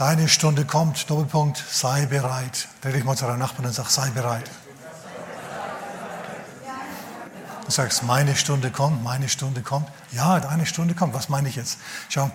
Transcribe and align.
Deine 0.00 0.30
Stunde 0.30 0.64
kommt, 0.64 1.10
Doppelpunkt, 1.10 1.62
sei 1.70 2.06
bereit. 2.06 2.68
Dreh 2.80 2.90
dich 2.90 3.04
mal 3.04 3.18
zu 3.18 3.26
deinem 3.26 3.38
Nachbarn 3.38 3.66
und 3.66 3.74
sag, 3.74 3.90
sei 3.90 4.08
bereit. 4.08 4.50
Du 7.66 7.70
sagst, 7.70 8.02
meine 8.04 8.34
Stunde 8.34 8.70
kommt, 8.70 9.04
meine 9.04 9.28
Stunde 9.28 9.60
kommt. 9.60 9.86
Ja, 10.10 10.40
deine 10.40 10.64
Stunde 10.64 10.94
kommt. 10.94 11.12
Was 11.12 11.28
meine 11.28 11.50
ich 11.50 11.56
jetzt? 11.56 11.76
Schau, 12.08 12.30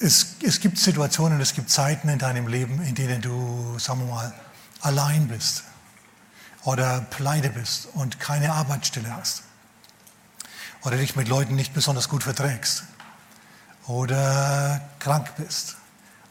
es, 0.00 0.36
es 0.42 0.60
gibt 0.60 0.78
Situationen, 0.78 1.38
es 1.38 1.52
gibt 1.52 1.68
Zeiten 1.68 2.08
in 2.08 2.18
deinem 2.18 2.48
Leben, 2.48 2.80
in 2.80 2.94
denen 2.94 3.20
du, 3.20 3.78
sagen 3.78 4.06
wir 4.06 4.14
mal, 4.14 4.32
allein 4.80 5.28
bist 5.28 5.64
oder 6.64 7.02
pleite 7.10 7.50
bist 7.50 7.88
und 7.92 8.18
keine 8.18 8.54
Arbeitsstelle 8.54 9.14
hast 9.14 9.42
oder 10.84 10.96
dich 10.96 11.14
mit 11.14 11.28
Leuten 11.28 11.56
nicht 11.56 11.74
besonders 11.74 12.08
gut 12.08 12.22
verträgst 12.22 12.84
oder 13.88 14.80
krank 14.98 15.34
bist 15.36 15.76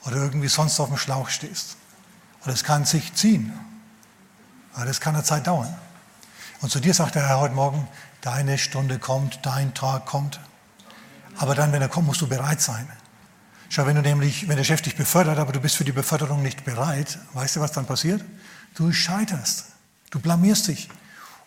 oder 0.05 0.15
irgendwie 0.17 0.47
sonst 0.47 0.79
auf 0.79 0.87
dem 0.87 0.97
Schlauch 0.97 1.29
stehst. 1.29 1.75
Und 2.45 2.51
es 2.51 2.63
kann 2.63 2.85
sich 2.85 3.13
ziehen. 3.15 3.51
Aber 4.73 4.85
das 4.85 5.01
kann 5.01 5.15
eine 5.15 5.23
Zeit 5.23 5.47
dauern. 5.47 5.75
Und 6.61 6.71
zu 6.71 6.79
dir 6.79 6.93
sagt 6.93 7.15
der 7.15 7.27
Herr 7.27 7.39
heute 7.39 7.55
Morgen, 7.55 7.87
deine 8.21 8.57
Stunde 8.57 8.99
kommt, 8.99 9.39
dein 9.43 9.73
Tag 9.73 10.05
kommt. 10.05 10.39
Aber 11.37 11.55
dann, 11.55 11.71
wenn 11.71 11.81
er 11.81 11.89
kommt, 11.89 12.07
musst 12.07 12.21
du 12.21 12.27
bereit 12.27 12.61
sein. 12.61 12.87
Schau, 13.69 13.85
wenn 13.85 13.95
du 13.95 14.01
nämlich, 14.01 14.47
wenn 14.47 14.55
der 14.55 14.63
Chef 14.63 14.81
dich 14.81 14.95
befördert, 14.95 15.39
aber 15.39 15.51
du 15.51 15.59
bist 15.59 15.75
für 15.75 15.83
die 15.83 15.91
Beförderung 15.91 16.41
nicht 16.41 16.63
bereit, 16.63 17.19
weißt 17.33 17.57
du, 17.57 17.59
was 17.59 17.73
dann 17.73 17.85
passiert? 17.85 18.23
Du 18.75 18.91
scheiterst. 18.93 19.65
Du 20.09 20.19
blamierst 20.19 20.67
dich. 20.67 20.89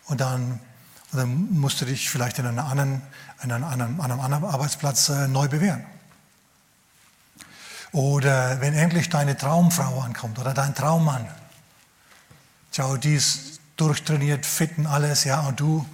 Und 0.06 0.20
dann, 0.20 0.60
und 1.12 1.18
dann 1.18 1.50
musst 1.52 1.80
du 1.80 1.86
dich 1.86 2.10
vielleicht 2.10 2.38
in, 2.38 2.46
anderen, 2.46 3.00
in 3.42 3.52
einem, 3.52 3.64
anderen, 3.64 4.00
einem 4.00 4.20
anderen 4.20 4.44
Arbeitsplatz 4.44 5.08
äh, 5.08 5.28
neu 5.28 5.48
bewähren. 5.48 5.84
Oder 7.92 8.60
wenn 8.60 8.74
endlich 8.74 9.08
deine 9.08 9.36
Traumfrau 9.36 10.00
ankommt 10.00 10.38
oder 10.38 10.54
dein 10.54 10.74
Traummann. 10.74 11.26
Schau, 12.72 12.96
die 12.96 13.14
ist 13.14 13.60
durchtrainiert, 13.76 14.46
fit 14.46 14.78
und 14.78 14.86
alles, 14.86 15.24
ja, 15.24 15.40
und 15.40 15.58
du, 15.58 15.84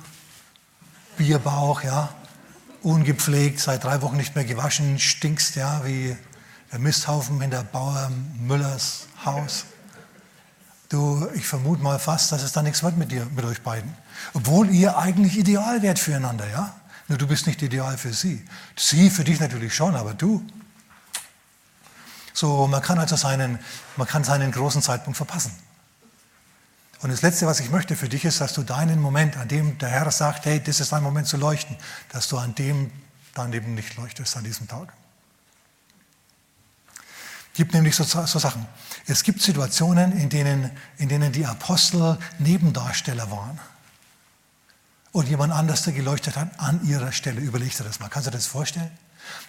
Bierbauch, 1.17 1.83
ja, 1.83 2.11
ungepflegt, 2.83 3.61
seit 3.61 3.85
drei 3.85 4.03
Wochen 4.03 4.17
nicht 4.17 4.35
mehr 4.35 4.45
gewaschen, 4.45 4.99
stinkst, 4.99 5.57
ja, 5.57 5.85
wie 5.85 6.17
der 6.71 6.79
Misthaufen 6.79 7.41
in 7.41 7.51
der 7.51 7.63
Bauer 7.63 8.11
Müllers 8.39 9.07
Haus. 9.25 9.65
Du, 10.89 11.27
ich 11.35 11.47
vermute 11.47 11.83
mal 11.83 11.99
fast, 11.99 12.31
dass 12.31 12.43
es 12.43 12.53
da 12.53 12.63
nichts 12.63 12.83
wird 12.83 12.97
mit 12.97 13.11
dir, 13.11 13.27
mit 13.35 13.45
euch 13.45 13.63
beiden. 13.63 13.93
Obwohl 14.35 14.71
ihr 14.71 14.99
eigentlich 14.99 15.39
ideal 15.39 15.83
wärt 15.83 15.99
füreinander, 15.99 16.49
ja? 16.49 16.77
Nur 17.09 17.19
du 17.19 17.27
bist 17.27 17.47
nicht 17.47 17.63
ideal 17.63 17.97
für 17.99 18.13
sie. 18.13 18.45
Sie 18.77 19.11
für 19.11 19.25
dich 19.25 19.41
natürlich 19.41 19.75
schon, 19.75 19.97
aber 19.97 20.15
du. 20.15 20.45
So, 22.37 22.67
man 22.67 22.83
kann 22.83 22.99
also 22.99 23.17
seinen, 23.17 23.59
man 23.97 24.07
kann 24.07 24.23
seinen 24.23 24.53
großen 24.53 24.83
Zeitpunkt 24.83 25.17
verpassen. 25.17 25.53
Und 27.01 27.09
das 27.09 27.23
Letzte, 27.23 27.47
was 27.47 27.61
ich 27.61 27.71
möchte 27.71 27.97
für 27.97 28.11
dich, 28.11 28.27
ist, 28.27 28.43
dass 28.43 28.53
du 28.53 28.63
deinen 28.63 29.01
Moment, 29.01 29.39
an 29.39 29.49
dem 29.49 29.79
der 29.79 29.89
Herr 29.89 30.11
sagt, 30.11 30.45
hey, 30.45 30.63
das 30.63 30.81
ist 30.81 30.93
dein 30.93 31.03
Moment 31.03 31.27
zu 31.27 31.39
leuchten, 31.39 31.79
dass 32.11 32.29
du 32.29 32.37
an 32.37 32.55
dem 32.55 32.93
dann 33.33 33.55
eben 33.55 33.75
nicht 33.75 33.97
leuchtest, 33.97 34.37
an 34.37 34.45
diesem 34.45 34.69
Tag. 34.69 34.93
Es 37.53 37.57
gibt 37.57 37.73
nämlich 37.73 37.97
so, 37.97 38.05
so, 38.05 38.39
Sachen. 38.39 38.67
Es 39.07 39.23
gibt 39.23 39.41
Situationen, 39.41 40.13
in 40.13 40.29
denen, 40.29 40.71
in 40.99 41.09
denen 41.09 41.33
die 41.33 41.47
Apostel 41.47 42.19
Nebendarsteller 42.39 43.31
waren. 43.31 43.59
Und 45.11 45.27
jemand 45.27 45.55
anders, 45.55 45.85
der 45.85 45.95
geleuchtet 45.95 46.37
hat, 46.37 46.51
an 46.61 46.87
ihrer 46.87 47.13
Stelle. 47.13 47.41
Überleg 47.41 47.75
dir 47.75 47.85
das 47.85 47.99
mal. 47.99 48.11
Kannst 48.11 48.27
du 48.27 48.31
dir 48.31 48.37
das 48.37 48.47
vorstellen? 48.47 48.91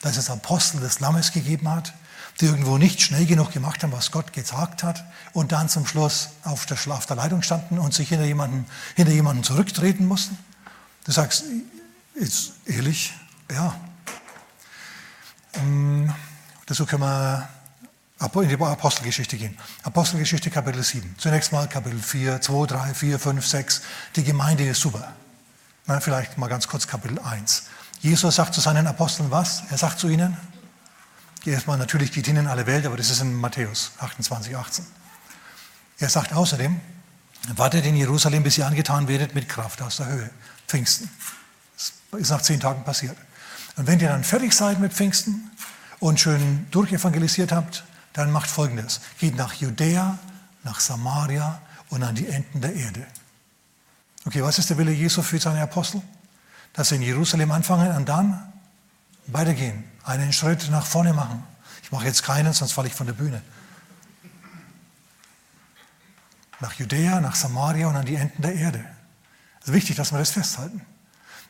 Dass 0.04 0.16
es 0.16 0.30
Apostel 0.30 0.80
des 0.80 1.02
Lammes 1.02 1.34
gegeben 1.34 1.70
hat, 1.70 1.94
die 2.40 2.46
irgendwo 2.46 2.78
nicht 2.78 3.02
schnell 3.02 3.26
genug 3.26 3.52
gemacht 3.52 3.84
haben, 3.84 3.92
was 3.92 4.12
Gott 4.12 4.34
gesagt 4.34 4.84
hat 4.84 5.04
und 5.34 5.52
dann 5.52 5.70
zum 5.70 5.86
Schluss 5.86 6.30
auf 6.44 6.66
der, 6.66 6.78
auf 6.92 7.06
der 7.06 7.16
Leitung 7.16 7.42
standen 7.42 7.80
und 7.80 7.94
sich 7.94 8.10
hinter 8.10 8.26
jemanden, 8.26 8.66
hinter 8.96 9.12
jemanden 9.12 9.44
zurücktreten 9.44 10.06
mussten? 10.06 10.38
Du 11.06 11.12
sagst, 11.12 11.46
ist 12.14 12.54
ehrlich, 12.66 13.14
ja. 13.52 13.76
Ähm, 15.54 16.14
dazu 16.66 16.86
können 16.86 17.04
wir 17.04 17.50
in 18.20 18.50
die 18.50 18.56
Apostelgeschichte 18.56 19.38
gehen. 19.38 19.58
Apostelgeschichte 19.84 20.50
Kapitel 20.50 20.84
7. 20.84 21.16
Zunächst 21.18 21.52
mal 21.52 21.68
Kapitel 21.68 22.00
4, 22.00 22.42
2, 22.42 22.66
3, 22.66 22.94
4, 22.94 23.20
5, 23.20 23.48
6. 23.48 23.82
Die 24.16 24.24
Gemeinde 24.24 24.68
ist 24.68 24.82
super. 24.82 25.14
Na, 25.86 26.00
vielleicht 26.00 26.38
mal 26.38 26.48
ganz 26.48 26.68
kurz 26.68 26.88
Kapitel 26.88 27.20
1. 27.20 27.64
Jesus 28.02 28.36
sagt 28.36 28.54
zu 28.54 28.62
seinen 28.62 28.88
Aposteln 28.88 29.32
was? 29.32 29.64
Er 29.70 29.78
sagt 29.78 30.00
zu 30.00 30.10
ihnen, 30.10 30.36
Erstmal 31.48 31.78
natürlich 31.78 32.12
geht 32.12 32.26
hin 32.26 32.36
in 32.36 32.48
alle 32.48 32.66
Welt, 32.68 32.86
aber 32.86 32.98
das 32.98 33.10
ist 33.10 33.22
in 33.22 33.34
Matthäus 33.34 33.94
28, 34.00 34.54
18. 34.58 34.86
Er 36.00 36.10
sagt 36.10 36.34
außerdem, 36.34 36.78
wartet 37.56 37.86
in 37.86 37.96
Jerusalem, 37.96 38.44
bis 38.44 38.58
ihr 38.58 38.68
angetan 38.68 39.08
werdet 39.08 39.34
mit 39.34 39.48
Kraft 39.48 39.82
aus 39.82 39.98
der 39.98 40.08
Höhe. 40.08 40.30
Pfingsten. 40.68 41.10
Das 41.78 41.94
ist 42.20 42.30
nach 42.32 42.42
zehn 42.42 42.60
Tagen 42.60 42.84
passiert. 42.84 43.16
Und 43.78 43.88
wenn 43.88 43.98
ihr 44.02 44.10
dann 44.10 44.26
fertig 44.26 44.52
seid 44.52 44.82
mit 44.82 44.92
Pfingsten 44.92 45.50
und 46.00 46.20
schön 46.20 46.68
durchevangelisiert 46.72 47.54
habt, 47.54 47.86
dann 48.12 48.30
macht 48.30 48.50
Folgendes. 48.50 49.00
Geht 49.18 49.38
nach 49.38 49.54
Judäa, 49.54 50.20
nach 50.66 50.82
Samaria 50.82 51.62
und 51.90 52.04
an 52.04 52.16
die 52.16 52.28
Enden 52.28 52.60
der 52.60 52.76
Erde. 52.76 53.08
Okay, 54.26 54.44
was 54.44 54.60
ist 54.60 54.70
der 54.70 54.78
Wille 54.78 54.92
Jesu 54.92 55.22
für 55.22 55.40
seine 55.40 55.62
Apostel? 55.62 56.02
Dass 56.74 56.90
sie 56.90 56.96
in 56.96 57.04
Jerusalem 57.04 57.52
anfangen 57.52 57.96
und 57.96 58.10
dann 58.10 58.52
weitergehen 59.28 59.86
einen 60.08 60.34
Schritt 60.34 60.70
nach 60.70 60.86
vorne 60.86 61.14
machen. 61.14 61.44
Ich 61.84 61.92
mache 61.92 62.06
jetzt 62.06 62.24
keinen, 62.24 62.54
sonst 62.54 62.74
falle 62.74 62.88
ich 62.88 62.94
von 62.94 63.08
der 63.08 63.14
Bühne. 63.14 63.42
Nach 66.60 66.74
Judäa, 66.74 67.22
nach 67.22 67.36
Samaria 67.36 67.88
und 67.88 67.96
an 67.96 68.06
die 68.06 68.16
Enden 68.16 68.42
der 68.42 68.56
Erde. 68.56 68.84
Es 69.62 69.68
ist 69.68 69.74
wichtig, 69.74 69.96
dass 69.96 70.12
wir 70.12 70.20
das 70.20 70.32
festhalten. 70.32 70.82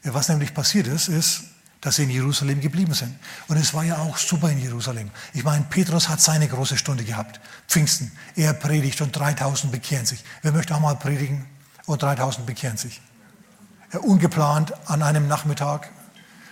Was 0.04 0.30
nämlich 0.30 0.54
passiert 0.54 0.88
ist, 0.88 1.08
ist, 1.08 1.44
dass 1.82 1.98
sie 1.98 2.04
in 2.04 2.10
Jerusalem 2.10 2.60
geblieben 2.60 2.94
sind. 2.94 3.18
Und 3.48 3.58
es 3.58 3.74
war 3.74 3.84
ja 3.84 3.98
auch 3.98 4.18
super 4.18 4.50
in 4.50 4.60
Jerusalem. 4.60 5.12
Ich 5.34 5.44
meine, 5.44 5.66
Petrus 5.66 6.10
hat 6.10 6.20
seine 6.20 6.48
große 6.48 6.78
Stunde 6.78 7.04
gehabt. 7.04 7.40
Pfingsten. 7.68 8.12
Er 8.36 8.54
predigt 8.54 9.02
und 9.02 9.16
3000 9.16 9.72
bekehren 9.72 10.06
sich. 10.06 10.24
Wer 10.42 10.52
möchte 10.52 10.76
auch 10.76 10.80
mal 10.80 10.96
predigen 10.96 11.46
und 11.86 12.02
3000 12.02 12.46
bekehren 12.46 12.78
sich? 12.78 13.02
Ungeplant 14.02 14.74
an 14.90 15.02
einem 15.02 15.28
Nachmittag 15.28 15.90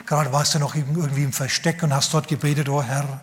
Gerade 0.06 0.32
warst 0.32 0.54
du 0.56 0.60
noch 0.60 0.76
irgendwie 0.76 1.24
im 1.24 1.34
Versteck 1.34 1.84
und 1.84 1.94
hast 1.94 2.14
dort 2.14 2.28
gebetet, 2.28 2.70
oh 2.70 2.84
Herr, 2.84 3.22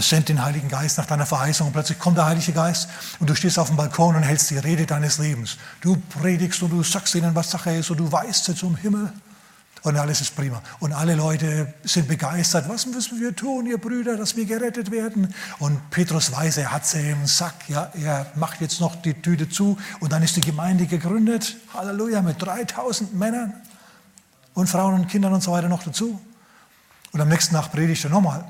send 0.00 0.28
den 0.28 0.44
Heiligen 0.44 0.68
Geist 0.68 0.98
nach 0.98 1.06
deiner 1.06 1.26
Verheißung. 1.26 1.68
Und 1.68 1.72
plötzlich 1.72 1.98
kommt 1.98 2.18
der 2.18 2.26
Heilige 2.26 2.52
Geist 2.52 2.88
und 3.20 3.28
du 3.28 3.34
stehst 3.34 3.58
auf 3.58 3.68
dem 3.68 3.76
Balkon 3.76 4.16
und 4.16 4.22
hältst 4.22 4.50
die 4.50 4.58
Rede 4.58 4.86
deines 4.86 5.18
Lebens. 5.18 5.56
Du 5.80 5.96
predigst 6.20 6.62
und 6.62 6.70
du 6.70 6.82
sagst 6.82 7.14
ihnen, 7.14 7.34
was 7.34 7.50
Sache 7.50 7.72
ist 7.72 7.90
und 7.90 7.98
du 7.98 8.10
weißt 8.10 8.44
sie 8.44 8.54
zum 8.54 8.76
Himmel. 8.76 9.12
Und 9.82 9.96
alles 9.96 10.20
ist 10.20 10.34
prima. 10.34 10.60
Und 10.80 10.92
alle 10.92 11.14
Leute 11.14 11.72
sind 11.84 12.08
begeistert. 12.08 12.68
Was 12.68 12.86
müssen 12.86 13.20
wir 13.20 13.34
tun, 13.34 13.64
ihr 13.66 13.78
Brüder, 13.78 14.16
dass 14.16 14.36
wir 14.36 14.44
gerettet 14.44 14.90
werden? 14.90 15.32
Und 15.60 15.90
Petrus 15.90 16.32
weiß, 16.32 16.56
er 16.58 16.72
hat 16.72 16.84
sie 16.84 17.10
im 17.10 17.26
Sack. 17.26 17.54
Ja, 17.68 17.90
er 17.94 18.26
macht 18.34 18.60
jetzt 18.60 18.80
noch 18.80 18.96
die 18.96 19.14
Tüte 19.14 19.48
zu. 19.48 19.78
Und 20.00 20.12
dann 20.12 20.22
ist 20.24 20.34
die 20.34 20.40
Gemeinde 20.40 20.86
gegründet. 20.86 21.56
Halleluja, 21.72 22.22
mit 22.22 22.42
3000 22.42 23.14
Männern 23.14 23.54
und 24.58 24.66
Frauen 24.66 24.94
und 24.94 25.08
Kindern 25.08 25.32
und 25.32 25.42
so 25.42 25.52
weiter 25.52 25.68
noch 25.68 25.84
dazu. 25.84 26.20
Und 27.12 27.20
am 27.20 27.28
nächsten 27.28 27.54
Tag 27.54 27.70
predigt 27.70 28.04
er 28.04 28.10
nochmal. 28.10 28.44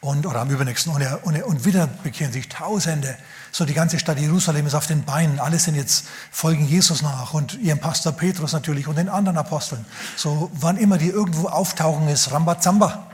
Und, 0.00 0.24
oder 0.24 0.40
am 0.40 0.48
übernächsten. 0.48 0.92
Und, 0.92 1.02
er, 1.02 1.26
und, 1.26 1.34
er, 1.34 1.46
und 1.46 1.64
wieder 1.64 1.86
bekehren 1.86 2.32
sich 2.32 2.48
Tausende. 2.48 3.18
So 3.52 3.64
die 3.64 3.74
ganze 3.74 3.98
Stadt 3.98 4.18
Jerusalem 4.18 4.66
ist 4.66 4.74
auf 4.74 4.86
den 4.86 5.04
Beinen. 5.04 5.40
Alle 5.40 5.58
sind 5.58 5.74
jetzt, 5.74 6.06
folgen 6.30 6.64
Jesus 6.64 7.02
nach. 7.02 7.34
Und 7.34 7.54
ihrem 7.54 7.80
Pastor 7.80 8.12
Petrus 8.12 8.52
natürlich 8.52 8.86
und 8.86 8.96
den 8.96 9.08
anderen 9.08 9.36
Aposteln. 9.36 9.84
So 10.16 10.50
wann 10.54 10.76
immer 10.76 10.96
die 10.96 11.08
irgendwo 11.08 11.48
auftauchen, 11.48 12.08
ist 12.08 12.30
Rambazamba. 12.30 13.08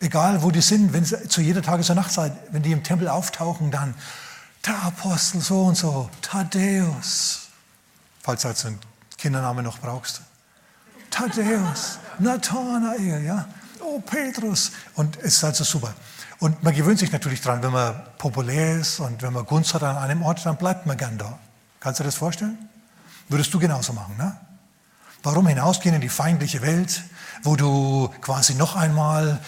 Egal 0.00 0.42
wo 0.42 0.50
die 0.50 0.62
sind, 0.62 0.92
wenn 0.92 1.04
sie, 1.04 1.28
zu 1.28 1.42
jeder 1.42 1.60
Tages- 1.62 1.90
und 1.90 1.96
Nachtzeit, 1.96 2.32
wenn 2.50 2.62
die 2.62 2.72
im 2.72 2.82
Tempel 2.82 3.08
auftauchen, 3.08 3.70
dann 3.70 3.94
der 4.64 4.80
Apostel 4.84 5.40
so 5.40 5.64
und 5.64 5.76
so, 5.76 6.08
Thaddäus. 6.22 7.48
Falls 8.22 8.42
du 8.42 8.48
einen 8.48 8.78
Kindernamen 9.18 9.64
noch 9.64 9.78
brauchst. 9.80 10.22
Thaddäus, 11.12 11.98
Nathanael, 12.18 13.22
ja, 13.24 13.46
oh 13.80 14.00
Petrus. 14.00 14.72
Und 14.94 15.16
es 15.18 15.36
ist 15.36 15.44
also 15.44 15.62
super. 15.62 15.94
Und 16.40 16.62
man 16.64 16.74
gewöhnt 16.74 16.98
sich 16.98 17.12
natürlich 17.12 17.40
dran, 17.40 17.62
wenn 17.62 17.70
man 17.70 17.94
populär 18.18 18.78
ist 18.78 18.98
und 18.98 19.22
wenn 19.22 19.32
man 19.32 19.46
Gunst 19.46 19.74
hat 19.74 19.84
an 19.84 19.96
einem 19.96 20.22
Ort, 20.22 20.44
dann 20.44 20.56
bleibt 20.56 20.86
man 20.86 20.96
gern 20.96 21.16
da. 21.16 21.38
Kannst 21.78 22.00
du 22.00 22.02
dir 22.02 22.08
das 22.08 22.16
vorstellen? 22.16 22.58
Würdest 23.28 23.54
du 23.54 23.60
genauso 23.60 23.92
machen, 23.92 24.16
ne? 24.16 24.36
Warum 25.22 25.46
hinausgehen 25.46 25.94
in 25.94 26.00
die 26.00 26.08
feindliche 26.08 26.62
Welt, 26.62 27.02
wo 27.44 27.54
du 27.54 28.10
quasi 28.20 28.54
noch 28.54 28.74
einmal 28.74 29.38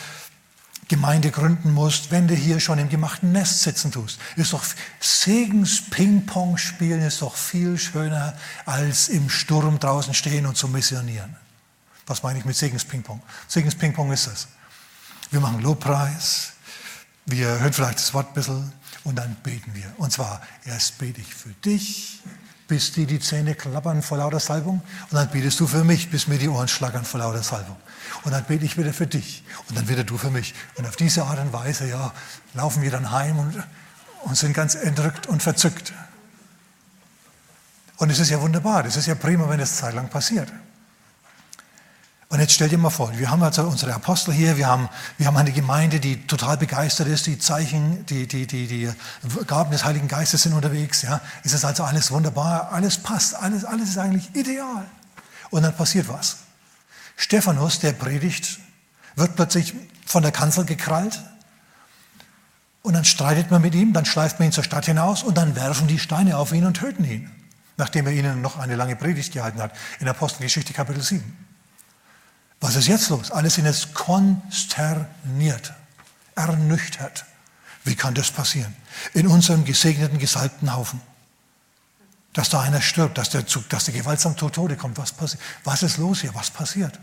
Gemeinde 0.89 1.31
gründen 1.31 1.73
musst, 1.73 2.11
wenn 2.11 2.29
du 2.29 2.35
hier 2.35 2.61
schon 2.61 2.79
im 2.79 2.89
gemachten 2.89 3.33
Nest 3.33 3.63
sitzen 3.63 3.91
tust. 3.91 4.21
Ist 4.37 4.53
doch 4.53 4.63
Segens 5.01 5.83
Ping-Pong 5.91 6.59
spielen 6.59 7.01
ist 7.03 7.23
doch 7.23 7.35
viel 7.35 7.79
schöner 7.79 8.35
als 8.67 9.09
im 9.09 9.31
Sturm 9.31 9.79
draußen 9.79 10.13
stehen 10.15 10.47
und 10.47 10.57
zu 10.57 10.69
missionieren. 10.69 11.37
Was 12.07 12.23
meine 12.23 12.39
ich 12.39 12.45
mit 12.45 12.57
Segens 12.57 12.85
Ping-Pong? 12.85 13.23
Segens 13.49 13.75
Ping-Pong 13.75 14.13
ist 14.13 14.27
das. 14.27 14.49
Wir 15.31 15.41
machen 15.41 15.61
Lobpreis, 15.63 16.53
Wir 17.27 17.59
hören 17.59 17.73
vielleicht 17.73 17.99
das 17.99 18.13
Wort 18.13 18.29
ein 18.29 18.35
bisschen 18.35 18.73
und 19.05 19.17
dann 19.17 19.35
beten 19.37 19.75
wir. 19.75 19.91
Und 19.97 20.13
zwar, 20.13 20.43
erst 20.65 20.99
bete 20.99 21.23
ich 21.23 21.35
für 21.35 21.51
dich, 21.65 22.21
bis 22.69 22.93
dir 22.93 23.07
die 23.07 23.19
Zähne 23.19 23.55
klappern 23.55 24.03
vor 24.03 24.19
lauter 24.19 24.41
Salbung. 24.41 24.83
Und 25.11 25.15
dann 25.15 25.31
betest 25.31 25.59
du 25.61 25.67
für 25.67 25.85
mich, 25.85 26.11
bis 26.11 26.29
mir 26.29 26.39
die 26.39 26.49
Ohren 26.49 26.69
schlackern 26.69 27.05
vor 27.05 27.21
lauter 27.21 27.43
Salbung. 27.43 27.77
Und 28.25 28.33
dann 28.33 28.45
bete 28.45 28.65
ich 28.65 28.77
wieder 28.77 28.93
für 28.93 29.07
dich. 29.07 29.43
Und 29.69 29.79
dann 29.79 29.89
wieder 29.89 30.05
du 30.05 30.19
für 30.19 30.31
mich. 30.31 30.55
Und 30.77 30.87
auf 30.87 30.97
diese 30.97 31.25
Art 31.25 31.39
und 31.39 31.53
Weise, 31.53 31.89
ja, 31.89 32.13
laufen 32.53 32.83
wir 32.83 32.91
dann 32.91 33.11
heim 33.11 33.39
und, 33.39 33.63
und 34.23 34.37
sind 34.37 34.53
ganz 34.53 34.75
entrückt 34.75 35.27
und 35.27 35.43
verzückt. 35.43 35.95
Und 37.97 38.11
es 38.11 38.19
ist 38.19 38.31
ja 38.31 38.41
wunderbar, 38.41 38.83
das 38.83 38.97
ist 38.97 39.07
ja 39.07 39.15
prima, 39.15 39.49
wenn 39.49 39.61
das 39.61 39.77
zeitlang 39.77 40.09
passiert. 40.09 40.53
Und 42.35 42.41
jetzt 42.41 42.55
stell 42.55 42.69
dir 42.69 42.79
mal 42.79 42.91
vor, 42.91 43.17
wir 43.17 43.31
haben 43.31 43.45
also 43.45 43.63
unsere 43.63 43.95
Apostel 43.95 44.35
hier, 44.35 44.57
wir 44.57 44.67
haben, 44.67 44.89
wir 45.19 45.29
haben 45.29 45.37
eine 45.37 45.53
Gemeinde, 45.53 46.01
die 46.01 46.27
total 46.27 46.57
begeistert 46.57 47.07
ist, 47.07 47.29
die 47.29 47.39
Zeichen, 47.39 48.05
die, 48.07 48.27
die, 48.27 48.49
die, 48.49 48.67
die 48.67 48.91
Gaben 49.47 49.71
des 49.71 49.85
Heiligen 49.85 50.09
Geistes 50.09 50.43
sind 50.43 50.53
unterwegs. 50.53 51.03
Ja. 51.03 51.21
Es 51.45 51.53
ist 51.53 51.65
also 51.65 51.85
alles 51.85 52.11
wunderbar, 52.11 52.73
alles 52.73 52.99
passt, 52.99 53.37
alles, 53.37 53.65
alles 53.65 53.91
ist 53.91 53.99
eigentlich 53.99 54.35
ideal. 54.35 54.85
Und 55.51 55.63
dann 55.63 55.77
passiert 55.77 56.09
was. 56.09 56.39
Stephanus, 57.15 57.79
der 57.79 57.93
predigt, 57.93 58.59
wird 59.15 59.37
plötzlich 59.37 59.73
von 60.05 60.25
der 60.25 60.33
Kanzel 60.33 60.65
gekrallt. 60.65 61.23
Und 62.83 62.95
dann 62.95 63.05
streitet 63.05 63.53
man 63.53 63.63
mit 63.63 63.77
ihm, 63.77 63.93
dann 63.93 64.07
schleift 64.07 64.41
man 64.41 64.49
ihn 64.49 64.53
zur 64.53 64.65
Stadt 64.65 64.87
hinaus 64.87 65.23
und 65.23 65.39
dann 65.39 65.55
werfen 65.55 65.87
die 65.87 66.01
Steine 66.01 66.37
auf 66.37 66.53
ihn 66.53 66.67
und 66.67 66.75
töten 66.75 67.05
ihn 67.05 67.31
nachdem 67.77 68.07
er 68.07 68.13
ihnen 68.13 68.41
noch 68.41 68.57
eine 68.57 68.77
lange 68.77 68.97
Predigt 68.97 69.33
gehalten 69.33 69.61
hat, 69.61 69.73
in 69.99 70.09
Apostelgeschichte 70.09 70.73
Kapitel 70.73 71.03
7. 71.03 71.44
Was 72.65 72.77
ist 72.77 72.87
jetzt 72.87 73.11
los? 73.11 73.31
Alle 73.31 73.51
sind 73.51 73.67
jetzt 73.67 73.93
konsterniert, 73.93 75.75
ernüchtert. 76.35 77.27
Wie 77.85 77.95
kann 77.95 78.15
das 78.15 78.31
passieren? 78.31 78.75
In 79.13 79.27
unserem 79.27 79.67
gesegneten, 79.67 80.19
gesalbten 80.19 80.75
Haufen. 80.75 81.03
Dass 82.33 82.49
da 82.49 82.63
einer 82.63 82.81
stirbt, 82.81 83.19
dass 83.19 83.29
der, 83.29 83.45
dass 83.69 83.85
der 83.85 83.93
gewaltsam 83.93 84.39
zu 84.39 84.49
Tode 84.49 84.77
kommt. 84.77 84.97
Was, 84.97 85.13
passiert? 85.13 85.43
was 85.63 85.83
ist 85.83 85.99
los 85.99 86.23
hier? 86.23 86.35
Was 86.35 86.51
passiert? 86.51 86.99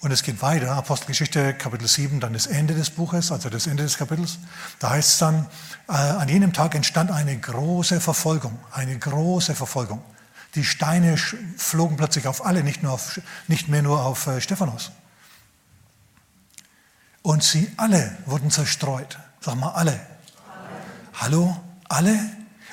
Und 0.00 0.10
es 0.10 0.22
geht 0.22 0.42
weiter, 0.42 0.72
Apostelgeschichte 0.72 1.54
Kapitel 1.54 1.88
7, 1.88 2.20
dann 2.20 2.34
das 2.34 2.46
Ende 2.46 2.74
des 2.74 2.90
Buches, 2.90 3.32
also 3.32 3.48
das 3.48 3.66
Ende 3.66 3.84
des 3.84 3.96
Kapitels. 3.96 4.38
Da 4.80 4.90
heißt 4.90 5.12
es 5.12 5.16
dann, 5.16 5.46
äh, 5.88 5.92
an 5.92 6.28
jenem 6.28 6.52
Tag 6.52 6.74
entstand 6.74 7.10
eine 7.10 7.38
große 7.38 8.02
Verfolgung, 8.02 8.58
eine 8.70 8.98
große 8.98 9.54
Verfolgung. 9.54 10.02
Die 10.56 10.64
Steine 10.64 11.16
flogen 11.16 11.96
plötzlich 11.96 12.26
auf 12.26 12.44
alle, 12.44 12.64
nicht, 12.64 12.82
nur 12.82 12.92
auf, 12.92 13.20
nicht 13.46 13.68
mehr 13.68 13.82
nur 13.82 14.04
auf 14.04 14.26
äh, 14.26 14.40
Stephanus. 14.40 14.90
Und 17.22 17.42
sie 17.42 17.70
alle 17.76 18.16
wurden 18.24 18.50
zerstreut. 18.50 19.18
Sag 19.40 19.56
mal, 19.56 19.70
alle. 19.70 19.92
alle. 19.92 20.00
Hallo, 21.14 21.56
alle? 21.88 22.18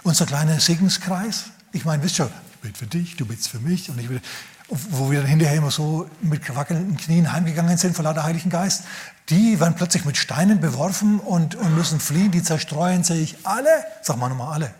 Unser 0.03 0.25
kleiner 0.25 0.59
Segenskreis? 0.59 1.45
Ich 1.73 1.85
meine, 1.85 2.01
wisst 2.03 2.19
ihr, 2.19 2.29
ich 2.53 2.59
bete 2.59 2.79
für 2.79 2.87
dich, 2.87 3.17
du 3.17 3.25
betest 3.25 3.49
für 3.49 3.59
mich 3.59 3.89
und 3.89 3.99
ich 3.99 4.09
will 4.09 4.21
wo 4.69 5.11
wir 5.11 5.19
dann 5.19 5.29
hinterher 5.29 5.57
immer 5.57 5.71
so 5.71 6.09
mit 6.21 6.55
wackelnden 6.55 6.97
Knien 6.97 7.31
heimgegangen 7.31 7.77
sind 7.77 7.95
vor 7.95 8.03
lauter 8.03 8.23
Heiligen 8.23 8.49
Geist, 8.49 8.85
die 9.29 9.59
werden 9.59 9.75
plötzlich 9.75 10.05
mit 10.05 10.17
Steinen 10.17 10.61
beworfen 10.61 11.19
und, 11.19 11.55
und 11.55 11.75
müssen 11.75 11.99
fliehen, 11.99 12.31
die 12.31 12.41
zerstreuen 12.41 13.03
sich 13.03 13.37
alle. 13.43 13.69
Sag 14.01 14.17
mal 14.17 14.29
nochmal 14.29 14.53
alle. 14.53 14.73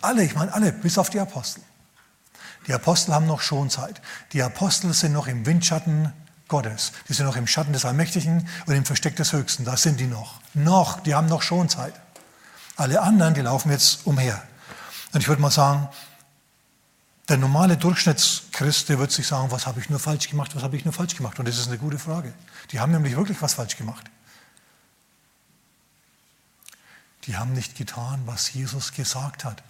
Alle, 0.00 0.22
ich 0.22 0.34
meine 0.34 0.52
alle, 0.52 0.70
bis 0.70 0.98
auf 0.98 1.10
die 1.10 1.18
Apostel. 1.18 1.62
Die 2.66 2.74
Apostel 2.74 3.14
haben 3.14 3.26
noch 3.26 3.40
Schonzeit. 3.40 4.00
Die 4.32 4.42
Apostel 4.42 4.92
sind 4.94 5.12
noch 5.12 5.26
im 5.26 5.44
Windschatten 5.46 6.12
Gottes. 6.48 6.92
Die 7.08 7.12
sind 7.12 7.26
noch 7.26 7.36
im 7.36 7.46
Schatten 7.46 7.72
des 7.72 7.84
Allmächtigen 7.84 8.48
und 8.66 8.74
im 8.74 8.84
Versteck 8.84 9.16
des 9.16 9.32
Höchsten. 9.32 9.64
Da 9.64 9.76
sind 9.76 10.00
die 10.00 10.06
noch. 10.06 10.40
Noch, 10.54 11.00
die 11.00 11.14
haben 11.14 11.26
noch 11.26 11.42
Schonzeit. 11.42 11.94
Alle 12.76 13.02
anderen, 13.02 13.34
die 13.34 13.40
laufen 13.40 13.70
jetzt 13.70 14.06
umher. 14.06 14.42
Und 15.12 15.20
ich 15.20 15.28
würde 15.28 15.42
mal 15.42 15.50
sagen, 15.50 15.88
der 17.28 17.38
normale 17.38 17.76
Durchschnittschrist, 17.76 18.88
der 18.88 18.98
wird 18.98 19.10
sich 19.10 19.26
sagen, 19.26 19.50
was 19.50 19.66
habe 19.66 19.80
ich 19.80 19.88
nur 19.88 19.98
falsch 19.98 20.28
gemacht, 20.28 20.54
was 20.54 20.62
habe 20.62 20.76
ich 20.76 20.84
nur 20.84 20.92
falsch 20.92 21.16
gemacht? 21.16 21.38
Und 21.38 21.48
das 21.48 21.58
ist 21.58 21.68
eine 21.68 21.78
gute 21.78 21.98
Frage. 21.98 22.34
Die 22.70 22.80
haben 22.80 22.92
nämlich 22.92 23.16
wirklich 23.16 23.40
was 23.40 23.54
falsch 23.54 23.76
gemacht. 23.76 24.10
Die 27.24 27.36
haben 27.36 27.54
nicht 27.54 27.76
getan, 27.76 28.22
was 28.26 28.52
Jesus 28.52 28.92
gesagt 28.92 29.44
hat. 29.44 29.62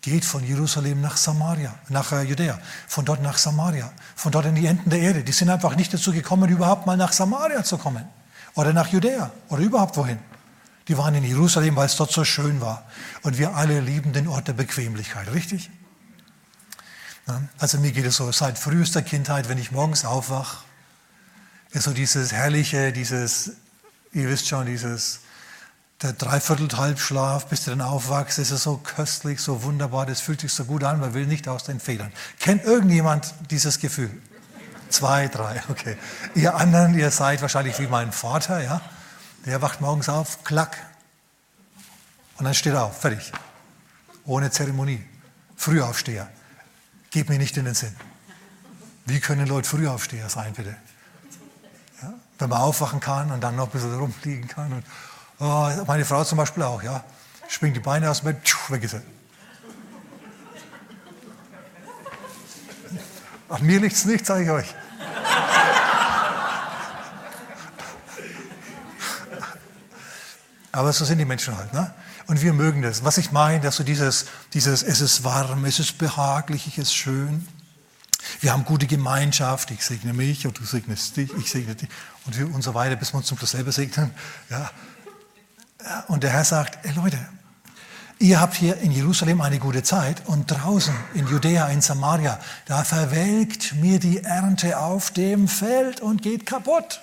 Geht 0.00 0.24
von 0.24 0.42
Jerusalem 0.46 1.00
nach 1.00 1.16
Samaria, 1.16 1.74
nach 1.88 2.12
äh, 2.12 2.22
Judäa, 2.22 2.58
von 2.88 3.04
dort 3.04 3.22
nach 3.22 3.36
Samaria, 3.36 3.92
von 4.16 4.32
dort 4.32 4.46
in 4.46 4.54
die 4.54 4.66
Enden 4.66 4.88
der 4.88 5.00
Erde. 5.00 5.22
Die 5.22 5.32
sind 5.32 5.50
einfach 5.50 5.76
nicht 5.76 5.92
dazu 5.92 6.12
gekommen, 6.12 6.48
überhaupt 6.48 6.86
mal 6.86 6.96
nach 6.96 7.12
Samaria 7.12 7.62
zu 7.64 7.76
kommen 7.76 8.08
oder 8.54 8.72
nach 8.72 8.88
Judäa 8.88 9.30
oder 9.48 9.62
überhaupt 9.62 9.96
wohin. 9.96 10.18
Die 10.88 10.96
waren 10.96 11.14
in 11.14 11.24
Jerusalem, 11.24 11.76
weil 11.76 11.86
es 11.86 11.96
dort 11.96 12.10
so 12.10 12.24
schön 12.24 12.60
war. 12.60 12.84
Und 13.22 13.38
wir 13.38 13.54
alle 13.54 13.80
lieben 13.80 14.12
den 14.12 14.26
Ort 14.26 14.48
der 14.48 14.54
Bequemlichkeit, 14.54 15.30
richtig? 15.32 15.70
Also 17.58 17.78
mir 17.78 17.92
geht 17.92 18.06
es 18.06 18.16
so 18.16 18.32
seit 18.32 18.58
frühester 18.58 19.02
Kindheit, 19.02 19.48
wenn 19.48 19.58
ich 19.58 19.70
morgens 19.70 20.04
aufwache, 20.04 20.64
ist 21.70 21.84
so 21.84 21.92
dieses 21.92 22.32
herrliche, 22.32 22.92
dieses, 22.92 23.52
ihr 24.12 24.28
wisst 24.28 24.48
schon, 24.48 24.66
dieses, 24.66 25.20
der 26.02 26.14
Dreiviertel-Halbschlaf, 26.14 27.46
bis 27.46 27.64
du 27.64 27.70
dann 27.70 27.82
aufwachst, 27.82 28.38
ist 28.38 28.50
es 28.50 28.62
so 28.62 28.78
köstlich, 28.78 29.40
so 29.40 29.62
wunderbar, 29.62 30.06
das 30.06 30.20
fühlt 30.20 30.40
sich 30.40 30.52
so 30.52 30.64
gut 30.64 30.82
an, 30.82 30.98
man 30.98 31.12
will 31.12 31.26
nicht 31.26 31.46
aus 31.46 31.64
den 31.64 31.78
Federn. 31.78 32.10
Kennt 32.38 32.64
irgendjemand 32.64 33.34
dieses 33.50 33.78
Gefühl? 33.78 34.10
Zwei, 34.88 35.28
drei, 35.28 35.62
okay. 35.68 35.96
Ihr 36.34 36.54
anderen, 36.54 36.98
ihr 36.98 37.10
seid 37.10 37.42
wahrscheinlich 37.42 37.78
wie 37.78 37.86
mein 37.86 38.12
Vater, 38.12 38.62
ja? 38.62 38.80
Der 39.46 39.60
wacht 39.62 39.80
morgens 39.80 40.08
auf, 40.08 40.42
klack. 40.42 40.76
Und 42.38 42.46
dann 42.46 42.54
steht 42.54 42.72
er 42.72 42.84
auf, 42.84 42.98
fertig. 42.98 43.32
Ohne 44.24 44.50
Zeremonie. 44.50 45.04
Frühaufsteher. 45.56 46.28
Geht 47.10 47.28
mir 47.28 47.38
nicht 47.38 47.56
in 47.56 47.66
den 47.66 47.74
Sinn. 47.74 47.94
Wie 49.04 49.20
können 49.20 49.46
Leute 49.46 49.68
Frühaufsteher 49.68 50.30
sein, 50.30 50.54
bitte? 50.54 50.76
Ja, 52.02 52.14
wenn 52.38 52.48
man 52.48 52.60
aufwachen 52.60 53.00
kann 53.00 53.30
und 53.30 53.42
dann 53.42 53.56
noch 53.56 53.66
ein 53.66 53.70
bisschen 53.70 53.94
rumfliegen 53.94 54.48
kann. 54.48 54.72
Und, 54.72 54.84
oh, 55.40 55.70
meine 55.86 56.04
Frau 56.04 56.22
zum 56.24 56.38
Beispiel 56.38 56.62
auch, 56.62 56.82
ja. 56.82 57.02
Springt 57.48 57.76
die 57.76 57.80
Beine 57.80 58.10
aus 58.10 58.20
dem 58.20 58.26
Bett, 58.26 58.56
weg 58.68 58.84
ist 58.84 58.92
sie. 58.92 59.00
An 63.48 63.66
mir 63.66 63.80
liegt 63.80 63.96
es 63.96 64.04
nicht, 64.04 64.24
sage 64.24 64.44
ich 64.44 64.50
euch. 64.50 64.74
Aber 70.72 70.92
so 70.92 71.04
sind 71.04 71.18
die 71.18 71.24
Menschen 71.24 71.56
halt. 71.56 71.72
Ne? 71.72 71.92
Und 72.28 72.42
wir 72.42 72.52
mögen 72.52 72.82
das. 72.82 73.04
Was 73.04 73.18
ich 73.18 73.32
meine, 73.32 73.60
dass 73.60 73.76
so 73.76 73.82
dieses, 73.82 74.26
dieses, 74.52 74.84
es 74.84 75.00
ist 75.00 75.24
warm, 75.24 75.64
es 75.64 75.80
ist 75.80 75.98
behaglich, 75.98 76.68
es 76.68 76.78
ist 76.78 76.94
schön. 76.94 77.46
Wir 78.40 78.52
haben 78.52 78.64
gute 78.64 78.86
Gemeinschaft, 78.86 79.72
ich 79.72 79.84
segne 79.84 80.12
mich 80.12 80.46
und 80.46 80.56
du 80.58 80.64
segnest 80.64 81.16
dich, 81.16 81.32
ich 81.34 81.50
segne 81.50 81.74
dich 81.74 81.88
und, 82.26 82.38
wir, 82.38 82.54
und 82.54 82.62
so 82.62 82.72
weiter, 82.74 82.94
bis 82.94 83.12
wir 83.12 83.18
uns 83.18 83.26
zum 83.26 83.36
Schluss 83.36 83.50
selber 83.50 83.72
segnen. 83.72 84.12
Ja. 84.48 84.70
Und 86.08 86.22
der 86.22 86.30
Herr 86.30 86.44
sagt, 86.44 86.84
ey 86.84 86.92
Leute, 86.92 87.18
ihr 88.18 88.40
habt 88.40 88.54
hier 88.54 88.76
in 88.78 88.92
Jerusalem 88.92 89.40
eine 89.40 89.58
gute 89.58 89.82
Zeit 89.82 90.22
und 90.26 90.46
draußen 90.50 90.94
in 91.14 91.26
Judäa, 91.26 91.68
in 91.68 91.80
Samaria, 91.80 92.38
da 92.66 92.84
verwelkt 92.84 93.74
mir 93.74 93.98
die 93.98 94.18
Ernte 94.18 94.78
auf 94.78 95.10
dem 95.10 95.48
Feld 95.48 96.00
und 96.00 96.22
geht 96.22 96.46
kaputt. 96.46 97.00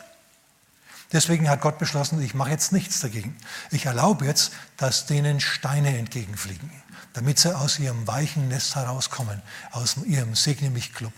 Deswegen 1.12 1.50
hat 1.50 1.62
Gott 1.62 1.80
beschlossen, 1.80 2.22
ich 2.22 2.34
mache 2.34 2.52
jetzt 2.52 2.74
nichts 2.74 3.00
dagegen. 3.00 3.38
Ich 3.72 3.86
erlaube 3.86 4.26
jetzt, 4.26 4.52
dass 4.76 5.06
denen 5.06 5.40
Steine 5.40 5.98
entgegenfliegen, 5.98 6.70
damit 7.14 7.40
sie 7.40 7.56
aus 7.56 7.80
ihrem 7.80 8.06
weichen 8.08 8.50
Nest 8.50 8.76
herauskommen, 8.76 9.42
aus 9.72 9.96
ihrem 10.06 10.36
Segne 10.36 10.70
mich 10.70 10.94
Club, 10.94 11.14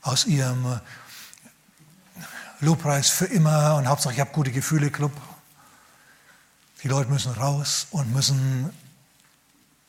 aus 0.00 0.24
ihrem 0.24 0.64
äh, 0.66 2.22
Lobpreis 2.60 3.10
für 3.10 3.26
immer 3.26 3.76
und 3.76 3.86
Hauptsache 3.86 4.14
ich 4.14 4.20
habe 4.20 4.32
gute 4.32 4.50
Gefühle 4.50 4.90
Club. 4.90 5.12
Die 6.82 6.88
Leute 6.88 7.10
müssen 7.10 7.32
raus 7.32 7.86
und 7.90 8.12
müssen, 8.12 8.70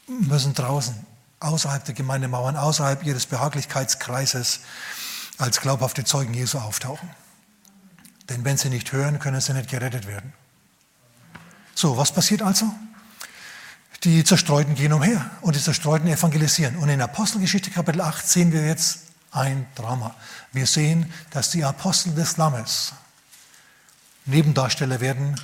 müssen 0.08 0.54
draußen, 0.54 0.96
außerhalb 1.40 1.84
der 1.86 1.94
Gemeindemauern, 1.94 2.56
außerhalb 2.56 3.04
ihres 3.04 3.26
Behaglichkeitskreises 3.26 4.62
als 5.38 5.62
glaubhafte 5.62 6.04
Zeugen 6.04 6.34
Jesu 6.34 6.58
auftauchen. 6.58 7.10
Denn 8.30 8.44
wenn 8.44 8.58
sie 8.58 8.70
nicht 8.70 8.92
hören, 8.92 9.20
können 9.20 9.42
sie 9.42 9.54
nicht 9.54 9.70
gerettet 9.70 10.08
werden. 10.08 10.34
So, 11.76 11.98
was 11.98 12.12
passiert 12.12 12.42
also? 12.42 12.66
Die 14.04 14.24
Zerstreuten 14.24 14.76
gehen 14.76 14.94
umher 14.94 15.30
und 15.42 15.56
die 15.56 15.62
Zerstreuten 15.62 16.08
evangelisieren. 16.08 16.78
Und 16.78 16.90
in 16.90 17.02
Apostelgeschichte 17.02 17.72
Kapitel 17.72 18.02
8 18.02 18.28
sehen 18.28 18.52
wir 18.52 18.66
jetzt 18.66 19.00
ein 19.32 19.66
Drama. 19.76 20.16
Wir 20.52 20.66
sehen, 20.66 21.12
dass 21.32 21.52
die 21.52 21.64
Apostel 21.64 22.14
des 22.14 22.38
Lammes 22.38 22.94
Nebendarsteller 24.26 25.00
werden 25.00 25.40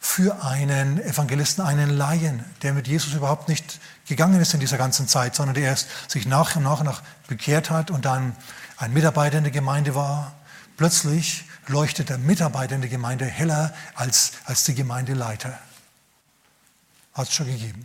für 0.00 0.44
einen 0.44 1.00
Evangelisten, 1.00 1.64
einen 1.64 1.90
Laien, 1.90 2.44
der 2.62 2.72
mit 2.72 2.86
Jesus 2.86 3.14
überhaupt 3.14 3.48
nicht 3.48 3.80
gegangen 4.06 4.40
ist 4.40 4.54
in 4.54 4.60
dieser 4.60 4.78
ganzen 4.78 5.08
Zeit, 5.08 5.34
sondern 5.34 5.54
der 5.54 5.64
erst 5.64 5.88
sich 6.10 6.26
nach 6.26 6.56
und 6.56 6.62
nach, 6.62 6.82
nach 6.82 7.02
bekehrt 7.26 7.70
hat 7.70 7.90
und 7.90 8.04
dann 8.04 8.36
ein 8.76 8.92
Mitarbeiter 8.92 9.38
in 9.38 9.44
der 9.44 9.52
Gemeinde 9.52 9.94
war. 9.94 10.34
Plötzlich 10.76 11.44
leuchtet 11.66 12.08
der 12.08 12.18
Mitarbeiter 12.18 12.76
in 12.76 12.80
der 12.80 12.90
Gemeinde 12.90 13.24
heller 13.26 13.74
als, 13.94 14.32
als 14.44 14.64
die 14.64 14.74
Gemeindeleiter. 14.74 15.58
Hat 17.14 17.28
es 17.28 17.34
schon 17.34 17.46
gegeben. 17.46 17.84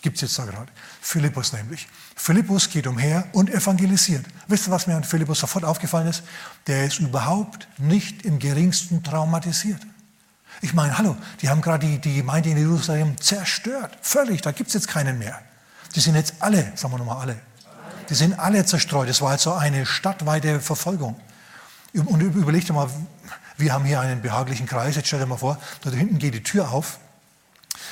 Gibt 0.00 0.16
es 0.16 0.22
jetzt 0.22 0.38
da 0.38 0.44
gerade. 0.44 0.70
Philippus 1.00 1.52
nämlich. 1.52 1.86
Philippus 2.16 2.68
geht 2.68 2.86
umher 2.86 3.26
und 3.32 3.50
evangelisiert. 3.50 4.24
Wisst 4.48 4.68
ihr, 4.68 4.70
was 4.70 4.86
mir 4.86 4.96
an 4.96 5.04
Philippus 5.04 5.40
sofort 5.40 5.64
aufgefallen 5.64 6.08
ist? 6.08 6.22
Der 6.66 6.84
ist 6.84 6.98
überhaupt 6.98 7.68
nicht 7.78 8.22
im 8.22 8.38
geringsten 8.38 9.02
traumatisiert. 9.02 9.80
Ich 10.64 10.72
meine, 10.72 10.96
hallo, 10.96 11.14
die 11.42 11.50
haben 11.50 11.60
gerade 11.60 11.86
die, 11.86 11.98
die 11.98 12.16
Gemeinde 12.16 12.48
in 12.48 12.56
Jerusalem 12.56 13.20
zerstört. 13.20 13.98
Völlig, 14.00 14.40
da 14.40 14.50
gibt 14.50 14.68
es 14.68 14.74
jetzt 14.74 14.88
keinen 14.88 15.18
mehr. 15.18 15.38
Die 15.94 16.00
sind 16.00 16.14
jetzt 16.14 16.36
alle, 16.40 16.72
sagen 16.74 16.94
wir 16.94 16.98
nochmal 16.98 17.20
alle, 17.20 17.36
die 18.08 18.14
sind 18.14 18.38
alle 18.38 18.64
zerstreut. 18.64 19.10
Es 19.10 19.20
war 19.20 19.32
jetzt 19.32 19.42
so 19.42 19.52
eine 19.52 19.84
stadtweite 19.84 20.60
Verfolgung. 20.60 21.20
Und 21.92 22.22
überleg 22.22 22.64
dir 22.64 22.72
mal, 22.72 22.88
wir 23.58 23.74
haben 23.74 23.84
hier 23.84 24.00
einen 24.00 24.22
behaglichen 24.22 24.64
Kreis. 24.64 24.96
Jetzt 24.96 25.08
stell 25.08 25.18
dir 25.18 25.26
mal 25.26 25.36
vor, 25.36 25.58
da 25.82 25.90
hinten 25.90 26.18
geht 26.18 26.32
die 26.32 26.42
Tür 26.42 26.70
auf 26.70 26.98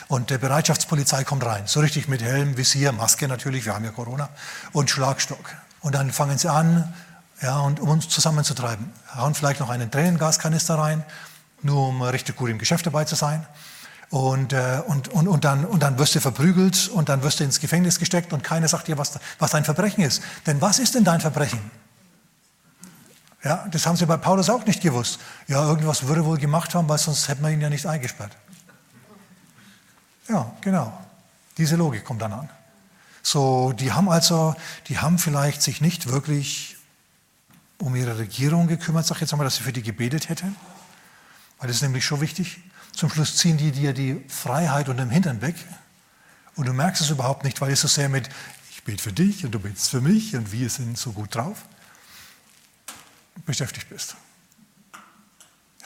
und 0.09 0.31
der 0.31 0.39
Bereitschaftspolizei 0.39 1.25
kommt 1.25 1.45
rein. 1.45 1.65
So 1.67 1.81
richtig 1.81 2.09
mit 2.09 2.23
Helm, 2.23 2.57
Visier, 2.57 2.93
Maske 2.93 3.29
natürlich, 3.29 3.67
wir 3.67 3.75
haben 3.75 3.85
ja 3.85 3.91
Corona, 3.91 4.31
und 4.73 4.89
Schlagstock. 4.89 5.57
Und 5.83 5.95
dann 5.95 6.11
fangen 6.11 6.39
sie 6.39 6.51
an, 6.51 6.95
ja, 7.43 7.59
und, 7.59 7.81
um 7.81 7.91
uns 7.91 8.09
zusammenzutreiben. 8.09 8.91
Hauen 9.15 9.35
vielleicht 9.35 9.61
noch 9.61 9.69
einen 9.69 9.91
Tränengaskanister 9.91 10.79
rein, 10.79 11.05
nur 11.65 11.89
um 11.89 12.03
richtig 12.03 12.37
gut 12.37 12.51
im 12.51 12.59
Geschäft 12.59 12.87
dabei 12.87 13.05
zu 13.05 13.15
sein. 13.15 13.47
Und, 14.11 14.53
äh, 14.53 14.83
und, 14.87 15.09
und, 15.09 15.27
und, 15.27 15.45
dann, 15.45 15.65
und 15.65 15.83
dann 15.83 15.99
wirst 15.99 16.15
du 16.15 16.21
verprügelt 16.21 16.89
und 16.89 17.09
dann 17.09 17.23
wirst 17.23 17.41
du 17.41 17.45
ins 17.45 17.61
Gefängnis 17.61 17.99
gesteckt 17.99 18.33
und 18.35 18.45
keiner 18.45 18.69
sagt 18.69 18.89
dir, 18.89 18.99
was, 18.99 19.19
was 19.39 19.51
dein 19.53 19.65
Verbrechen 19.65 20.05
ist. 20.05 20.23
Denn 20.47 20.61
was 20.61 20.79
ist 20.79 20.95
denn 20.95 21.05
dein 21.05 21.21
Verbrechen? 21.21 21.59
Ja, 23.43 23.67
das 23.71 23.87
haben 23.87 23.97
sie 23.97 24.07
bei 24.07 24.19
Paulus 24.19 24.51
auch 24.51 24.67
nicht 24.67 24.83
gewusst. 24.83 25.19
Ja, 25.49 25.67
irgendwas 25.67 26.07
würde 26.07 26.25
wohl 26.25 26.39
gemacht 26.39 26.75
haben, 26.75 26.89
weil 26.89 26.99
sonst 26.99 27.27
hätten 27.29 27.43
wir 27.43 27.51
ihn 27.51 27.61
ja 27.61 27.71
nicht 27.71 27.87
eingesperrt. 27.87 28.37
Ja, 30.29 30.53
genau. 30.61 30.93
Diese 31.57 31.77
Logik 31.77 32.05
kommt 32.05 32.23
dann 32.23 32.33
an. 32.33 32.49
So, 33.23 33.73
die 33.73 33.93
haben 33.93 34.09
also, 34.09 34.55
die 34.89 34.99
haben 34.99 35.19
vielleicht 35.19 35.63
sich 35.63 35.81
nicht 35.81 36.09
wirklich 36.09 36.77
um 37.79 37.97
ihre 37.97 38.19
Regierung 38.19 38.69
gekümmert, 38.69 39.07
sag 39.07 39.17
ich 39.17 39.23
jetzt 39.23 39.33
einmal, 39.33 39.47
dass 39.47 39.57
sie 39.57 39.63
für 39.63 39.73
die 39.73 39.83
gebetet 39.83 40.29
hätten. 40.29 40.55
Weil 41.63 41.69
das 41.69 41.77
ist 41.77 41.83
nämlich 41.83 42.05
schon 42.05 42.21
wichtig. 42.21 42.59
Zum 42.91 43.09
Schluss 43.09 43.37
ziehen 43.37 43.57
die 43.57 43.71
dir 43.71 43.93
die 43.93 44.21
Freiheit 44.27 44.89
unter 44.89 45.05
dem 45.05 45.11
Hintern 45.11 45.41
weg. 45.43 45.55
Und 46.57 46.67
du 46.67 46.73
merkst 46.73 47.01
es 47.01 47.11
überhaupt 47.11 47.45
nicht, 47.45 47.61
weil 47.61 47.71
es 47.71 47.83
so 47.83 47.87
sehr 47.87 48.09
mit, 48.09 48.29
ich 48.73 48.83
bete 48.83 49.01
für 49.01 49.13
dich 49.13 49.45
und 49.45 49.53
du 49.53 49.61
betest 49.61 49.89
für 49.91 50.01
mich 50.01 50.35
und 50.35 50.51
wir 50.51 50.69
sind 50.69 50.99
so 50.99 51.13
gut 51.13 51.37
drauf, 51.37 51.65
beschäftigt 53.47 53.89
bist. 53.91 54.17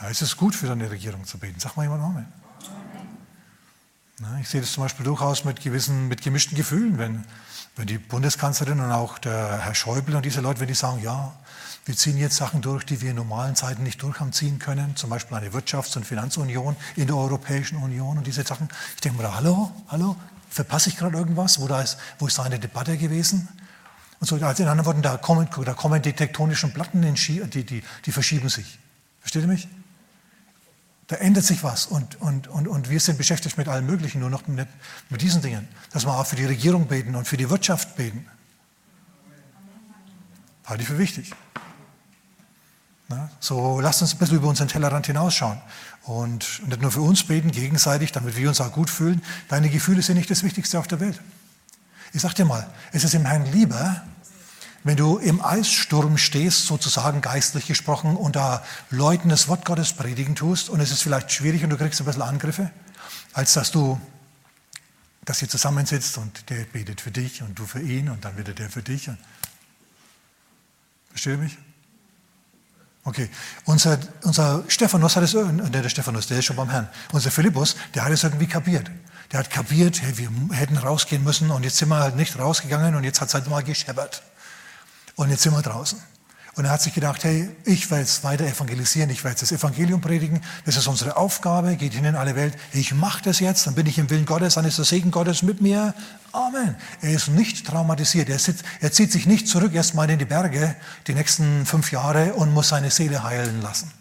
Ja, 0.01 0.09
es 0.09 0.23
ist 0.23 0.39
gut 0.39 0.55
für 0.55 0.67
deine 0.67 0.91
Regierung 0.91 1.27
zu 1.27 1.37
beten. 1.37 1.61
Sag 1.61 1.77
mal 1.77 1.83
jemand 1.83 2.03
Amen. 2.03 2.27
Ich 4.41 4.49
sehe 4.49 4.63
das 4.63 4.73
zum 4.73 4.83
Beispiel 4.83 5.05
durchaus 5.05 5.45
mit 5.45 5.61
gewissen, 5.61 6.09
mit 6.09 6.23
gemischten 6.23 6.57
Gefühlen, 6.57 6.97
wenn, 6.97 7.27
wenn 7.77 7.87
die 7.87 7.99
Bundeskanzlerin 7.99 8.81
und 8.81 8.93
auch 8.93 9.19
der 9.19 9.59
Herr 9.59 9.75
Schäuble 9.75 10.17
und 10.17 10.25
diese 10.25 10.41
Leute, 10.41 10.61
wenn 10.61 10.69
die 10.69 10.75
sagen, 10.75 11.03
ja, 11.03 11.35
wir 11.87 11.97
ziehen 11.97 12.19
jetzt 12.19 12.37
Sachen 12.37 12.63
durch, 12.63 12.85
die 12.85 13.01
wir 13.01 13.11
in 13.11 13.17
normalen 13.17 13.55
Zeiten 13.55 13.85
nicht 13.85 14.03
durch 14.03 14.19
haben 14.19 14.33
ziehen 14.33 14.59
können, 14.59 14.97
zum 14.97 15.09
Beispiel 15.09 15.37
eine 15.37 15.51
Wirtschafts- 15.51 15.97
und 15.97 16.05
Finanzunion 16.05 16.75
in 16.97 17.07
der 17.07 17.17
Europäischen 17.17 17.77
Union 17.77 18.19
und 18.19 18.27
diese 18.27 18.43
Sachen. 18.43 18.69
Ich 18.97 19.03
denke 19.03 19.23
mir, 19.23 19.33
hallo, 19.33 19.71
hallo, 19.87 20.17
verpasse 20.51 20.89
ich 20.89 20.97
gerade 20.97 21.17
irgendwas? 21.17 21.61
Wo, 21.61 21.69
da 21.69 21.81
ist, 21.81 21.97
wo 22.19 22.27
ist 22.27 22.39
da 22.39 22.43
eine 22.43 22.59
Debatte 22.59 22.97
gewesen? 22.99 23.49
Und 24.19 24.27
so, 24.27 24.35
also 24.35 24.63
in 24.65 24.69
anderen 24.69 24.87
Worten, 24.87 25.03
da 25.03 25.17
kommen, 25.17 25.49
da 25.65 25.75
kommen 25.75 26.03
die 26.03 26.13
tektonischen 26.13 26.73
Platten, 26.73 27.03
die, 27.03 27.65
die, 27.65 27.83
die 28.05 28.13
verschieben 28.13 28.49
sich. 28.49 28.81
Versteht 29.21 29.43
ihr 29.43 29.49
mich? 29.49 29.69
Da 31.07 31.17
ändert 31.17 31.45
sich 31.45 31.63
was 31.63 31.87
und, 31.87 32.21
und, 32.21 32.49
und, 32.49 32.67
und 32.67 32.91
wir 32.91 32.99
sind 32.99 33.17
beschäftigt 33.17 33.59
mit 33.59 33.69
allem 33.69 33.87
Möglichen, 33.87 34.19
nur 34.19 34.31
noch 34.31 34.49
mit, 34.49 34.67
mit 35.09 35.23
diesen 35.23 35.41
Dingen. 35.41 35.69
Dass 35.93 36.05
wir 36.05 36.13
auch 36.13 36.27
für 36.27 36.35
die 36.35 36.47
Regierung 36.47 36.89
beten 36.89 37.15
und 37.15 37.29
für 37.29 37.37
die 37.37 37.49
Wirtschaft 37.49 37.95
beten. 37.95 38.27
Halte 40.65 40.83
ich 40.83 40.89
für 40.89 40.99
wichtig. 40.99 41.33
So 43.39 43.81
lasst 43.81 44.03
uns 44.03 44.15
ein 44.15 44.19
bisschen 44.19 44.39
über 44.39 44.49
unseren 44.49 44.69
Tellerrand 44.69 45.07
hinausschauen 45.07 45.61
und 46.05 46.67
nicht 46.67 46.83
nur 46.83 46.91
für 46.91 47.03
uns 47.03 47.25
beten, 47.25 47.53
gegenseitig, 47.53 48.11
damit 48.13 48.37
wir 48.37 48.49
uns 48.49 48.61
auch 48.61 48.73
gut 48.73 48.91
fühlen. 48.91 49.23
Deine 49.49 49.71
Gefühle 49.71 50.03
sind 50.03 50.17
nicht 50.17 50.31
das 50.31 50.43
Wichtigste 50.43 50.79
auf 50.79 50.89
der 50.89 50.99
Welt. 50.99 51.21
Ich 52.13 52.23
sag 52.23 52.35
dir 52.35 52.45
mal, 52.45 52.69
es 52.93 53.05
ist 53.05 53.15
im 53.15 53.25
Herrn 53.25 53.47
lieber, 53.53 54.03
wenn 54.83 54.97
du 54.97 55.19
im 55.19 55.45
Eissturm 55.45 56.17
stehst, 56.17 56.67
sozusagen 56.67 57.21
geistlich 57.21 57.67
gesprochen, 57.67 58.17
und 58.17 58.37
da 58.37 58.65
Leuten 58.91 59.29
das 59.29 59.49
Wort 59.49 59.65
Gottes 59.65 59.93
predigen 59.93 60.35
tust 60.35 60.69
und 60.69 60.81
es 60.81 60.91
ist 60.91 61.03
vielleicht 61.03 61.33
schwierig 61.33 61.65
und 61.65 61.71
du 61.71 61.77
kriegst 61.77 62.01
ein 62.01 62.07
bisschen 62.07 62.23
Angriffe, 62.23 62.71
als 63.33 63.53
dass 63.55 63.73
du, 63.73 64.01
dass 65.25 65.43
ihr 65.43 65.49
zusammensitzt 65.49 66.19
und 66.19 66.49
der 66.51 66.65
betet 66.65 67.01
für 67.01 67.11
dich 67.11 67.43
und 67.43 67.59
du 67.59 67.67
für 67.67 67.81
ihn 67.81 68.09
und 68.09 68.25
dann 68.25 68.37
wieder 68.37 68.53
der 68.53 68.71
für 68.71 68.83
dich. 68.83 69.11
Versteht 71.11 71.33
ihr 71.33 71.39
mich? 71.39 71.59
Okay, 73.07 73.31
unser, 73.67 74.01
unser 74.25 74.65
Stephanus 74.67 75.15
hat 75.15 75.23
es, 75.23 75.33
äh, 75.33 75.45
der 75.71 75.89
Stephanus, 75.89 76.27
der 76.27 76.41
ist 76.41 76.47
schon 76.47 76.57
beim 76.57 76.69
Herrn. 76.69 76.89
Unser 77.13 77.31
Philippus, 77.31 77.77
der 77.95 78.05
hat 78.05 78.11
es 78.11 78.25
irgendwie 78.25 78.49
kapiert. 78.49 78.91
Der 79.31 79.39
hat 79.39 79.49
kapiert, 79.49 80.03
hey, 80.03 80.19
wir 80.19 80.29
hätten 80.57 80.77
rausgehen 80.77 81.23
müssen 81.23 81.53
und 81.53 81.63
jetzt 81.63 81.77
sind 81.77 81.89
wir 81.89 82.01
halt 82.01 82.17
nicht 82.17 82.37
rausgegangen 82.37 82.97
und 82.97 83.05
jetzt 83.05 83.21
hat 83.21 83.29
es 83.29 83.35
halt 83.35 83.47
mal 83.49 83.63
gescheppert. 83.63 84.23
Und 85.15 85.31
jetzt 85.31 85.43
sind 85.43 85.53
wir 85.55 85.63
draußen. 85.63 86.01
Und 86.57 86.65
er 86.65 86.71
hat 86.71 86.81
sich 86.81 86.95
gedacht, 86.95 87.23
hey, 87.23 87.51
ich 87.65 87.91
werde 87.91 88.05
jetzt 88.05 88.25
weiter 88.25 88.47
evangelisieren, 88.47 89.11
ich 89.11 89.23
werde 89.23 89.33
jetzt 89.33 89.43
das 89.43 89.53
Evangelium 89.53 90.01
predigen, 90.01 90.41
das 90.65 90.79
ist 90.79 90.87
unsere 90.87 91.19
Aufgabe, 91.19 91.77
geht 91.77 91.93
hin 91.93 92.07
in 92.07 92.17
alle 92.17 92.35
Welt. 92.35 92.57
Ich 92.73 92.95
mache 92.95 93.23
das 93.23 93.41
jetzt, 93.41 93.67
dann 93.67 93.75
bin 93.75 93.85
ich 93.85 93.99
im 93.99 94.09
Willen 94.09 94.25
Gottes, 94.25 94.55
dann 94.55 94.65
ist 94.65 94.79
der 94.79 94.87
Segen 94.87 95.11
Gottes 95.11 95.43
mit 95.43 95.61
mir. 95.61 95.93
Amen. 96.33 96.75
Er 97.03 97.11
ist 97.11 97.29
nicht 97.29 97.67
traumatisiert, 97.67 98.31
er, 98.31 98.39
sitzt, 98.39 98.65
er 98.81 98.91
zieht 98.91 99.13
sich 99.13 99.27
nicht 99.27 99.49
zurück 99.49 99.75
erstmal 99.75 100.09
in 100.09 100.19
die 100.19 100.25
Berge 100.25 100.75
die 101.07 101.13
nächsten 101.13 101.67
fünf 101.67 101.93
Jahre 101.93 102.33
und 102.33 102.55
muss 102.55 102.71
seine 102.71 102.91
Seele 102.91 103.23
heilen 103.23 103.61
lassen. 103.61 103.93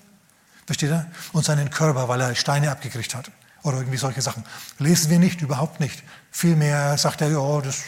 Versteht 0.65 0.91
er? 0.91 1.07
Und 1.33 1.43
seinen 1.43 1.69
Körper, 1.69 2.07
weil 2.07 2.21
er 2.21 2.35
Steine 2.35 2.71
abgekriegt 2.71 3.15
hat. 3.15 3.31
Oder 3.63 3.79
irgendwie 3.79 3.97
solche 3.97 4.21
Sachen. 4.21 4.45
Lesen 4.79 5.09
wir 5.09 5.19
nicht, 5.19 5.41
überhaupt 5.41 5.81
nicht. 5.81 6.03
Vielmehr 6.31 6.97
sagt 6.97 7.19
er, 7.19 7.31
ja, 7.31 7.61
das, 7.61 7.81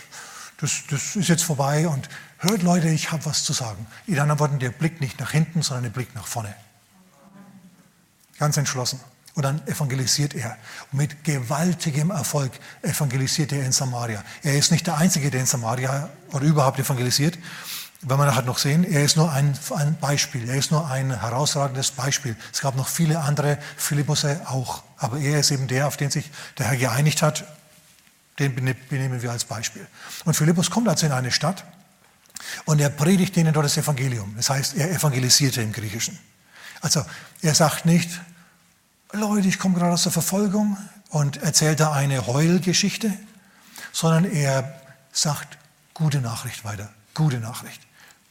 das, 0.60 0.84
das 0.90 1.16
ist 1.16 1.30
jetzt 1.30 1.44
vorbei 1.44 1.88
und 1.88 2.10
Hört 2.40 2.62
Leute, 2.62 2.90
ich 2.90 3.12
habe 3.12 3.26
was 3.26 3.44
zu 3.44 3.54
sagen. 3.54 3.88
In 4.06 4.20
anderen 4.20 4.40
Worten, 4.40 4.60
der 4.60 4.70
Blick 4.70 5.02
nicht 5.02 5.20
nach 5.20 5.32
hinten, 5.32 5.64
sondern 5.64 5.86
der 5.86 5.90
Blick 5.90 6.14
nach 6.14 6.28
vorne. 6.28 6.54
Ganz 8.38 8.58
entschlossen. 8.58 9.00
Und 9.34 9.44
dann 9.44 9.66
evangelisiert 9.68 10.36
er. 10.36 10.58
Und 10.92 11.00
mit 11.00 11.24
gewaltigem 11.24 12.12
Erfolg 12.12 12.52
evangelisiert 12.82 13.52
er 13.52 13.66
in 13.66 13.72
Samaria. 13.72 14.24
Er 14.44 14.56
ist 14.56 14.72
nicht 14.72 14.86
der 14.86 14.98
Einzige, 14.98 15.32
der 15.32 15.42
in 15.42 15.46
Samaria 15.46 16.10
oder 16.32 16.46
überhaupt 16.46 16.80
evangelisiert. 16.80 17.38
Wenn 18.02 18.18
wir 18.18 18.26
nachher 18.28 18.44
noch 18.44 18.60
sehen, 18.60 18.84
er 18.84 19.04
ist 19.04 19.18
nur 19.18 19.32
ein, 19.32 19.58
ein 19.76 19.98
Beispiel. 20.00 20.48
Er 20.48 20.56
ist 20.56 20.72
nur 20.72 20.90
ein 20.90 21.20
herausragendes 21.20 21.92
Beispiel. 21.92 22.36
Es 22.54 22.62
gab 22.62 22.76
noch 22.76 22.88
viele 22.88 23.20
andere 23.22 23.58
Philippusse 23.76 24.42
auch. 24.46 24.84
Aber 24.98 25.20
er 25.20 25.40
ist 25.40 25.50
eben 25.50 25.68
der, 25.68 25.88
auf 25.88 25.98
den 25.98 26.12
sich 26.12 26.30
der 26.60 26.68
Herr 26.68 26.78
geeinigt 26.78 27.24
hat. 27.24 27.46
Den 28.38 28.54
benehmen 28.54 29.24
wir 29.24 29.32
als 29.32 29.46
Beispiel. 29.46 29.88
Und 30.26 30.36
Philippus 30.36 30.70
kommt 30.70 30.88
also 30.88 31.08
in 31.08 31.12
eine 31.12 31.32
Stadt 31.32 31.64
und 32.66 32.80
er 32.80 32.90
predigt 32.90 33.36
ihnen 33.38 33.54
dort 33.54 33.66
das 33.66 33.78
Evangelium. 33.78 34.34
Das 34.36 34.50
heißt, 34.50 34.76
er 34.76 34.92
evangelisierte 34.92 35.62
im 35.62 35.72
Griechischen. 35.72 36.18
Also 36.82 37.04
er 37.42 37.56
sagt 37.56 37.86
nicht, 37.86 38.10
Leute, 39.12 39.48
ich 39.48 39.60
komme 39.60 39.76
gerade 39.76 39.94
aus 39.94 40.04
der 40.04 40.12
Verfolgung 40.12 40.78
und 41.10 41.38
erzählt 41.38 41.80
da 41.80 41.94
eine 41.94 42.28
Heulgeschichte, 42.28 43.12
sondern 43.92 44.26
er 44.26 44.82
sagt 45.12 45.58
gute 45.94 46.22
Nachricht 46.22 46.64
weiter. 46.64 46.90
Gute 47.14 47.40
Nachricht. 47.40 47.82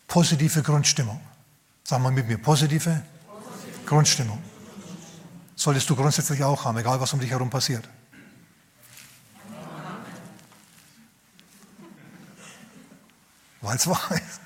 Positive 0.06 0.62
Grundstimmung. 0.62 1.20
Sagen 1.82 2.02
wir 2.04 2.10
mit 2.10 2.28
mir, 2.28 2.38
positive. 2.38 3.02
Grundstimmung. 3.84 4.42
Solltest 5.56 5.88
du 5.88 5.96
grundsätzlich 5.96 6.44
auch 6.44 6.64
haben, 6.64 6.76
egal 6.76 7.00
was 7.00 7.12
um 7.12 7.20
dich 7.20 7.30
herum 7.30 7.50
passiert. 7.50 7.88
Weil 13.66 13.76
es 13.76 13.86
wahr 13.86 14.10
ist. 14.12 14.40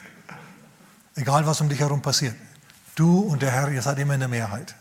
Egal, 1.16 1.46
was 1.46 1.60
um 1.60 1.68
dich 1.68 1.80
herum 1.80 2.02
passiert. 2.02 2.34
Du 2.94 3.20
und 3.20 3.42
der 3.42 3.50
Herr, 3.50 3.70
ihr 3.70 3.82
seid 3.82 3.98
immer 3.98 4.14
in 4.14 4.20
der 4.20 4.28
Mehrheit. 4.28 4.74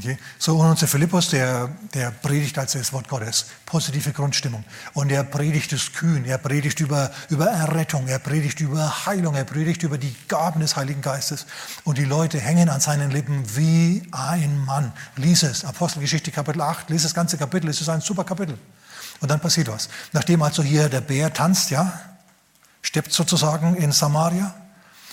Okay? 0.00 0.18
So, 0.38 0.56
und 0.58 0.70
unser 0.70 0.86
Philippus, 0.86 1.28
der, 1.28 1.68
der 1.92 2.10
predigt 2.10 2.58
als 2.58 2.72
das 2.72 2.92
Wort 2.92 3.06
Gottes. 3.08 3.46
Positive 3.66 4.12
Grundstimmung. 4.12 4.64
Und 4.94 5.12
er 5.12 5.24
predigt 5.24 5.72
es 5.72 5.92
kühn. 5.92 6.24
Er 6.24 6.38
predigt 6.38 6.80
über, 6.80 7.10
über 7.28 7.46
Errettung. 7.46 8.08
Er 8.08 8.18
predigt 8.18 8.60
über 8.60 9.06
Heilung. 9.06 9.34
Er 9.34 9.44
predigt 9.44 9.82
über 9.82 9.98
die 9.98 10.14
Gaben 10.26 10.60
des 10.60 10.76
Heiligen 10.76 11.02
Geistes. 11.02 11.46
Und 11.84 11.98
die 11.98 12.06
Leute 12.06 12.40
hängen 12.40 12.70
an 12.70 12.80
seinen 12.80 13.10
Lippen 13.10 13.44
wie 13.56 14.02
ein 14.10 14.58
Mann. 14.64 14.92
Lies 15.16 15.42
es. 15.42 15.64
Apostelgeschichte 15.64 16.30
Kapitel 16.30 16.62
8. 16.62 16.88
Lies 16.88 17.02
das 17.02 17.12
ganze 17.14 17.36
Kapitel. 17.36 17.68
Es 17.68 17.80
ist 17.80 17.88
ein 17.90 18.00
super 18.00 18.24
Kapitel. 18.24 18.58
Und 19.20 19.30
dann 19.30 19.40
passiert 19.40 19.68
was. 19.68 19.90
Nachdem 20.12 20.40
also 20.42 20.62
hier 20.62 20.88
der 20.88 21.02
Bär 21.02 21.30
tanzt, 21.32 21.70
ja, 21.70 22.09
steppt 22.82 23.12
sozusagen 23.12 23.76
in 23.76 23.92
Samaria, 23.92 24.54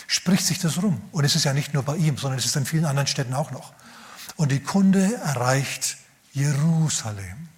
spricht 0.08 0.46
sich 0.46 0.60
das 0.60 0.82
rum. 0.82 1.02
Und 1.12 1.26
es 1.26 1.36
ist 1.36 1.44
ja 1.44 1.54
nicht 1.54 1.74
nur 1.74 1.84
bei 1.84 1.98
ihm, 1.98 2.18
sondern 2.18 2.40
es 2.40 2.46
ist 2.46 2.56
in 2.56 2.66
vielen 2.66 2.86
anderen 2.86 3.08
Städten 3.08 3.34
auch 3.34 3.52
noch. 3.52 3.74
Und 4.36 4.52
die 4.52 4.62
Kunde 4.62 5.16
erreicht 5.16 5.98
Jerusalem. 6.32 7.50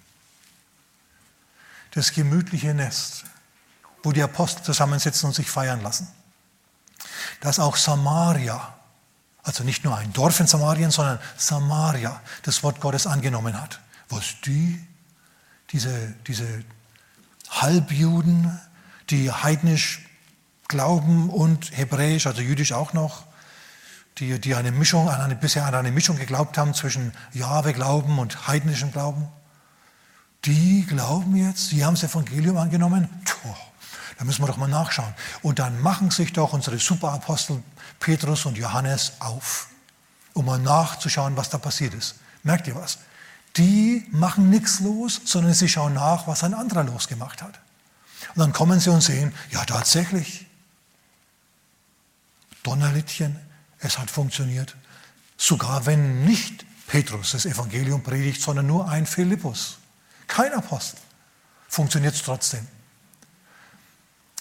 Das 1.92 2.12
gemütliche 2.12 2.74
Nest, 2.74 3.24
wo 4.02 4.12
die 4.12 4.22
Apostel 4.22 4.62
zusammensitzen 4.62 5.26
und 5.26 5.34
sich 5.34 5.50
feiern 5.50 5.82
lassen. 5.82 6.08
Dass 7.40 7.58
auch 7.58 7.76
Samaria, 7.76 8.74
also 9.42 9.64
nicht 9.64 9.84
nur 9.84 9.96
ein 9.96 10.12
Dorf 10.12 10.40
in 10.40 10.46
Samarien, 10.46 10.90
sondern 10.90 11.18
Samaria 11.36 12.20
das 12.42 12.62
Wort 12.62 12.80
Gottes 12.80 13.06
angenommen 13.06 13.60
hat. 13.60 13.80
Was 14.08 14.40
die, 14.44 14.84
diese, 15.70 16.14
diese 16.26 16.64
Halbjuden, 17.50 18.60
die 19.10 19.30
heidnisch 19.30 20.06
glauben 20.68 21.30
und 21.30 21.76
hebräisch, 21.76 22.26
also 22.26 22.42
jüdisch 22.42 22.72
auch 22.72 22.92
noch, 22.92 23.24
die, 24.18 24.38
die 24.38 24.54
eine 24.54 24.70
Mischung, 24.70 25.08
an 25.08 25.20
eine, 25.20 25.34
bisher 25.34 25.64
an 25.66 25.74
eine 25.74 25.90
Mischung 25.90 26.16
geglaubt 26.16 26.58
haben 26.58 26.74
zwischen 26.74 27.12
Jahwe-Glauben 27.32 28.18
und 28.18 28.46
heidnischem 28.46 28.92
Glauben, 28.92 29.28
die 30.44 30.86
glauben 30.86 31.36
jetzt, 31.36 31.68
sie 31.68 31.84
haben 31.84 31.94
das 31.94 32.04
Evangelium 32.04 32.56
angenommen. 32.56 33.08
Tja, 33.24 33.54
da 34.18 34.24
müssen 34.24 34.42
wir 34.42 34.46
doch 34.46 34.56
mal 34.56 34.68
nachschauen. 34.68 35.14
Und 35.42 35.58
dann 35.58 35.80
machen 35.80 36.10
sich 36.10 36.32
doch 36.32 36.52
unsere 36.52 36.78
Superapostel 36.78 37.62
Petrus 37.98 38.46
und 38.46 38.56
Johannes 38.56 39.12
auf, 39.18 39.68
um 40.32 40.46
mal 40.46 40.58
nachzuschauen, 40.58 41.36
was 41.36 41.50
da 41.50 41.58
passiert 41.58 41.94
ist. 41.94 42.16
Merkt 42.42 42.66
ihr 42.68 42.74
was? 42.74 42.98
Die 43.56 44.06
machen 44.10 44.48
nichts 44.48 44.80
los, 44.80 45.20
sondern 45.24 45.52
sie 45.52 45.68
schauen 45.68 45.94
nach, 45.94 46.26
was 46.26 46.44
ein 46.44 46.54
anderer 46.54 46.84
losgemacht 46.84 47.42
hat. 47.42 47.58
Und 48.34 48.40
dann 48.40 48.52
kommen 48.52 48.80
sie 48.80 48.90
und 48.90 49.02
sehen, 49.02 49.32
ja 49.50 49.64
tatsächlich, 49.64 50.46
Donnerlittchen, 52.62 53.38
es 53.78 53.98
hat 53.98 54.10
funktioniert. 54.10 54.76
Sogar 55.36 55.86
wenn 55.86 56.24
nicht 56.24 56.66
Petrus 56.86 57.32
das 57.32 57.46
Evangelium 57.46 58.02
predigt, 58.02 58.42
sondern 58.42 58.66
nur 58.66 58.88
ein 58.88 59.06
Philippus, 59.06 59.78
kein 60.26 60.52
Apostel, 60.52 60.98
funktioniert 61.68 62.14
es 62.14 62.22
trotzdem. 62.22 62.66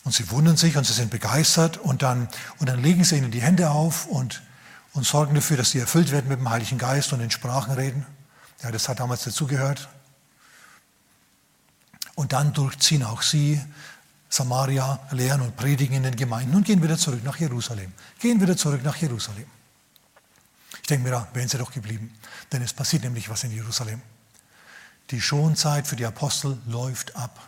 Und 0.04 0.14
sie 0.14 0.30
wundern 0.32 0.58
sich 0.58 0.76
und 0.76 0.86
sie 0.86 0.94
sind 0.94 1.12
begeistert 1.12 1.78
und 1.78 2.02
dann, 2.02 2.28
und 2.58 2.68
dann 2.68 2.82
legen 2.82 3.04
sie 3.04 3.18
ihnen 3.18 3.32
die 3.32 3.42
Hände 3.42 3.70
auf 3.70 4.08
und, 4.08 4.42
und 4.94 5.06
sorgen 5.06 5.36
dafür, 5.36 5.58
dass 5.58 5.72
sie 5.72 5.80
erfüllt 5.80 6.12
werden 6.12 6.28
mit 6.28 6.40
dem 6.40 6.50
Heiligen 6.50 6.78
Geist 6.78 7.14
und 7.14 7.20
in 7.22 7.32
Sprachen 7.32 7.74
reden. 7.74 8.06
Ja, 8.64 8.72
das 8.72 8.90
hat 8.90 9.00
damals 9.00 9.24
dazugehört. 9.24 9.88
Und 12.20 12.34
dann 12.34 12.52
durchziehen 12.52 13.04
auch 13.04 13.22
sie 13.22 13.62
Samaria 14.28 15.00
lehren 15.12 15.40
und 15.40 15.56
predigen 15.56 15.96
in 15.96 16.04
den 16.04 16.18
Gemeinden 16.18 16.54
und 16.54 16.66
gehen 16.66 16.84
wieder 16.84 16.98
zurück 16.98 17.24
nach 17.24 17.38
Jerusalem. 17.38 17.94
Gehen 18.20 18.42
wieder 18.42 18.58
zurück 18.58 18.84
nach 18.84 18.98
Jerusalem. 18.98 19.46
Ich 20.82 20.88
denke 20.90 21.06
mir, 21.06 21.12
da 21.12 21.30
wären 21.32 21.48
sie 21.48 21.58
doch 21.58 21.72
geblieben, 21.72 22.14
denn 22.52 22.62
es 22.62 22.74
passiert 22.74 23.04
nämlich 23.04 23.30
was 23.30 23.46
in 23.46 23.52
Jerusalem. 23.52 24.02
Die 25.12 25.22
Schonzeit 25.22 25.88
für 25.88 25.96
die 25.96 26.06
Apostel 26.06 26.58
läuft 26.68 27.16
ab. 27.16 27.40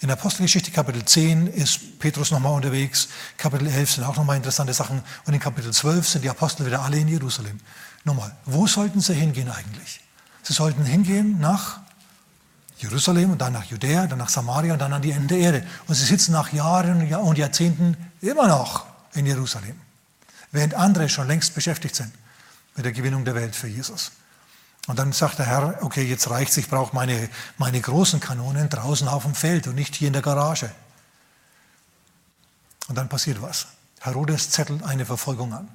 In 0.00 0.08
der 0.08 0.16
Apostelgeschichte 0.16 0.70
Kapitel 0.70 1.04
10 1.04 1.48
ist 1.48 1.98
Petrus 1.98 2.30
nochmal 2.30 2.54
unterwegs, 2.54 3.08
Kapitel 3.36 3.68
11 3.68 3.90
sind 3.96 4.04
auch 4.04 4.16
nochmal 4.16 4.38
interessante 4.38 4.72
Sachen 4.72 5.02
und 5.26 5.34
in 5.34 5.40
Kapitel 5.40 5.74
12 5.74 6.08
sind 6.08 6.24
die 6.24 6.30
Apostel 6.30 6.64
wieder 6.64 6.80
alle 6.80 6.98
in 6.98 7.08
Jerusalem. 7.08 7.60
Nochmal, 8.04 8.34
wo 8.46 8.66
sollten 8.66 9.02
sie 9.02 9.12
hingehen 9.12 9.50
eigentlich? 9.50 10.00
Sie 10.42 10.54
sollten 10.54 10.86
hingehen 10.86 11.38
nach 11.38 11.82
Jerusalem 12.78 13.32
und 13.32 13.38
dann 13.38 13.52
nach 13.52 13.64
Judäa, 13.64 14.06
dann 14.06 14.18
nach 14.18 14.28
Samaria 14.28 14.72
und 14.72 14.78
dann 14.78 14.92
an 14.92 15.02
die 15.02 15.10
Ende 15.10 15.34
der 15.34 15.38
Erde. 15.38 15.66
Und 15.86 15.94
sie 15.94 16.04
sitzen 16.04 16.32
nach 16.32 16.52
Jahren 16.52 17.12
und 17.12 17.38
Jahrzehnten 17.38 17.96
immer 18.20 18.46
noch 18.46 18.86
in 19.14 19.26
Jerusalem, 19.26 19.80
während 20.52 20.74
andere 20.74 21.08
schon 21.08 21.26
längst 21.26 21.54
beschäftigt 21.54 21.96
sind 21.96 22.12
mit 22.76 22.84
der 22.84 22.92
Gewinnung 22.92 23.24
der 23.24 23.34
Welt 23.34 23.56
für 23.56 23.66
Jesus. 23.66 24.12
Und 24.86 24.98
dann 24.98 25.12
sagt 25.12 25.38
der 25.38 25.46
Herr, 25.46 25.82
okay, 25.82 26.04
jetzt 26.04 26.30
reicht 26.30 26.52
es, 26.52 26.56
ich 26.56 26.68
brauche 26.68 26.94
meine, 26.94 27.28
meine 27.58 27.80
großen 27.80 28.20
Kanonen 28.20 28.70
draußen 28.70 29.06
auf 29.06 29.24
dem 29.24 29.34
Feld 29.34 29.66
und 29.66 29.74
nicht 29.74 29.94
hier 29.94 30.06
in 30.06 30.14
der 30.14 30.22
Garage. 30.22 30.70
Und 32.88 32.94
dann 32.96 33.08
passiert 33.08 33.42
was. 33.42 33.66
Herodes 34.00 34.50
zettelt 34.50 34.82
eine 34.82 35.04
Verfolgung 35.04 35.52
an. 35.52 35.68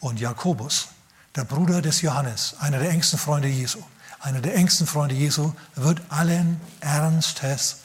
Und 0.00 0.20
Jakobus, 0.20 0.88
der 1.36 1.44
Bruder 1.44 1.80
des 1.80 2.02
Johannes, 2.02 2.56
einer 2.58 2.80
der 2.80 2.90
engsten 2.90 3.18
Freunde 3.18 3.48
Jesu, 3.48 3.82
einer 4.22 4.40
der 4.40 4.54
engsten 4.54 4.86
Freunde 4.86 5.14
Jesu, 5.14 5.52
wird 5.74 6.00
allen 6.08 6.60
Ernstes 6.80 7.78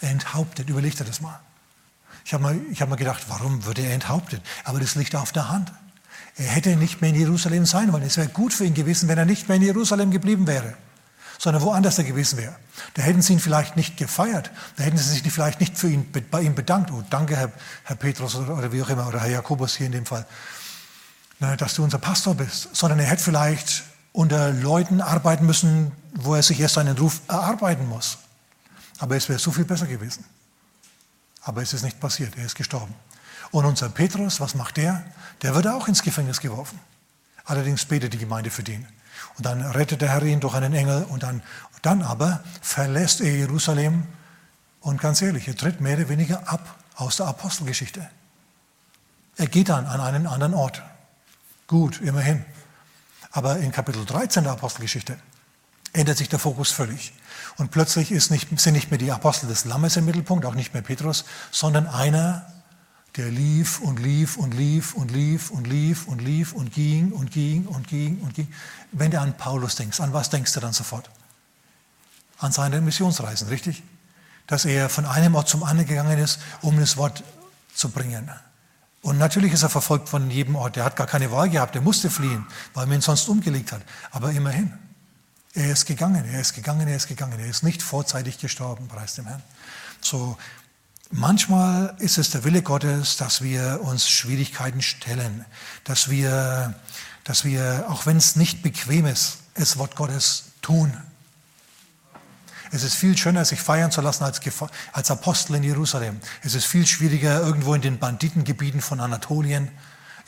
enthauptet. 0.00 0.68
Überlegt 0.68 0.98
er 1.00 1.06
das 1.06 1.20
mal. 1.20 1.38
Ich 2.24 2.32
habe 2.32 2.42
mal, 2.42 2.58
hab 2.78 2.88
mal 2.88 2.96
gedacht, 2.96 3.24
warum 3.28 3.64
wird 3.64 3.78
er 3.78 3.92
enthauptet? 3.92 4.42
Aber 4.64 4.80
das 4.80 4.94
liegt 4.94 5.14
auf 5.14 5.32
der 5.32 5.50
Hand. 5.50 5.70
Er 6.36 6.46
hätte 6.46 6.76
nicht 6.76 7.00
mehr 7.02 7.10
in 7.10 7.16
Jerusalem 7.16 7.66
sein 7.66 7.92
wollen. 7.92 8.04
Es 8.04 8.16
wäre 8.16 8.28
gut 8.28 8.54
für 8.54 8.64
ihn 8.64 8.74
gewesen, 8.74 9.08
wenn 9.08 9.18
er 9.18 9.26
nicht 9.26 9.48
mehr 9.48 9.56
in 9.56 9.62
Jerusalem 9.62 10.10
geblieben 10.10 10.46
wäre, 10.46 10.74
sondern 11.38 11.62
woanders 11.62 11.98
er 11.98 12.04
gewesen 12.04 12.38
wäre. 12.38 12.56
Da 12.94 13.02
hätten 13.02 13.20
sie 13.20 13.34
ihn 13.34 13.40
vielleicht 13.40 13.76
nicht 13.76 13.98
gefeiert. 13.98 14.50
Da 14.76 14.84
hätten 14.84 14.96
sie 14.96 15.10
sich 15.10 15.30
vielleicht 15.30 15.60
nicht 15.60 15.76
für 15.76 15.88
ihn, 15.88 16.10
bei 16.30 16.40
ihm 16.40 16.54
bedankt. 16.54 16.90
Oh, 16.90 17.02
danke, 17.10 17.36
Herr, 17.36 17.52
Herr 17.84 17.96
Petrus 17.96 18.34
oder, 18.34 18.56
oder 18.56 18.72
wie 18.72 18.82
auch 18.82 18.88
immer, 18.88 19.08
oder 19.08 19.20
Herr 19.20 19.30
Jakobus 19.30 19.76
hier 19.76 19.86
in 19.86 19.92
dem 19.92 20.06
Fall, 20.06 20.24
dass 21.58 21.74
du 21.74 21.84
unser 21.84 21.98
Pastor 21.98 22.34
bist. 22.34 22.74
Sondern 22.74 22.98
er 22.98 23.06
hätte 23.06 23.24
vielleicht 23.24 23.82
unter 24.12 24.52
Leuten 24.52 25.00
arbeiten 25.00 25.46
müssen, 25.46 25.92
wo 26.14 26.34
er 26.34 26.42
sich 26.42 26.60
erst 26.60 26.78
einen 26.78 26.96
Ruf 26.98 27.20
erarbeiten 27.28 27.88
muss. 27.88 28.18
Aber 28.98 29.16
es 29.16 29.28
wäre 29.28 29.38
so 29.38 29.50
viel 29.50 29.64
besser 29.64 29.86
gewesen. 29.86 30.24
Aber 31.42 31.62
es 31.62 31.72
ist 31.72 31.82
nicht 31.82 31.98
passiert, 31.98 32.36
er 32.36 32.44
ist 32.44 32.54
gestorben. 32.54 32.94
Und 33.50 33.64
unser 33.64 33.88
Petrus, 33.88 34.40
was 34.40 34.54
macht 34.54 34.76
der? 34.76 35.04
Der 35.42 35.54
wird 35.54 35.66
auch 35.66 35.88
ins 35.88 36.02
Gefängnis 36.02 36.40
geworfen. 36.40 36.78
Allerdings 37.44 37.84
betet 37.84 38.12
die 38.12 38.18
Gemeinde 38.18 38.50
für 38.50 38.62
den. 38.62 38.86
Und 39.36 39.46
dann 39.46 39.62
rettet 39.62 40.00
der 40.00 40.10
Herr 40.10 40.22
ihn 40.22 40.40
durch 40.40 40.54
einen 40.54 40.74
Engel 40.74 41.04
und 41.04 41.22
dann, 41.22 41.42
dann 41.82 42.02
aber 42.02 42.42
verlässt 42.60 43.20
er 43.20 43.34
Jerusalem 43.34 44.06
und 44.80 45.00
ganz 45.00 45.22
ehrlich, 45.22 45.48
er 45.48 45.56
tritt 45.56 45.80
mehr 45.80 45.96
oder 45.96 46.08
weniger 46.08 46.48
ab 46.48 46.78
aus 46.96 47.16
der 47.16 47.26
Apostelgeschichte. 47.26 48.08
Er 49.36 49.46
geht 49.46 49.68
dann 49.68 49.86
an 49.86 50.00
einen 50.00 50.26
anderen 50.26 50.54
Ort. 50.54 50.82
Gut, 51.66 52.00
immerhin. 52.00 52.44
Aber 53.32 53.58
in 53.58 53.72
Kapitel 53.72 54.04
13 54.04 54.44
der 54.44 54.52
Apostelgeschichte 54.52 55.18
ändert 55.94 56.18
sich 56.18 56.28
der 56.28 56.38
Fokus 56.38 56.70
völlig. 56.70 57.12
Und 57.56 57.70
plötzlich 57.70 58.10
nicht, 58.10 58.60
sind 58.60 58.74
nicht 58.74 58.90
mehr 58.90 58.98
die 58.98 59.10
Apostel 59.10 59.48
des 59.48 59.64
Lammes 59.64 59.96
im 59.96 60.04
Mittelpunkt, 60.04 60.46
auch 60.46 60.54
nicht 60.54 60.72
mehr 60.74 60.82
Petrus, 60.82 61.24
sondern 61.50 61.86
einer, 61.86 62.46
der 63.16 63.30
lief 63.30 63.80
und 63.80 63.98
lief 63.98 64.36
und 64.36 64.54
lief 64.54 64.94
und 64.94 65.10
lief 65.10 65.50
und 65.50 65.66
lief 65.66 66.06
und 66.06 66.20
lief 66.20 66.52
und 66.52 66.72
ging 66.72 67.12
und 67.12 67.30
ging 67.30 67.66
und 67.66 67.86
ging 67.88 68.20
und 68.20 68.34
ging. 68.34 68.52
Wenn 68.90 69.10
du 69.10 69.20
an 69.20 69.36
Paulus 69.36 69.76
denkst, 69.76 70.00
an 70.00 70.12
was 70.12 70.30
denkst 70.30 70.52
du 70.52 70.60
dann 70.60 70.72
sofort? 70.72 71.10
An 72.38 72.52
seine 72.52 72.80
Missionsreisen, 72.80 73.48
richtig? 73.48 73.82
Dass 74.46 74.64
er 74.64 74.88
von 74.88 75.04
einem 75.04 75.34
Ort 75.34 75.48
zum 75.48 75.62
anderen 75.62 75.88
gegangen 75.88 76.18
ist, 76.18 76.40
um 76.62 76.78
das 76.80 76.96
Wort 76.96 77.22
zu 77.74 77.90
bringen. 77.90 78.30
Und 79.02 79.18
natürlich 79.18 79.52
ist 79.52 79.64
er 79.64 79.68
verfolgt 79.68 80.08
von 80.08 80.30
jedem 80.30 80.54
Ort. 80.54 80.76
Er 80.76 80.84
hat 80.84 80.94
gar 80.94 81.08
keine 81.08 81.32
Wahl 81.32 81.50
gehabt. 81.50 81.74
Er 81.74 81.82
musste 81.82 82.08
fliehen, 82.08 82.46
weil 82.72 82.86
man 82.86 82.98
ihn 82.98 83.02
sonst 83.02 83.28
umgelegt 83.28 83.72
hat. 83.72 83.82
Aber 84.12 84.30
immerhin, 84.30 84.72
er 85.54 85.72
ist 85.72 85.86
gegangen, 85.86 86.24
er 86.24 86.40
ist 86.40 86.54
gegangen, 86.54 86.86
er 86.86 86.96
ist 86.96 87.08
gegangen. 87.08 87.38
Er 87.38 87.46
ist 87.46 87.64
nicht 87.64 87.82
vorzeitig 87.82 88.38
gestorben, 88.38 88.86
preis 88.86 89.16
dem 89.16 89.26
Herrn. 89.26 89.42
So, 90.00 90.38
manchmal 91.10 91.96
ist 91.98 92.16
es 92.16 92.30
der 92.30 92.44
Wille 92.44 92.62
Gottes, 92.62 93.16
dass 93.16 93.42
wir 93.42 93.80
uns 93.82 94.08
Schwierigkeiten 94.08 94.80
stellen, 94.80 95.44
dass 95.82 96.08
wir, 96.08 96.74
dass 97.24 97.44
wir, 97.44 97.86
auch 97.88 98.06
wenn 98.06 98.16
es 98.16 98.36
nicht 98.36 98.62
bequem 98.62 99.06
ist, 99.06 99.38
das 99.54 99.78
Wort 99.78 99.96
Gottes 99.96 100.44
tun. 100.62 100.96
Es 102.72 102.82
ist 102.82 102.94
viel 102.94 103.16
schöner, 103.16 103.44
sich 103.44 103.60
feiern 103.60 103.92
zu 103.92 104.00
lassen 104.00 104.24
als, 104.24 104.40
als 104.92 105.10
Apostel 105.10 105.56
in 105.56 105.62
Jerusalem. 105.62 106.20
Es 106.42 106.54
ist 106.54 106.64
viel 106.64 106.86
schwieriger, 106.86 107.40
irgendwo 107.40 107.74
in 107.74 107.82
den 107.82 107.98
Banditengebieten 107.98 108.80
von 108.80 108.98
Anatolien 109.00 109.70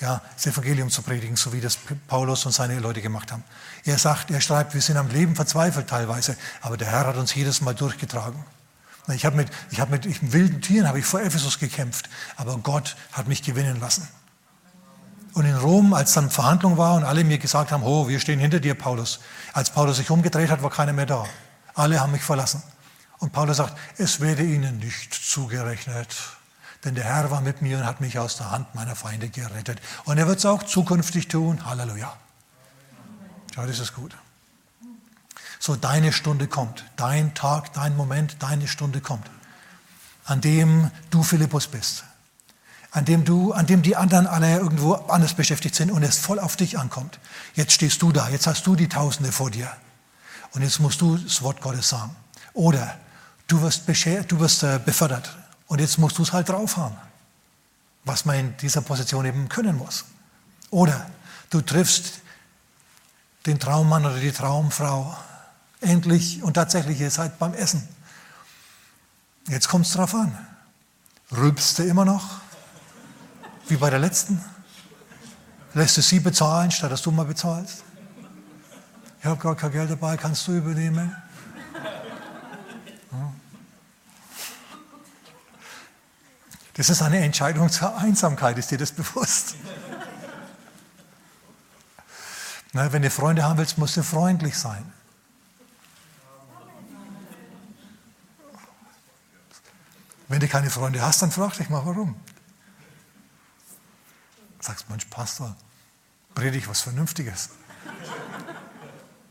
ja, 0.00 0.20
das 0.34 0.46
Evangelium 0.46 0.90
zu 0.90 1.02
predigen, 1.02 1.36
so 1.36 1.52
wie 1.52 1.60
das 1.60 1.78
Paulus 2.08 2.44
und 2.46 2.52
seine 2.52 2.78
Leute 2.78 3.00
gemacht 3.00 3.32
haben. 3.32 3.44
Er 3.84 3.98
sagt, 3.98 4.30
er 4.30 4.40
schreibt, 4.40 4.74
wir 4.74 4.80
sind 4.80 4.96
am 4.96 5.08
Leben 5.08 5.34
verzweifelt 5.36 5.88
teilweise, 5.88 6.36
aber 6.60 6.76
der 6.76 6.88
Herr 6.88 7.06
hat 7.06 7.16
uns 7.16 7.34
jedes 7.34 7.60
Mal 7.60 7.74
durchgetragen. 7.74 8.44
Ich 9.14 9.24
habe 9.24 9.36
mit, 9.36 9.48
ich 9.70 9.80
hab 9.80 9.90
mit 9.90 10.06
ich, 10.06 10.32
wilden 10.32 10.60
Tieren 10.62 10.94
ich 10.96 11.04
vor 11.04 11.20
Ephesus 11.20 11.58
gekämpft, 11.58 12.08
aber 12.36 12.56
Gott 12.58 12.96
hat 13.12 13.28
mich 13.28 13.42
gewinnen 13.42 13.78
lassen. 13.80 14.08
Und 15.34 15.46
in 15.46 15.56
Rom, 15.56 15.94
als 15.94 16.12
dann 16.12 16.30
Verhandlung 16.30 16.78
war 16.78 16.94
und 16.94 17.04
alle 17.04 17.24
mir 17.24 17.38
gesagt 17.38 17.72
haben, 17.72 17.82
oh, 17.82 18.08
wir 18.08 18.20
stehen 18.20 18.38
hinter 18.38 18.60
dir, 18.60 18.74
Paulus. 18.74 19.20
Als 19.52 19.70
Paulus 19.70 19.96
sich 19.96 20.10
umgedreht 20.10 20.48
hat, 20.48 20.62
war 20.62 20.70
keiner 20.70 20.92
mehr 20.92 21.06
da. 21.06 21.26
Alle 21.74 22.00
haben 22.00 22.12
mich 22.12 22.22
verlassen. 22.22 22.62
Und 23.18 23.32
Paulus 23.32 23.56
sagt, 23.56 23.76
es 23.98 24.20
werde 24.20 24.42
ihnen 24.44 24.78
nicht 24.78 25.14
zugerechnet. 25.14 26.14
Denn 26.84 26.94
der 26.94 27.04
Herr 27.04 27.30
war 27.30 27.40
mit 27.40 27.62
mir 27.62 27.78
und 27.78 27.86
hat 27.86 28.00
mich 28.00 28.18
aus 28.18 28.36
der 28.36 28.50
Hand 28.50 28.74
meiner 28.74 28.94
Feinde 28.94 29.28
gerettet. 29.28 29.80
Und 30.04 30.18
er 30.18 30.26
wird 30.26 30.38
es 30.38 30.46
auch 30.46 30.62
zukünftig 30.62 31.28
tun. 31.28 31.64
Halleluja. 31.64 32.14
Ja, 33.56 33.66
das 33.66 33.78
ist 33.78 33.94
gut. 33.94 34.14
So, 35.58 35.76
deine 35.76 36.12
Stunde 36.12 36.46
kommt. 36.46 36.84
Dein 36.96 37.34
Tag, 37.34 37.72
dein 37.72 37.96
Moment, 37.96 38.36
deine 38.40 38.68
Stunde 38.68 39.00
kommt. 39.00 39.30
An 40.24 40.40
dem 40.40 40.90
du 41.10 41.22
Philippus 41.22 41.66
bist. 41.66 42.04
an 42.90 43.04
dem, 43.04 43.24
du, 43.24 43.52
an 43.52 43.66
dem 43.66 43.82
die 43.82 43.96
anderen 43.96 44.26
alle 44.28 44.56
irgendwo 44.56 44.94
anders 44.94 45.34
beschäftigt 45.34 45.74
sind 45.74 45.90
und 45.90 46.04
es 46.04 46.18
voll 46.18 46.38
auf 46.38 46.54
dich 46.56 46.78
ankommt. 46.78 47.18
Jetzt 47.54 47.72
stehst 47.72 48.00
du 48.02 48.12
da, 48.12 48.28
jetzt 48.28 48.46
hast 48.46 48.66
du 48.66 48.76
die 48.76 48.88
Tausende 48.88 49.32
vor 49.32 49.50
dir 49.50 49.68
und 50.54 50.62
jetzt 50.62 50.80
musst 50.80 51.00
du 51.00 51.16
das 51.16 51.42
Wort 51.42 51.60
Gottes 51.60 51.88
sagen. 51.88 52.14
Oder 52.54 52.98
du 53.46 53.60
wirst, 53.60 53.82
du 53.86 54.40
wirst 54.40 54.62
äh, 54.62 54.80
befördert 54.84 55.36
und 55.66 55.80
jetzt 55.80 55.98
musst 55.98 56.18
du 56.18 56.22
es 56.22 56.32
halt 56.32 56.48
drauf 56.48 56.76
haben, 56.76 56.96
was 58.04 58.24
man 58.24 58.36
in 58.36 58.56
dieser 58.56 58.80
Position 58.80 59.24
eben 59.26 59.48
können 59.48 59.76
muss. 59.76 60.04
Oder 60.70 61.10
du 61.50 61.60
triffst 61.60 62.20
den 63.46 63.58
Traummann 63.58 64.06
oder 64.06 64.18
die 64.18 64.32
Traumfrau 64.32 65.16
endlich 65.80 66.42
und 66.42 66.54
tatsächlich, 66.54 67.00
ihr 67.00 67.10
seid 67.10 67.38
beim 67.38 67.54
Essen. 67.54 67.86
Jetzt 69.48 69.68
kommt 69.68 69.86
es 69.86 69.92
drauf 69.92 70.14
an. 70.14 70.36
Rülpst 71.36 71.78
du 71.78 71.82
immer 71.82 72.04
noch? 72.04 72.40
Wie 73.68 73.76
bei 73.76 73.90
der 73.90 73.98
letzten? 73.98 74.42
Lässt 75.74 75.96
du 75.96 76.02
sie 76.02 76.20
bezahlen, 76.20 76.70
statt 76.70 76.92
dass 76.92 77.02
du 77.02 77.10
mal 77.10 77.24
bezahlst? 77.24 77.83
Ich 79.24 79.30
habe 79.30 79.40
gar 79.40 79.56
kein 79.56 79.72
Geld 79.72 79.90
dabei, 79.90 80.18
kannst 80.18 80.46
du 80.46 80.52
übernehmen? 80.52 81.16
Das 86.74 86.90
ist 86.90 87.00
eine 87.00 87.20
Entscheidung 87.20 87.70
zur 87.70 87.96
Einsamkeit, 87.96 88.58
ist 88.58 88.70
dir 88.70 88.76
das 88.76 88.92
bewusst? 88.92 89.54
Na, 92.74 92.92
wenn 92.92 93.00
du 93.00 93.08
Freunde 93.08 93.44
haben 93.44 93.56
willst, 93.56 93.78
musst 93.78 93.96
du 93.96 94.02
freundlich 94.02 94.58
sein. 94.58 94.92
Wenn 100.28 100.40
du 100.40 100.48
keine 100.48 100.68
Freunde 100.68 101.00
hast, 101.00 101.22
dann 101.22 101.30
frag 101.30 101.54
dich 101.56 101.70
mal, 101.70 101.86
warum. 101.86 102.14
Sagst, 104.60 104.90
Mensch, 104.90 105.06
Pastor, 105.06 105.56
predige 106.34 106.68
was 106.68 106.82
Vernünftiges. 106.82 107.48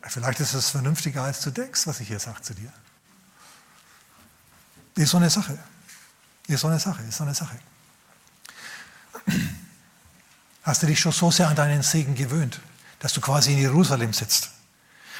Vielleicht 0.07 0.39
ist 0.39 0.53
es 0.53 0.69
vernünftiger, 0.69 1.23
als 1.23 1.41
du 1.41 1.51
denkst, 1.51 1.87
was 1.87 1.99
ich 1.99 2.07
hier 2.07 2.19
sage 2.19 2.41
zu 2.41 2.53
dir. 2.53 2.71
Ist 4.95 5.09
so 5.09 5.17
eine 5.17 5.29
Sache. 5.29 5.57
Ist 6.47 6.61
so 6.61 6.67
eine 6.67 6.79
Sache, 6.79 7.01
ist 7.03 7.17
so 7.17 7.23
eine 7.23 7.33
Sache. 7.33 7.57
Hast 10.63 10.83
du 10.83 10.87
dich 10.87 10.99
schon 10.99 11.11
so 11.11 11.31
sehr 11.31 11.47
an 11.47 11.55
deinen 11.55 11.83
Segen 11.83 12.15
gewöhnt, 12.15 12.59
dass 12.99 13.13
du 13.13 13.21
quasi 13.21 13.53
in 13.53 13.59
Jerusalem 13.59 14.13
sitzt? 14.13 14.49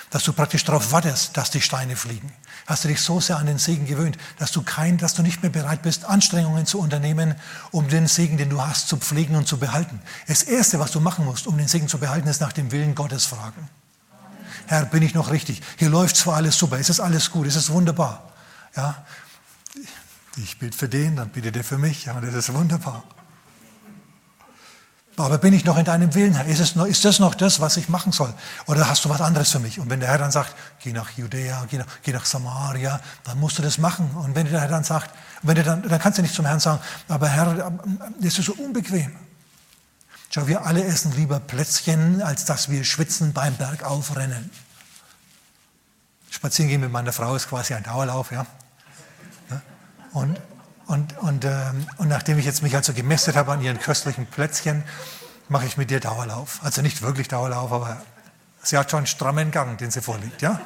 Dass 0.10 0.24
du 0.24 0.34
praktisch 0.34 0.64
darauf 0.64 0.92
wartest, 0.92 1.36
dass 1.38 1.50
die 1.50 1.62
Steine 1.62 1.96
fliegen? 1.96 2.32
Hast 2.68 2.84
du 2.84 2.88
dich 2.88 3.02
so 3.02 3.20
sehr 3.20 3.38
an 3.38 3.48
den 3.48 3.58
Segen 3.58 3.88
gewöhnt, 3.88 4.18
dass 4.38 4.52
du, 4.52 4.62
kein, 4.62 4.98
dass 4.98 5.16
du 5.16 5.24
nicht 5.24 5.42
mehr 5.42 5.52
bereit 5.52 5.82
bist, 5.82 6.06
Anstrengungen 6.06 6.66
zu 6.66 6.80
unternehmen, 6.80 7.36
um 7.72 7.88
den 7.88 8.08
Segen, 8.08 8.38
den 8.38 8.50
du 8.50 8.62
hast, 8.62 8.90
zu 8.90 8.98
pflegen 8.98 9.36
und 9.36 9.48
zu 9.48 9.58
behalten? 9.58 10.02
Das 10.28 10.44
Erste, 10.44 10.80
was 10.80 10.92
du 10.92 11.00
machen 11.00 11.26
musst, 11.26 11.48
um 11.48 11.58
den 11.58 11.68
Segen 11.68 11.88
zu 11.88 11.98
behalten, 11.98 12.28
ist 12.28 12.42
nach 12.42 12.54
dem 12.54 12.72
Willen 12.72 12.96
Gottes 12.96 13.26
fragen. 13.26 13.70
Herr, 14.68 14.86
bin 14.86 15.04
ich 15.04 15.14
noch 15.14 15.32
richtig? 15.32 15.62
Hier 15.78 15.90
läuft 15.90 16.16
zwar 16.16 16.36
alles 16.36 16.58
super, 16.58 16.80
es 16.80 16.90
ist 16.90 17.00
alles 17.00 17.32
gut, 17.32 17.48
es 17.48 17.56
ist 17.56 17.70
wunderbar. 17.70 18.32
Ja, 18.76 19.04
ich 20.38 20.58
bete 20.58 20.76
für 20.76 20.90
den, 20.90 21.16
dann 21.16 21.30
betet 21.30 21.56
er 21.56 21.64
für 21.64 21.78
mich, 21.78 22.06
ja, 22.06 22.20
das 22.20 22.34
ist 22.34 22.54
wunderbar. 22.54 23.04
Aber 25.16 25.38
bin 25.38 25.54
ich 25.54 25.64
noch 25.64 25.78
in 25.78 25.86
deinem 25.86 26.16
Willen, 26.16 26.34
Herr? 26.34 26.46
Ist, 26.48 26.60
es 26.60 26.76
noch, 26.76 26.86
ist 26.86 27.06
das 27.06 27.20
noch 27.20 27.36
das, 27.36 27.60
was 27.60 27.78
ich 27.78 27.88
machen 27.88 28.12
soll? 28.12 28.34
Oder 28.66 28.90
hast 28.90 29.06
du 29.06 29.10
was 29.10 29.22
anderes 29.22 29.52
für 29.52 29.60
mich? 29.60 29.80
Und 29.80 29.90
wenn 29.92 30.00
der 30.00 30.10
Herr 30.10 30.18
dann 30.18 30.32
sagt, 30.32 30.56
geh 30.80 30.92
nach 30.92 31.12
Judäa, 31.12 31.66
geh 31.70 31.78
nach, 31.78 31.86
geh 32.02 32.12
nach 32.12 32.26
Samaria, 32.26 33.00
dann 33.24 33.40
musst 33.40 33.60
du 33.60 33.62
das 33.62 33.78
machen. 33.78 34.10
Und 34.16 34.34
wenn 34.34 34.50
der 34.50 34.62
Herr 34.62 34.70
dann 34.70 34.84
sagt, 34.84 35.12
wenn 35.44 35.56
du 35.56 35.64
dann, 35.64 35.88
dann 35.88 36.00
kannst 36.00 36.18
du 36.18 36.24
nicht 36.24 36.34
zum 36.34 36.46
Herrn 36.46 36.60
sagen, 36.60 36.80
aber 37.08 37.28
Herr, 37.28 37.72
das 38.20 38.40
ist 38.40 38.46
so 38.46 38.54
unbequem. 38.54 39.16
Schau, 40.34 40.48
wir 40.48 40.66
alle 40.66 40.84
essen 40.84 41.16
lieber 41.16 41.40
Plätzchen, 41.40 42.24
als 42.24 42.46
dass 42.46 42.68
wir 42.68 42.84
schwitzen 42.86 43.34
beim 43.34 43.56
Bergaufrennen. 43.56 44.50
Spazieren 46.32 46.70
gehen 46.70 46.82
mit 46.82 46.92
meiner 46.92 47.14
Frau 47.14 47.36
ist 47.36 47.50
quasi 47.50 47.76
ein 47.76 47.84
Dauerlauf, 47.84 48.32
ja. 48.32 48.48
Und, 50.12 50.42
und, 50.88 51.16
und, 51.20 51.46
ähm, 51.46 51.86
und 51.98 52.08
nachdem 52.08 52.40
ich 52.40 52.46
jetzt 52.46 52.64
mich 52.64 52.76
also 52.76 52.94
gemästet 52.94 53.36
habe 53.36 53.52
an 53.52 53.62
ihren 53.62 53.80
köstlichen 53.80 54.26
Plätzchen, 54.26 54.84
mache 55.50 55.68
ich 55.68 55.78
mit 55.78 55.92
dir 55.92 56.00
Dauerlauf. 56.00 56.62
Also 56.64 56.82
nicht 56.82 57.04
wirklich 57.04 57.28
Dauerlauf, 57.28 57.72
aber 57.72 58.02
sie 58.64 58.76
hat 58.76 58.90
schon 58.90 59.00
einen 59.00 59.08
strammen 59.08 59.52
Gang, 59.52 59.78
den 59.78 59.92
sie 59.92 60.02
vorliegt. 60.02 60.42
Ja? 60.42 60.60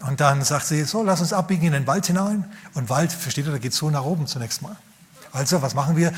Und 0.00 0.18
dann 0.18 0.42
sagt 0.42 0.66
sie, 0.66 0.82
so, 0.82 1.04
lass 1.04 1.20
uns 1.20 1.32
abbiegen 1.32 1.66
in 1.66 1.72
den 1.72 1.86
Wald 1.86 2.06
hinein. 2.06 2.50
Und 2.74 2.88
Wald, 2.88 3.12
versteht 3.12 3.46
ihr, 3.46 3.52
da 3.52 3.58
geht 3.58 3.72
es 3.72 3.78
so 3.78 3.90
nach 3.90 4.02
oben 4.02 4.26
zunächst 4.26 4.60
mal. 4.60 4.74
Also, 5.30 5.62
was 5.62 5.74
machen 5.74 5.96
wir? 5.96 6.12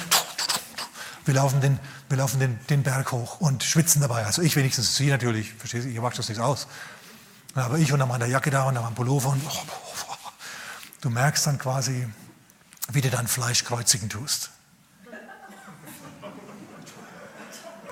Wir 1.24 1.34
laufen, 1.34 1.60
den, 1.60 1.78
wir 2.08 2.16
laufen 2.16 2.40
den, 2.40 2.58
den 2.68 2.82
Berg 2.82 3.12
hoch 3.12 3.40
und 3.40 3.62
schwitzen 3.62 4.00
dabei. 4.00 4.24
Also 4.24 4.42
ich 4.42 4.56
wenigstens, 4.56 4.96
sie 4.96 5.08
natürlich, 5.08 5.52
versteht 5.54 5.84
ihr, 5.84 5.90
ihr 5.90 6.00
macht 6.00 6.18
das 6.18 6.28
nichts 6.28 6.42
aus. 6.42 6.66
Aber 7.54 7.78
ich 7.78 7.92
und 7.92 7.98
dann 7.98 8.08
meine 8.08 8.26
Jacke 8.26 8.50
da 8.50 8.64
und 8.64 8.74
dann 8.74 8.84
mein 8.84 8.94
Pullover 8.94 9.30
und 9.30 9.42
oh, 9.46 9.50
oh, 9.50 10.04
oh. 10.08 10.30
Du 11.00 11.10
merkst 11.10 11.46
dann 11.46 11.58
quasi, 11.58 12.08
wie 12.92 13.00
du 13.00 13.10
dein 13.10 13.26
Fleisch 13.26 13.64
kreuzigen 13.64 14.08
tust. 14.08 14.50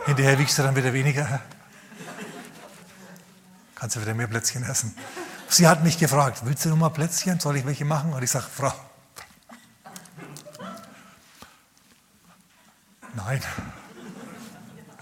Hinterher 0.06 0.38
wiegst 0.38 0.56
du 0.58 0.62
dann 0.62 0.74
wieder 0.74 0.92
weniger. 0.92 1.40
Kannst 3.74 3.96
du 3.96 4.00
wieder 4.00 4.14
mehr 4.14 4.26
Plätzchen 4.26 4.62
essen. 4.62 4.94
Sie 5.48 5.68
hat 5.68 5.84
mich 5.84 5.98
gefragt, 5.98 6.40
willst 6.44 6.64
du 6.64 6.70
noch 6.70 6.76
mal 6.76 6.88
Plätzchen? 6.88 7.40
Soll 7.40 7.56
ich 7.56 7.66
welche 7.66 7.84
machen? 7.84 8.12
Und 8.12 8.22
ich 8.22 8.30
sage, 8.30 8.46
Frau, 8.54 8.72
nein. 13.24 13.40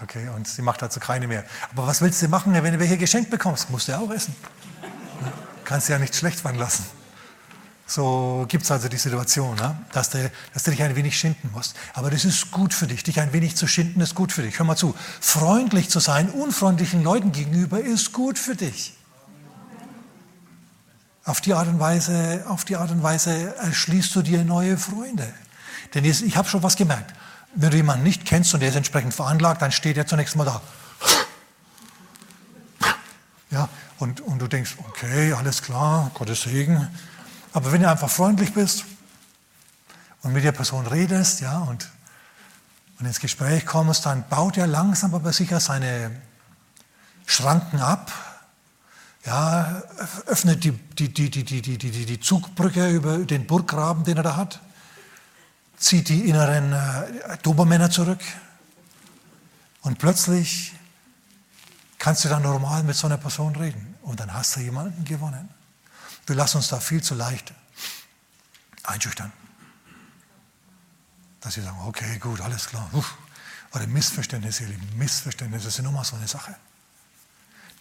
Okay, 0.03 0.29
und 0.35 0.47
sie 0.47 0.61
macht 0.61 0.81
dazu 0.81 0.99
keine 0.99 1.27
mehr. 1.27 1.43
Aber 1.71 1.87
was 1.87 2.01
willst 2.01 2.21
du 2.21 2.27
machen, 2.27 2.53
wenn 2.53 2.73
du 2.73 2.79
welche 2.79 2.97
geschenkt 2.97 3.31
bekommst? 3.31 3.69
Musst 3.69 3.87
du 3.87 3.93
ja 3.93 3.99
auch 3.99 4.11
essen. 4.11 4.35
Kannst 5.63 5.87
du 5.87 5.93
ja 5.93 5.99
nicht 5.99 6.15
schlecht 6.15 6.43
werden 6.43 6.59
lassen. 6.59 6.85
So 7.89 8.45
gibt 8.49 8.65
es 8.65 8.71
also 8.71 8.89
die 8.89 8.97
Situation, 8.97 9.55
ne? 9.55 9.77
dass, 9.93 10.09
du, 10.09 10.29
dass 10.53 10.63
du 10.63 10.71
dich 10.71 10.83
ein 10.83 10.95
wenig 10.95 11.17
schinden 11.17 11.49
musst. 11.53 11.75
Aber 11.93 12.11
das 12.11 12.25
ist 12.25 12.51
gut 12.51 12.73
für 12.73 12.85
dich. 12.85 13.03
Dich 13.03 13.19
ein 13.21 13.31
wenig 13.33 13.55
zu 13.55 13.65
schinden 13.65 14.01
ist 14.01 14.13
gut 14.13 14.31
für 14.31 14.41
dich. 14.41 14.59
Hör 14.59 14.65
mal 14.65 14.75
zu. 14.75 14.93
Freundlich 15.21 15.89
zu 15.89 15.99
sein, 15.99 16.29
unfreundlichen 16.29 17.01
Leuten 17.01 17.31
gegenüber 17.31 17.79
ist 17.79 18.11
gut 18.11 18.37
für 18.37 18.55
dich. 18.55 18.93
Auf 21.23 21.41
die 21.41 21.53
Art 21.53 21.67
und 21.67 21.79
Weise, 21.79 22.45
auf 22.47 22.65
die 22.65 22.75
Art 22.75 22.91
und 22.91 23.03
Weise 23.03 23.55
erschließt 23.57 24.13
du 24.15 24.21
dir 24.21 24.43
neue 24.43 24.77
Freunde. 24.77 25.27
Denn 25.93 26.05
ich 26.05 26.35
habe 26.35 26.47
schon 26.47 26.63
was 26.63 26.75
gemerkt. 26.75 27.13
Wenn 27.55 27.71
du 27.71 27.77
jemanden 27.77 28.03
nicht 28.03 28.25
kennst 28.25 28.53
und 28.53 28.59
der 28.59 28.69
ist 28.69 28.75
entsprechend 28.75 29.13
veranlagt, 29.13 29.61
dann 29.61 29.71
steht 29.71 29.97
er 29.97 30.05
zunächst 30.05 30.35
mal 30.35 30.45
da. 30.45 30.61
Ja, 33.49 33.69
und, 33.99 34.21
und 34.21 34.39
du 34.39 34.47
denkst, 34.47 34.75
okay, 34.89 35.33
alles 35.33 35.61
klar, 35.61 36.11
Gottes 36.13 36.41
Segen. 36.41 36.87
Aber 37.53 37.71
wenn 37.71 37.81
du 37.81 37.89
einfach 37.89 38.09
freundlich 38.09 38.53
bist 38.53 38.83
und 40.21 40.33
mit 40.33 40.43
der 40.43 40.51
Person 40.51 40.85
redest, 40.85 41.41
ja, 41.41 41.59
und, 41.59 41.89
und 42.99 43.05
ins 43.05 43.19
Gespräch 43.19 43.65
kommst, 43.65 44.05
dann 44.05 44.27
baut 44.27 44.57
er 44.57 44.67
langsam 44.67 45.15
aber 45.15 45.33
sicher 45.33 45.59
seine 45.59 46.11
Schranken 47.25 47.79
ab, 47.79 48.11
ja, 49.25 49.81
öffnet 50.25 50.63
die, 50.63 50.71
die, 50.71 51.13
die, 51.13 51.29
die, 51.29 51.43
die, 51.43 51.61
die, 51.61 51.77
die, 51.77 52.05
die 52.05 52.19
Zugbrücke 52.19 52.89
über 52.89 53.17
den 53.17 53.45
Burggraben, 53.45 54.03
den 54.05 54.17
er 54.17 54.23
da 54.23 54.35
hat, 54.35 54.61
zieht 55.77 56.09
die 56.09 56.27
inneren 56.27 56.73
äh, 56.73 57.37
Dobermänner 57.43 57.89
zurück 57.89 58.19
und 59.81 59.99
plötzlich 59.99 60.73
kannst 61.97 62.25
du 62.25 62.29
dann 62.29 62.43
normal 62.43 62.83
mit 62.83 62.95
so 62.95 63.07
einer 63.07 63.17
Person 63.17 63.55
reden 63.55 63.95
und 64.01 64.19
dann 64.19 64.33
hast 64.33 64.55
du 64.55 64.59
jemanden 64.59 65.03
gewonnen. 65.05 65.49
Wir 66.25 66.35
lassen 66.35 66.57
uns 66.57 66.67
da 66.67 66.79
viel 66.79 67.01
zu 67.01 67.15
leicht 67.15 67.53
einschüchtern. 68.83 69.31
Dass 71.41 71.53
sie 71.53 71.61
sagen, 71.61 71.77
okay, 71.85 72.17
gut, 72.19 72.41
alles 72.41 72.67
klar. 72.67 72.89
Uff. 72.93 73.15
Oder 73.73 73.87
Missverständnisse, 73.87 74.63
ihr 74.63 74.69
Lieben, 74.69 74.97
Missverständnisse 74.97 75.69
sind 75.69 75.85
immer 75.85 76.03
so 76.03 76.15
eine 76.15 76.27
Sache. 76.27 76.55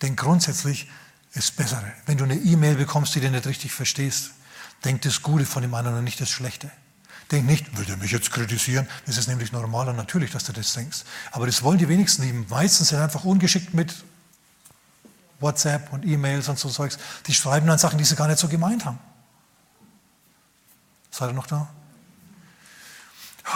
Denn 0.02 0.14
grundsätzlich 0.14 0.90
ist 1.32 1.56
bessere. 1.56 1.92
Wenn 2.06 2.18
du 2.18 2.24
eine 2.24 2.34
E-Mail 2.34 2.76
bekommst, 2.76 3.14
die 3.14 3.20
du 3.20 3.30
nicht 3.30 3.46
richtig 3.46 3.72
verstehst, 3.72 4.32
denk 4.84 5.02
das 5.02 5.22
Gute 5.22 5.46
von 5.46 5.62
dem 5.62 5.74
anderen 5.74 5.98
und 5.98 6.04
nicht 6.04 6.20
das 6.20 6.28
Schlechte. 6.28 6.70
Denk 7.30 7.46
nicht, 7.46 7.76
will 7.76 7.84
der 7.84 7.96
mich 7.96 8.12
jetzt 8.12 8.30
kritisieren? 8.30 8.86
Das 9.06 9.16
ist 9.16 9.26
nämlich 9.26 9.50
normal 9.50 9.88
und 9.88 9.96
natürlich, 9.96 10.30
dass 10.30 10.44
du 10.44 10.52
das 10.52 10.72
denkst. 10.74 10.98
Aber 11.32 11.46
das 11.46 11.62
wollen 11.62 11.78
die 11.78 11.88
wenigsten. 11.88 12.22
Die 12.22 12.32
meisten 12.32 12.84
sind 12.84 13.00
einfach 13.00 13.24
ungeschickt 13.24 13.74
mit 13.74 13.94
WhatsApp 15.40 15.92
und 15.92 16.04
E-Mails 16.04 16.48
und 16.48 16.58
so 16.58 16.68
Zeugs, 16.68 16.98
die 17.26 17.34
schreiben 17.34 17.66
dann 17.66 17.78
Sachen, 17.78 17.98
die 17.98 18.04
sie 18.04 18.16
gar 18.16 18.28
nicht 18.28 18.38
so 18.38 18.48
gemeint 18.48 18.84
haben. 18.84 18.98
Seid 21.10 21.30
ihr 21.30 21.34
noch 21.34 21.46
da? 21.46 21.68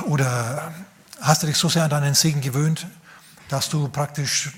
Oder 0.06 0.72
hast 1.20 1.42
du 1.42 1.46
dich 1.46 1.56
so 1.56 1.68
sehr 1.68 1.84
an 1.84 1.90
deinen 1.90 2.14
Segen 2.14 2.40
gewöhnt, 2.40 2.86
dass 3.48 3.68
du 3.68 3.88
praktisch 3.88 4.52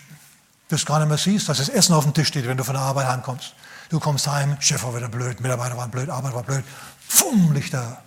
das 0.68 0.84
gar 0.86 0.98
nicht 0.98 1.08
mehr 1.08 1.18
siehst, 1.18 1.48
dass 1.48 1.58
das 1.58 1.68
Essen 1.68 1.94
auf 1.94 2.04
dem 2.04 2.14
Tisch 2.14 2.28
steht, 2.28 2.46
wenn 2.46 2.56
du 2.56 2.64
von 2.64 2.74
der 2.74 2.82
Arbeit 2.82 3.06
heimkommst. 3.06 3.54
Du 3.88 4.00
kommst 4.00 4.26
heim, 4.26 4.56
Chef 4.60 4.82
war 4.84 4.94
wieder 4.96 5.08
blöd, 5.08 5.40
Mitarbeiter 5.40 5.76
waren 5.76 5.90
blöd, 5.90 6.08
Arbeit 6.08 6.34
war 6.34 6.42
blöd, 6.42 6.64
Fumm, 7.08 7.52
Lichter. 7.52 8.02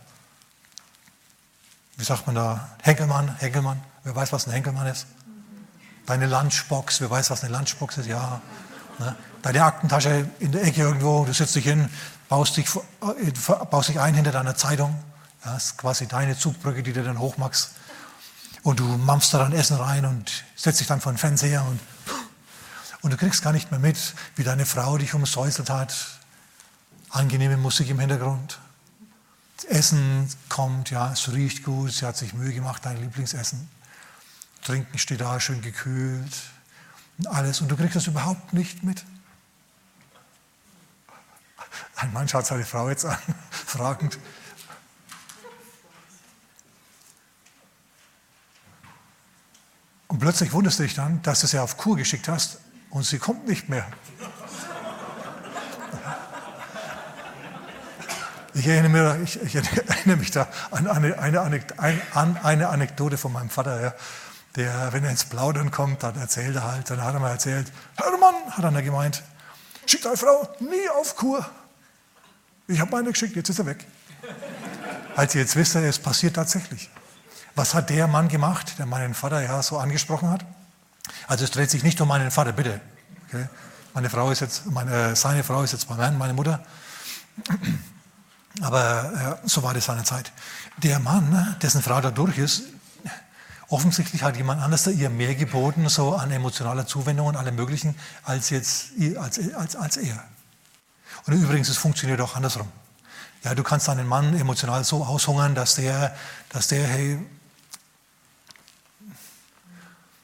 Wie 1.98 2.04
sagt 2.04 2.26
man 2.28 2.36
da, 2.36 2.70
Henkelmann, 2.82 3.36
Henkelmann, 3.40 3.82
wer 4.04 4.16
weiß, 4.16 4.34
was 4.34 4.48
ein 4.48 4.52
Henkelmann 4.52 4.88
ist? 4.88 5.08
Deine 6.06 6.28
Lunchbox, 6.28 7.02
wer 7.02 7.10
weiß, 7.10 7.30
was 7.32 7.44
eine 7.44 7.56
Lunchbox 7.56 7.98
ist? 8.00 8.08
Ja. 8.08 8.42
Ne? 9.00 9.16
Deine 9.42 9.64
Aktentasche 9.64 10.30
in 10.40 10.52
der 10.52 10.64
Ecke 10.64 10.82
irgendwo, 10.82 11.26
du 11.26 11.34
sitzt 11.34 11.56
dich 11.56 11.66
hin, 11.66 11.90
baust 12.30 12.58
dich, 12.58 12.68
äh, 12.76 13.32
baust 13.70 13.90
dich 13.90 14.00
ein 14.00 14.14
hinter 14.14 14.32
deiner 14.32 14.56
Zeitung. 14.56 14.96
Ja, 15.44 15.54
das 15.54 15.66
ist 15.66 15.78
quasi 15.78 16.08
deine 16.08 16.38
Zugbrücke, 16.38 16.84
die 16.84 16.94
du 16.94 17.04
dann 17.04 17.20
hochmachst. 17.20 17.72
Und 18.64 18.80
du 18.80 18.84
mampfst 18.84 19.34
da 19.34 19.38
dann 19.38 19.54
Essen 19.54 19.78
rein 19.78 20.06
und 20.06 20.44
setzt 20.56 20.80
dich 20.80 20.88
dann 20.88 21.00
vor 21.00 21.12
den 21.12 21.20
Fernseher 21.20 21.64
und, 21.64 21.80
und 23.02 23.14
du 23.14 23.18
kriegst 23.18 23.44
gar 23.44 23.54
nicht 23.54 23.70
mehr 23.70 23.80
mit, 23.80 23.98
wie 24.36 24.44
deine 24.44 24.66
Frau 24.66 24.98
dich 24.98 25.14
umsäuselt 25.14 25.70
hat. 25.70 25.96
Angenehme 27.10 27.58
Musik 27.58 27.90
im 27.90 28.00
Hintergrund. 28.00 28.60
Essen 29.70 30.30
kommt, 30.50 30.90
ja, 30.92 31.12
es 31.12 31.32
riecht 31.32 31.64
gut, 31.64 31.92
sie 31.92 32.06
hat 32.06 32.18
sich 32.18 32.34
Mühe 32.34 32.54
gemacht, 32.54 32.86
dein 32.86 32.98
Lieblingsessen. 32.98 33.70
Trinken 34.64 34.98
steht 34.98 35.22
da, 35.22 35.40
schön 35.40 35.62
gekühlt 35.62 36.34
und 37.18 37.28
alles. 37.28 37.62
Und 37.62 37.70
du 37.70 37.76
kriegst 37.76 37.96
das 37.96 38.08
überhaupt 38.08 38.54
nicht 38.54 38.84
mit. 38.84 39.04
Ein 41.96 42.12
Mann 42.14 42.28
schaut 42.28 42.46
seine 42.46 42.66
Frau 42.66 42.90
jetzt 42.90 43.06
an, 43.06 43.18
fragend. 43.52 44.18
Und 50.08 50.20
plötzlich 50.20 50.52
wunderst 50.54 50.80
du 50.80 50.84
dich 50.84 50.96
dann, 50.96 51.22
dass 51.24 51.42
du 51.42 51.48
sie 51.48 51.60
auf 51.60 51.78
Kur 51.78 51.98
geschickt 51.98 52.28
hast 52.28 52.60
und 52.90 53.04
sie 53.04 53.18
kommt 53.18 53.48
nicht 53.48 53.70
mehr. 53.70 53.88
Ich 58.56 58.66
erinnere, 58.68 59.16
mich, 59.16 59.42
ich, 59.42 59.56
erinnere 59.56 60.16
mich 60.18 60.32
da 60.32 60.48
an 60.72 60.88
eine, 60.88 61.20
eine, 61.20 61.42
an 62.14 62.40
eine, 62.42 62.70
Anekdote 62.70 63.18
von 63.18 63.34
meinem 63.34 63.50
Vater, 63.50 63.82
ja, 63.82 63.94
der, 64.56 64.94
wenn 64.94 65.04
er 65.04 65.12
ins 65.12 65.26
Plaudern 65.26 65.72
kommt, 65.72 66.04
dann 66.04 66.18
erzählt 66.18 66.56
er 66.56 66.64
halt, 66.64 66.90
dann 66.90 67.04
hat 67.04 67.14
er 67.14 67.20
mal 67.20 67.32
erzählt, 67.32 67.70
Hermann, 67.98 68.34
hat 68.52 68.64
er 68.64 68.82
gemeint, 68.82 69.24
schick 69.86 70.02
deine 70.04 70.16
Frau 70.16 70.48
nie 70.62 70.90
auf 70.98 71.18
Kur. 71.18 71.46
Ich 72.70 72.80
habe 72.80 72.92
meine 72.92 73.12
geschickt, 73.12 73.36
jetzt 73.36 73.50
ist 73.50 73.60
er 73.60 73.66
weg. 73.66 73.86
Als 75.18 75.36
ihr 75.36 75.42
jetzt 75.42 75.58
wisst, 75.58 75.76
es 75.76 76.00
passiert 76.00 76.38
tatsächlich. 76.38 76.90
Was 77.56 77.74
hat 77.74 77.90
der 77.90 78.08
Mann 78.08 78.30
gemacht, 78.30 78.80
der 78.80 78.86
meinen 78.86 79.14
Vater 79.16 79.42
ja 79.42 79.62
so 79.64 79.80
angesprochen 79.80 80.30
hat? 80.30 80.46
Also 81.28 81.44
es 81.44 81.52
dreht 81.52 81.70
sich 81.70 81.84
nicht 81.84 82.00
um 82.00 82.08
meinen 82.08 82.32
Vater, 82.32 82.54
bitte. 82.54 82.80
Okay? 83.28 83.50
Meine 83.94 84.10
Frau 84.10 84.32
ist 84.32 84.40
jetzt, 84.40 84.66
meine, 84.68 85.14
seine 85.18 85.44
Frau 85.44 85.62
ist 85.62 85.74
jetzt 85.74 85.90
bei 85.90 85.96
mir, 85.96 86.12
meine 86.12 86.34
Mutter. 86.34 86.64
Aber 88.62 89.12
ja, 89.14 89.40
so 89.44 89.64
war 89.64 89.74
das 89.74 89.86
seine 89.86 90.04
Zeit. 90.04 90.32
Der 90.78 91.00
Mann, 91.00 91.30
ne, 91.30 91.58
dessen 91.62 91.82
Frau 91.82 92.00
da 92.02 92.12
durch 92.12 92.38
ist, 92.38 92.64
offensichtlich 93.70 94.24
hat 94.24 94.38
jemand 94.38 94.62
anders 94.62 94.84
da 94.84 94.92
ihr 94.92 95.10
mehr 95.10 95.36
geboten, 95.36 95.90
so 95.90 96.16
an 96.16 96.32
emotionaler 96.32 96.88
Zuwendung 96.88 97.28
und 97.28 97.36
allem 97.36 97.56
Möglichen, 97.56 97.96
als 98.24 98.50
jetzt 98.50 98.92
als, 99.18 99.40
als, 99.56 99.76
als 99.76 99.98
er. 99.98 100.24
Und 101.26 101.34
übrigens, 101.34 101.70
es 101.70 101.78
funktioniert 101.78 102.22
auch 102.22 102.36
andersrum. 102.36 102.68
Ja, 103.44 103.56
du 103.56 103.64
kannst 103.64 103.90
einen 103.90 104.08
Mann 104.08 104.36
emotional 104.40 104.84
so 104.84 105.04
aushungern, 105.04 105.56
dass 105.56 105.76
der, 105.76 106.16
dass 106.50 106.68
der, 106.68 106.88
hey, 106.88 107.20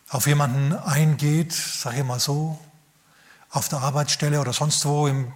auf 0.09 0.27
jemanden 0.27 0.73
eingeht, 0.73 1.53
sage 1.53 1.99
ich 1.99 2.03
mal 2.03 2.19
so, 2.19 2.59
auf 3.49 3.69
der 3.69 3.79
Arbeitsstelle 3.79 4.39
oder 4.39 4.53
sonst 4.53 4.85
wo 4.85 5.07
im, 5.07 5.31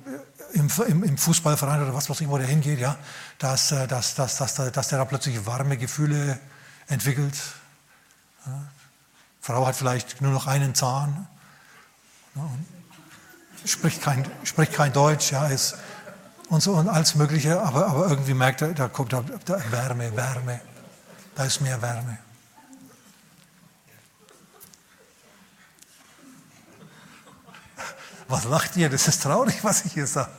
im, 0.56 1.04
im, 1.04 1.18
Fußballverein 1.18 1.84
oder 1.84 1.94
was 1.94 2.10
weiß 2.10 2.22
ich, 2.22 2.30
wo 2.30 2.38
der 2.38 2.48
hingeht, 2.48 2.80
ja, 2.80 2.98
dass, 3.39 3.72
äh, 3.72 3.88
dass, 3.88 4.15
dass, 4.15 4.38
dass, 4.38 4.56
dass 4.56 4.88
der 4.88 4.98
da 4.98 5.06
plötzlich 5.06 5.46
warme 5.46 5.78
Gefühle 5.78 6.39
entwickelt. 6.88 7.36
Ja. 8.46 8.62
Frau 9.41 9.68
hat 9.68 9.76
vielleicht 9.76 10.22
nur 10.22 10.32
noch 10.32 10.48
einen 10.48 10.74
Zahn, 10.74 11.28
ja, 12.36 12.50
spricht, 13.65 14.02
kein, 14.02 14.26
spricht 14.44 14.74
kein 14.74 14.94
Deutsch, 14.94 15.32
ja, 15.32 15.48
ist 15.48 15.76
und 16.50 16.62
so 16.62 16.74
und 16.74 16.88
alles 16.88 17.15
Mögliche, 17.15 17.62
aber, 17.62 17.88
aber 17.88 18.08
irgendwie 18.08 18.34
merkt 18.34 18.62
er, 18.62 18.74
da 18.74 18.88
kommt 18.88 19.13
da, 19.13 19.24
da 19.46 19.60
Wärme, 19.72 20.15
Wärme, 20.15 20.62
da 21.36 21.46
ist 21.46 21.62
mehr 21.62 21.82
Wärme. 21.82 22.18
Was 28.27 28.45
lacht 28.45 28.75
ihr? 28.75 28.89
Das 28.89 29.07
ist 29.07 29.21
traurig, 29.21 29.63
was 29.63 29.85
ich 29.85 29.93
hier 29.93 30.07
sage. 30.07 30.31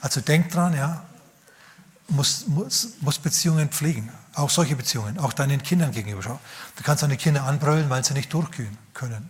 Also 0.00 0.20
denkt 0.20 0.54
dran, 0.54 0.74
ja, 0.74 1.04
muss, 2.08 2.46
muss, 2.46 2.90
muss 3.00 3.18
Beziehungen 3.18 3.68
pflegen. 3.68 4.10
Auch 4.34 4.50
solche 4.50 4.76
Beziehungen, 4.76 5.18
auch 5.18 5.32
deinen 5.32 5.62
Kindern 5.62 5.90
gegenüber. 5.90 6.22
Schau. 6.22 6.38
Du 6.76 6.82
kannst 6.84 7.02
deine 7.02 7.16
Kinder 7.16 7.42
anbrüllen, 7.44 7.90
weil 7.90 8.04
sie 8.04 8.14
nicht 8.14 8.32
durchgehen 8.32 8.78
können, 8.94 9.28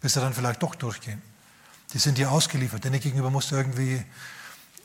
bis 0.00 0.14
sie 0.14 0.20
dann 0.20 0.32
vielleicht 0.32 0.62
doch 0.62 0.74
durchgehen. 0.74 1.20
Die 1.92 1.98
sind 1.98 2.18
dir 2.18 2.30
ausgeliefert. 2.30 2.84
Denen 2.84 3.00
gegenüber 3.00 3.30
musst 3.30 3.50
du 3.50 3.56
irgendwie 3.56 4.02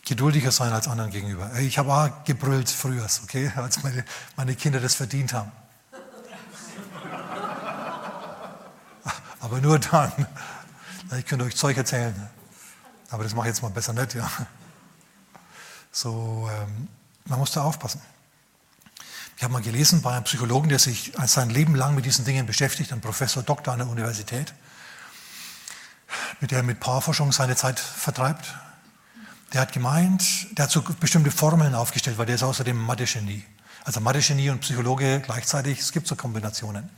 geduldiger 0.05 0.51
sein 0.51 0.73
als 0.73 0.87
anderen 0.87 1.11
gegenüber. 1.11 1.51
Ich 1.59 1.77
habe 1.77 1.93
auch 1.93 2.23
gebrüllt 2.25 2.69
früher, 2.69 3.07
okay, 3.23 3.51
als 3.55 3.81
meine, 3.83 4.03
meine 4.35 4.55
Kinder 4.55 4.79
das 4.79 4.95
verdient 4.95 5.33
haben. 5.33 5.51
Aber 9.41 9.59
nur 9.59 9.79
dann. 9.79 10.27
Ich 11.17 11.25
könnte 11.25 11.43
euch 11.43 11.57
Zeug 11.57 11.75
erzählen. 11.75 12.29
Aber 13.09 13.23
das 13.23 13.33
mache 13.33 13.47
ich 13.47 13.53
jetzt 13.53 13.61
mal 13.61 13.69
besser 13.69 13.91
nicht, 13.91 14.13
ja. 14.13 14.29
So, 15.91 16.49
ähm, 16.49 16.87
man 17.25 17.39
muss 17.39 17.51
da 17.51 17.63
aufpassen. 17.63 18.01
Ich 19.35 19.43
habe 19.43 19.51
mal 19.51 19.61
gelesen 19.61 20.01
bei 20.01 20.13
einem 20.13 20.23
Psychologen, 20.23 20.69
der 20.69 20.79
sich 20.79 21.11
sein 21.25 21.49
Leben 21.49 21.75
lang 21.75 21.95
mit 21.95 22.05
diesen 22.05 22.23
Dingen 22.23 22.45
beschäftigt, 22.45 22.93
ein 22.93 23.01
Professor 23.01 23.43
Doktor 23.43 23.73
an 23.73 23.79
der 23.79 23.89
Universität, 23.89 24.53
mit 26.39 26.51
der 26.51 26.63
mit 26.63 26.79
Paarforschung 26.79 27.31
seine 27.31 27.55
Zeit 27.55 27.79
vertreibt. 27.79 28.53
Der 29.51 29.61
hat 29.61 29.73
gemeint, 29.73 30.57
der 30.57 30.65
hat 30.65 30.71
so 30.71 30.81
bestimmte 30.81 31.31
Formeln 31.31 31.75
aufgestellt, 31.75 32.17
weil 32.17 32.27
der 32.27 32.35
ist 32.35 32.43
außerdem 32.43 32.77
Mathe-Genie. 32.77 33.43
Also 33.83 33.99
Mathe-Genie 33.99 34.51
und 34.51 34.61
Psychologe 34.61 35.19
gleichzeitig, 35.19 35.79
es 35.79 35.91
gibt 35.91 36.07
so 36.07 36.15
Kombinationen. 36.15 36.89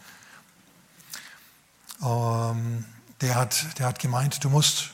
Ähm, 2.03 2.85
der, 3.21 3.35
hat, 3.35 3.79
der 3.79 3.87
hat 3.87 3.99
gemeint, 3.99 4.43
du 4.43 4.49
musst, 4.49 4.91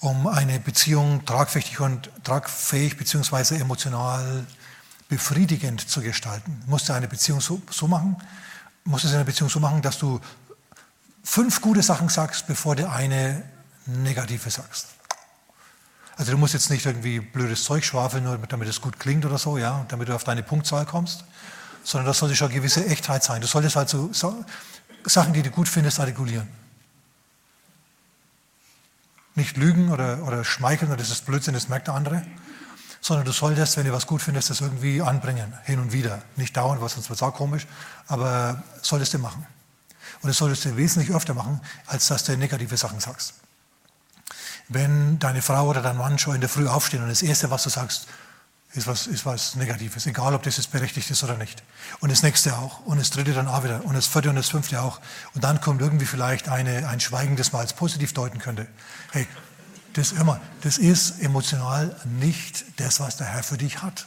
um 0.00 0.26
eine 0.26 0.60
Beziehung 0.60 1.24
tragfähig 1.24 1.80
und 1.80 2.10
tragfähig 2.22 2.96
bzw. 2.96 3.56
emotional 3.56 4.46
befriedigend 5.08 5.88
zu 5.88 6.02
gestalten, 6.02 6.62
musst 6.66 6.88
du 6.88 6.92
eine 6.92 7.08
Beziehung 7.08 7.40
so, 7.40 7.60
so 7.70 7.88
machen, 7.88 8.16
musst 8.84 9.04
es 9.04 9.12
in 9.12 9.24
Beziehung 9.24 9.50
so 9.50 9.58
machen, 9.58 9.82
dass 9.82 9.98
du 9.98 10.20
fünf 11.24 11.60
gute 11.60 11.82
Sachen 11.82 12.08
sagst, 12.08 12.46
bevor 12.46 12.76
du 12.76 12.88
eine 12.88 13.42
negative 13.86 14.50
sagst. 14.50 14.88
Also 16.16 16.32
du 16.32 16.38
musst 16.38 16.52
jetzt 16.52 16.70
nicht 16.70 16.84
irgendwie 16.84 17.20
blödes 17.20 17.64
Zeug 17.64 17.84
schwafeln, 17.84 18.24
nur 18.24 18.36
damit 18.38 18.68
es 18.68 18.80
gut 18.80 18.98
klingt 18.98 19.24
oder 19.24 19.38
so, 19.38 19.56
ja, 19.56 19.84
damit 19.88 20.08
du 20.08 20.14
auf 20.14 20.24
deine 20.24 20.42
Punktzahl 20.42 20.84
kommst, 20.84 21.24
sondern 21.84 22.06
das 22.06 22.18
sollte 22.18 22.34
schon 22.34 22.48
eine 22.48 22.56
gewisse 22.56 22.84
Echtheit 22.86 23.22
sein. 23.22 23.40
Du 23.40 23.46
solltest 23.46 23.76
halt 23.76 23.88
so 23.88 24.12
Sachen, 25.04 25.32
die 25.32 25.42
du 25.42 25.50
gut 25.50 25.68
findest, 25.68 26.00
artikulieren. 26.00 26.48
Nicht 29.34 29.56
lügen 29.56 29.90
oder, 29.90 30.24
oder 30.24 30.44
schmeicheln, 30.44 30.94
das 30.96 31.10
ist 31.10 31.26
Blödsinn, 31.26 31.54
das 31.54 31.68
merkt 31.68 31.86
der 31.86 31.94
andere, 31.94 32.26
sondern 33.00 33.24
du 33.24 33.32
solltest, 33.32 33.76
wenn 33.76 33.86
du 33.86 33.92
was 33.92 34.06
gut 34.06 34.20
findest, 34.20 34.50
das 34.50 34.60
irgendwie 34.60 35.00
anbringen, 35.00 35.52
hin 35.64 35.78
und 35.78 35.92
wieder. 35.92 36.22
Nicht 36.36 36.56
dauernd, 36.56 36.80
was 36.80 36.94
sonst 36.94 37.08
wird 37.08 37.18
es 37.18 37.22
auch 37.22 37.34
komisch, 37.34 37.66
aber 38.08 38.62
solltest 38.82 39.14
du 39.14 39.18
machen. 39.18 39.46
Und 40.22 40.28
das 40.28 40.38
solltest 40.38 40.64
du 40.64 40.76
wesentlich 40.76 41.14
öfter 41.14 41.34
machen, 41.34 41.60
als 41.86 42.08
dass 42.08 42.24
du 42.24 42.36
negative 42.36 42.76
Sachen 42.76 42.98
sagst. 42.98 43.34
Wenn 44.68 45.18
deine 45.18 45.40
Frau 45.40 45.68
oder 45.68 45.80
dein 45.80 45.96
Mann 45.96 46.18
schon 46.18 46.34
in 46.34 46.40
der 46.40 46.50
Früh 46.50 46.66
aufstehen 46.66 47.02
und 47.02 47.08
das 47.08 47.22
Erste, 47.22 47.50
was 47.50 47.62
du 47.62 47.70
sagst, 47.70 48.08
ist 48.78 48.86
was, 48.86 49.06
ist 49.06 49.26
was 49.26 49.54
Negatives, 49.56 50.06
egal 50.06 50.34
ob 50.34 50.42
das 50.42 50.56
jetzt 50.56 50.72
berechtigt 50.72 51.10
ist 51.10 51.22
oder 51.22 51.36
nicht. 51.36 51.62
Und 52.00 52.10
das 52.10 52.22
nächste 52.22 52.56
auch. 52.56 52.80
Und 52.86 52.98
das 52.98 53.10
dritte 53.10 53.32
dann 53.34 53.48
auch 53.48 53.64
wieder. 53.64 53.84
Und 53.84 53.94
das 53.94 54.06
vierte 54.06 54.30
und 54.30 54.36
das 54.36 54.48
fünfte 54.48 54.80
auch. 54.80 55.00
Und 55.34 55.44
dann 55.44 55.60
kommt 55.60 55.82
irgendwie 55.82 56.06
vielleicht 56.06 56.48
eine, 56.48 56.88
ein 56.88 57.00
Schweigen, 57.00 57.36
das 57.36 57.52
man 57.52 57.60
als 57.60 57.72
positiv 57.72 58.14
deuten 58.14 58.38
könnte. 58.38 58.66
Hey, 59.12 59.26
das 59.92 60.12
immer, 60.12 60.40
das 60.62 60.78
ist 60.78 61.20
emotional 61.20 61.94
nicht 62.04 62.64
das, 62.80 63.00
was 63.00 63.16
der 63.16 63.26
Herr 63.26 63.42
für 63.42 63.58
dich 63.58 63.82
hat. 63.82 64.06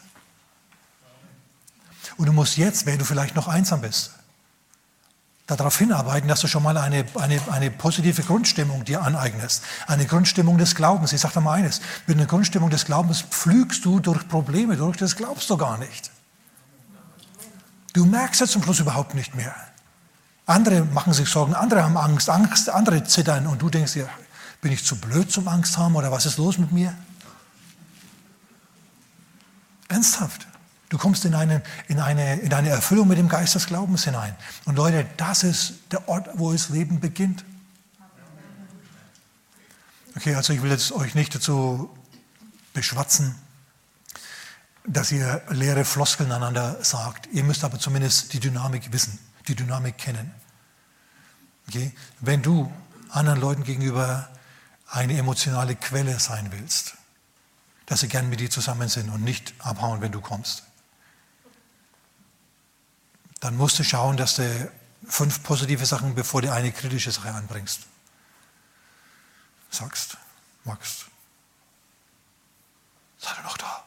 Und 2.17 2.25
du 2.25 2.33
musst 2.33 2.57
jetzt, 2.57 2.85
wenn 2.85 2.97
du 2.97 3.05
vielleicht 3.05 3.35
noch 3.35 3.47
einsam 3.47 3.81
bist, 3.81 4.11
darauf 5.47 5.77
hinarbeiten, 5.77 6.27
dass 6.27 6.41
du 6.41 6.47
schon 6.47 6.63
mal 6.63 6.77
eine, 6.77 7.05
eine, 7.15 7.41
eine 7.51 7.71
positive 7.71 8.23
Grundstimmung 8.23 8.85
dir 8.85 9.01
aneignest. 9.01 9.63
Eine 9.87 10.05
Grundstimmung 10.05 10.57
des 10.57 10.75
Glaubens. 10.75 11.13
Ich 11.13 11.21
sage 11.21 11.35
dir 11.35 11.41
mal 11.41 11.53
eines, 11.53 11.81
mit 12.07 12.17
einer 12.17 12.27
Grundstimmung 12.27 12.69
des 12.69 12.85
Glaubens 12.85 13.21
pflügst 13.21 13.83
du 13.85 13.99
durch 13.99 14.27
Probleme 14.27 14.77
durch, 14.77 14.97
das 14.97 15.15
glaubst 15.15 15.49
du 15.49 15.57
gar 15.57 15.77
nicht. 15.77 16.11
Du 17.93 18.05
merkst 18.05 18.41
es 18.41 18.51
zum 18.51 18.63
Schluss 18.63 18.79
überhaupt 18.79 19.15
nicht 19.15 19.35
mehr. 19.35 19.53
Andere 20.45 20.85
machen 20.85 21.13
sich 21.13 21.29
Sorgen, 21.29 21.53
andere 21.53 21.83
haben 21.83 21.97
Angst, 21.97 22.29
Angst, 22.29 22.69
andere 22.69 23.03
zittern 23.03 23.47
und 23.47 23.61
du 23.61 23.69
denkst 23.69 23.93
dir, 23.93 24.09
bin 24.61 24.71
ich 24.71 24.85
zu 24.85 24.95
blöd 24.95 25.31
zum 25.31 25.47
Angst 25.47 25.77
haben 25.77 25.95
oder 25.95 26.11
was 26.11 26.25
ist 26.25 26.37
los 26.37 26.57
mit 26.57 26.71
mir? 26.71 26.93
Ernsthaft. 29.87 30.47
Du 30.91 30.97
kommst 30.97 31.23
in 31.23 31.33
eine, 31.33 31.63
in, 31.87 32.01
eine, 32.01 32.41
in 32.41 32.53
eine 32.53 32.67
Erfüllung 32.67 33.07
mit 33.07 33.17
dem 33.17 33.29
Geist 33.29 33.55
des 33.55 33.67
Glaubens 33.67 34.03
hinein. 34.03 34.35
Und 34.65 34.75
Leute, 34.75 35.07
das 35.15 35.43
ist 35.43 35.75
der 35.89 36.09
Ort, 36.09 36.27
wo 36.33 36.51
das 36.51 36.67
Leben 36.67 36.99
beginnt. 36.99 37.45
Okay, 40.17 40.35
also 40.35 40.51
ich 40.51 40.61
will 40.61 40.69
jetzt 40.69 40.91
euch 40.91 41.15
nicht 41.15 41.33
dazu 41.33 41.89
beschwatzen, 42.73 43.35
dass 44.85 45.13
ihr 45.13 45.41
leere 45.49 45.85
Floskeln 45.85 46.29
einander 46.29 46.83
sagt. 46.83 47.29
Ihr 47.31 47.45
müsst 47.45 47.63
aber 47.63 47.79
zumindest 47.79 48.33
die 48.33 48.41
Dynamik 48.41 48.91
wissen, 48.91 49.17
die 49.47 49.55
Dynamik 49.55 49.97
kennen. 49.97 50.33
Okay? 51.69 51.93
Wenn 52.19 52.41
du 52.41 52.69
anderen 53.07 53.39
Leuten 53.39 53.63
gegenüber 53.63 54.27
eine 54.89 55.17
emotionale 55.17 55.77
Quelle 55.77 56.19
sein 56.19 56.51
willst, 56.51 56.95
dass 57.85 58.01
sie 58.01 58.09
gern 58.09 58.27
mit 58.27 58.41
dir 58.41 58.49
zusammen 58.49 58.89
sind 58.89 59.09
und 59.09 59.23
nicht 59.23 59.53
abhauen, 59.59 60.01
wenn 60.01 60.11
du 60.11 60.19
kommst, 60.19 60.63
dann 63.41 63.57
musst 63.57 63.77
du 63.79 63.83
schauen, 63.83 64.15
dass 64.15 64.35
du 64.35 64.71
fünf 65.05 65.43
positive 65.43 65.85
Sachen, 65.85 66.15
bevor 66.15 66.41
du 66.41 66.53
eine 66.53 66.71
kritische 66.71 67.11
Sache 67.11 67.33
anbringst, 67.33 67.81
sagst, 69.69 70.17
magst. 70.63 71.07
Seid 73.17 73.37
ihr 73.37 73.43
noch 73.43 73.57
da? 73.57 73.83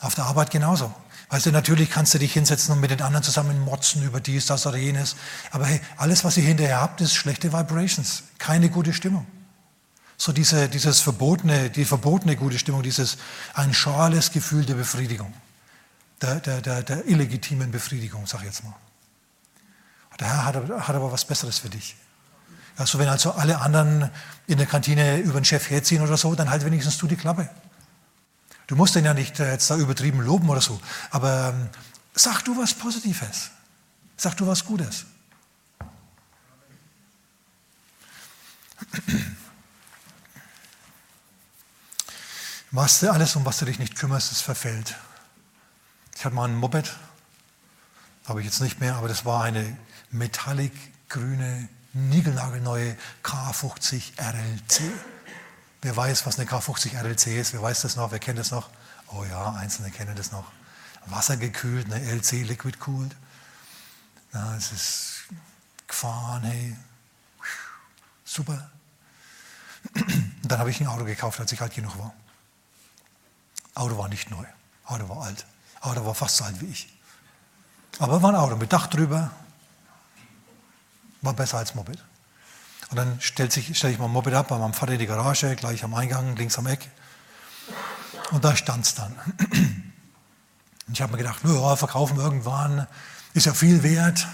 Auf 0.00 0.16
der 0.16 0.24
Arbeit 0.24 0.50
genauso. 0.50 0.92
Weißt 1.28 1.46
du, 1.46 1.52
natürlich 1.52 1.90
kannst 1.90 2.12
du 2.12 2.18
dich 2.18 2.32
hinsetzen 2.32 2.74
und 2.74 2.80
mit 2.80 2.90
den 2.90 3.00
anderen 3.02 3.22
zusammen 3.22 3.60
motzen 3.64 4.02
über 4.02 4.20
dies, 4.20 4.46
das 4.46 4.66
oder 4.66 4.76
jenes. 4.76 5.16
Aber 5.50 5.66
hey, 5.66 5.80
alles, 5.96 6.24
was 6.24 6.36
ihr 6.36 6.42
hinterher 6.42 6.80
habt, 6.80 7.00
ist 7.00 7.14
schlechte 7.14 7.52
Vibrations. 7.52 8.24
Keine 8.38 8.68
gute 8.68 8.92
Stimmung. 8.92 9.26
So 10.16 10.32
diese, 10.32 10.68
dieses 10.68 11.00
verbotene, 11.00 11.70
die 11.70 11.84
verbotene 11.84 12.36
gute 12.36 12.58
Stimmung, 12.58 12.82
dieses 12.82 13.16
ein 13.54 13.72
schales 13.72 14.32
Gefühl 14.32 14.64
der 14.64 14.74
Befriedigung. 14.74 15.32
Der, 16.22 16.36
der, 16.36 16.60
der, 16.60 16.82
der 16.82 17.06
illegitimen 17.06 17.70
Befriedigung, 17.72 18.26
sag 18.26 18.40
ich 18.40 18.46
jetzt 18.46 18.62
mal. 18.62 18.74
Der 20.20 20.28
Herr 20.28 20.44
hat, 20.44 20.54
hat 20.54 20.94
aber 20.94 21.10
was 21.10 21.24
Besseres 21.24 21.58
für 21.58 21.68
dich. 21.68 21.96
Also 22.76 22.98
wenn 23.00 23.08
also 23.08 23.32
alle 23.32 23.60
anderen 23.60 24.08
in 24.46 24.58
der 24.58 24.66
Kantine 24.66 25.18
über 25.18 25.40
den 25.40 25.44
Chef 25.44 25.68
herziehen 25.68 26.00
oder 26.00 26.16
so, 26.16 26.34
dann 26.34 26.48
halt 26.48 26.64
wenigstens 26.64 26.96
du 26.98 27.08
die 27.08 27.16
Klappe. 27.16 27.50
Du 28.68 28.76
musst 28.76 28.94
ihn 28.94 29.04
ja 29.04 29.14
nicht 29.14 29.40
äh, 29.40 29.50
jetzt 29.50 29.68
da 29.68 29.76
übertrieben 29.76 30.20
loben 30.20 30.48
oder 30.48 30.60
so, 30.60 30.80
aber 31.10 31.48
ähm, 31.54 31.68
sag 32.14 32.42
du 32.44 32.56
was 32.56 32.72
Positives. 32.72 33.50
Sag 34.16 34.36
du 34.36 34.46
was 34.46 34.64
Gutes. 34.64 35.06
Was 42.74 43.00
du 43.00 43.12
alles, 43.12 43.36
um 43.36 43.44
was 43.44 43.58
du 43.58 43.66
dich 43.66 43.78
nicht 43.78 43.96
kümmerst, 43.96 44.30
das 44.30 44.40
verfällt. 44.40 44.96
Ich 46.22 46.24
hatte 46.24 46.36
mal 46.36 46.48
ein 46.48 46.54
Moped, 46.54 46.88
habe 48.28 48.38
ich 48.38 48.46
jetzt 48.46 48.60
nicht 48.60 48.78
mehr, 48.78 48.94
aber 48.94 49.08
das 49.08 49.24
war 49.24 49.42
eine 49.42 49.76
metallic 50.12 50.72
grüne, 51.08 51.68
niegelnagelneue 51.94 52.96
K50 53.24 54.20
RLC. 54.20 54.82
Wer 55.80 55.96
weiß, 55.96 56.24
was 56.24 56.38
eine 56.38 56.48
K50 56.48 56.96
RLC 56.96 57.26
ist? 57.26 57.54
Wer 57.54 57.60
weiß 57.60 57.80
das 57.80 57.96
noch? 57.96 58.12
Wer 58.12 58.20
kennt 58.20 58.38
das 58.38 58.52
noch? 58.52 58.70
Oh 59.08 59.24
ja, 59.24 59.50
Einzelne 59.54 59.90
kennen 59.90 60.14
das 60.14 60.30
noch. 60.30 60.44
Wassergekühlt, 61.06 61.92
eine 61.92 62.00
LC 62.00 62.44
Liquid 62.44 62.78
Cooled. 62.78 63.16
Na, 64.30 64.54
es 64.54 64.70
ist 64.70 65.24
gefahren, 65.88 66.44
hey. 66.44 66.76
Super. 68.24 68.70
Dann 70.44 70.60
habe 70.60 70.70
ich 70.70 70.80
ein 70.80 70.86
Auto 70.86 71.04
gekauft, 71.04 71.40
als 71.40 71.50
ich 71.50 71.60
alt 71.60 71.74
genug 71.74 71.98
war. 71.98 72.14
Auto 73.74 73.98
war 73.98 74.08
nicht 74.08 74.30
neu. 74.30 74.44
Auto 74.84 75.08
war 75.08 75.24
alt. 75.24 75.46
Auto 75.82 76.04
war 76.06 76.14
fast 76.14 76.36
so 76.36 76.44
alt 76.44 76.60
wie 76.60 76.66
ich. 76.66 76.88
Aber 77.98 78.22
war 78.22 78.30
ein 78.30 78.36
Auto 78.36 78.56
mit 78.56 78.72
Dach 78.72 78.86
drüber. 78.86 79.30
War 81.20 81.34
besser 81.34 81.58
als 81.58 81.74
Moped. 81.74 82.02
Und 82.90 82.96
dann 82.96 83.20
stelle 83.20 83.50
stell 83.50 83.90
ich 83.90 83.98
mein 83.98 84.10
Moped 84.10 84.34
ab 84.34 84.48
bei 84.48 84.58
meinem 84.58 84.74
Vater 84.74 84.92
in 84.92 84.98
die 84.98 85.06
Garage, 85.06 85.54
gleich 85.56 85.84
am 85.84 85.94
Eingang, 85.94 86.36
links 86.36 86.58
am 86.58 86.66
Eck. 86.66 86.90
Und 88.30 88.44
da 88.44 88.56
stand 88.56 88.86
es 88.86 88.94
dann. 88.94 89.14
Und 90.88 90.94
ich 90.94 91.02
habe 91.02 91.12
mir 91.12 91.18
gedacht, 91.18 91.40
ja, 91.44 91.76
verkaufen 91.76 92.18
irgendwann, 92.18 92.86
ist 93.34 93.46
ja 93.46 93.54
viel 93.54 93.82
wert. 93.82 94.26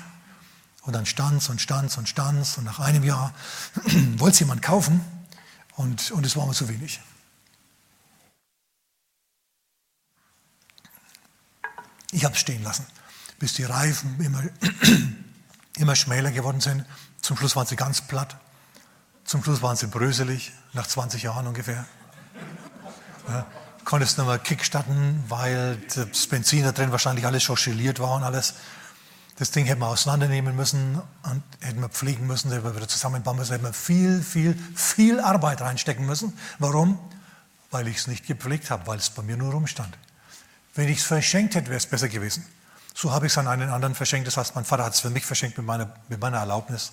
Und 0.83 0.95
dann 0.95 1.05
stand 1.05 1.43
es 1.43 1.51
und 1.51 1.61
stand 1.61 1.91
es 1.91 1.99
und 1.99 2.09
stand 2.09 2.41
es. 2.41 2.57
Und 2.57 2.65
nach 2.65 2.79
einem 2.79 3.05
Jahr 3.05 3.35
wollte 4.17 4.33
es 4.33 4.39
jemand 4.41 4.63
kaufen 4.63 5.01
und, 5.77 6.11
und 6.11 6.25
es 6.25 6.37
war 6.37 6.47
mir 6.47 6.55
zu 6.55 6.69
wenig. 6.69 7.01
Ich 12.13 12.25
habe 12.25 12.35
es 12.35 12.41
stehen 12.41 12.63
lassen, 12.63 12.87
bis 13.39 13.55
die 13.55 13.65
Reifen 13.65 14.19
immer, 14.21 14.43
immer 15.77 15.97
schmäler 15.97 16.31
geworden 16.31 16.61
sind. 16.61 16.85
Zum 17.21 17.37
Schluss 17.37 17.57
waren 17.57 17.67
sie 17.67 17.77
ganz 17.77 18.01
platt. 18.01 18.37
Zum 19.25 19.45
Schluss 19.45 19.61
waren 19.61 19.77
sie 19.77 19.89
bröselig, 19.89 20.53
nach 20.73 20.87
20 20.87 21.23
Jahren 21.23 21.47
ungefähr. 21.47 21.85
Ja, 23.29 23.47
konntest 23.85 24.17
nicht 24.17 24.27
mehr 24.27 24.39
kickstarten, 24.39 25.23
weil 25.29 25.77
das 25.95 26.27
Benzin 26.27 26.63
da 26.63 26.73
drin 26.73 26.93
wahrscheinlich 26.93 27.27
alles 27.27 27.43
schon 27.43 27.57
geliert 27.57 28.01
war 28.01 28.15
und 28.15 28.23
alles. 28.23 28.55
Das 29.37 29.51
Ding 29.51 29.67
hätten 29.67 29.81
wir 29.81 29.89
auseinandernehmen 29.89 30.57
müssen 30.57 31.01
und 31.23 31.43
hätten 31.61 31.81
wir 31.81 31.89
pflegen 31.89 32.27
müssen, 32.27 32.51
hätten 32.51 32.65
wir 32.65 32.75
wieder 32.75 32.89
zusammenbauen 32.89 33.37
müssen, 33.37 33.53
hätten 33.53 33.65
wir 33.65 33.73
viel, 33.73 34.23
viel, 34.23 34.59
viel 34.75 35.21
Arbeit 35.21 35.61
reinstecken 35.61 36.07
müssen. 36.07 36.37
Warum? 36.59 36.99
Weil 37.71 37.87
ich 37.87 37.99
es 37.99 38.07
nicht 38.09 38.27
gepflegt 38.27 38.71
habe, 38.71 38.87
weil 38.87 38.99
es 38.99 39.11
bei 39.11 39.23
mir 39.23 39.37
nur 39.37 39.53
rumstand. 39.53 39.97
Wenn 40.79 40.89
ich 40.89 40.99
es 40.99 41.05
verschenkt 41.05 41.57
hätte, 41.57 41.71
wäre 41.71 41.79
es 41.79 41.87
besser 41.87 42.09
gewesen. 42.09 42.47
So 42.95 43.11
habe 43.11 43.27
ich 43.27 43.33
es 43.33 43.39
an 43.39 43.49
einen 43.49 43.69
anderen 43.69 43.97
verschenkt. 43.97 44.29
Das 44.29 44.37
heißt, 44.37 44.55
mein 44.55 44.65
Vater 44.65 44.85
hat 44.85 44.95
es 44.95 45.01
für 45.01 45.11
mich 45.11 45.27
verschenkt 45.27 45.59
mit 45.59 45.67
meiner, 45.67 45.93
mit 46.09 46.21
meiner 46.21 46.39
Erlaubnis 46.39 46.93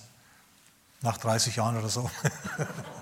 nach 1.02 1.16
30 1.18 1.54
Jahren 1.54 1.76
oder 1.78 1.88
so. 1.88 2.10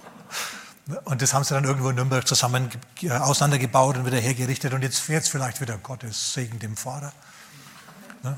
Und 1.05 1.23
das 1.23 1.33
haben 1.33 1.43
sie 1.43 1.55
dann 1.55 1.65
irgendwo 1.65 1.89
in 1.89 1.97
Nürnberg 1.97 2.29
zusammen 2.29 2.69
auseinandergebaut 3.09 3.97
und 3.97 4.05
wieder 4.05 4.19
hergerichtet. 4.19 4.75
Und 4.75 4.83
jetzt 4.83 4.99
fährt 4.99 5.23
es 5.23 5.31
vielleicht 5.31 5.63
wieder 5.63 5.79
Gottes 5.79 6.35
Segen 6.35 6.59
dem 6.59 6.77
Fahrer. 6.77 7.15
Ne? 8.23 8.37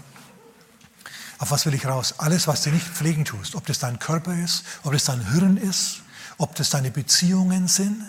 Auf 1.38 1.50
was 1.50 1.66
will 1.66 1.74
ich 1.74 1.85
raus? 1.85 2.14
Alles, 2.18 2.46
was 2.46 2.62
du 2.62 2.70
nicht 2.70 2.87
pflegen 2.87 3.24
tust, 3.24 3.56
ob 3.56 3.66
das 3.66 3.80
dein 3.80 3.98
Körper 3.98 4.32
ist, 4.32 4.62
ob 4.85 4.92
das 4.92 5.06
dein 5.06 5.32
Hirn 5.32 5.56
ist, 5.56 6.02
ob 6.38 6.54
das 6.54 6.70
deine 6.70 6.92
Beziehungen 6.92 7.66
sind, 7.66 8.00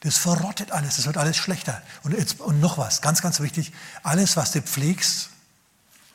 das 0.00 0.16
verrottet 0.16 0.72
alles, 0.72 0.96
das 0.96 1.06
wird 1.06 1.18
alles 1.18 1.36
schlechter. 1.36 1.82
Und, 2.02 2.16
jetzt, 2.16 2.40
und 2.40 2.60
noch 2.60 2.78
was, 2.78 3.02
ganz, 3.02 3.20
ganz 3.20 3.40
wichtig, 3.40 3.72
alles, 4.02 4.36
was 4.36 4.52
du 4.52 4.62
pflegst, 4.62 5.30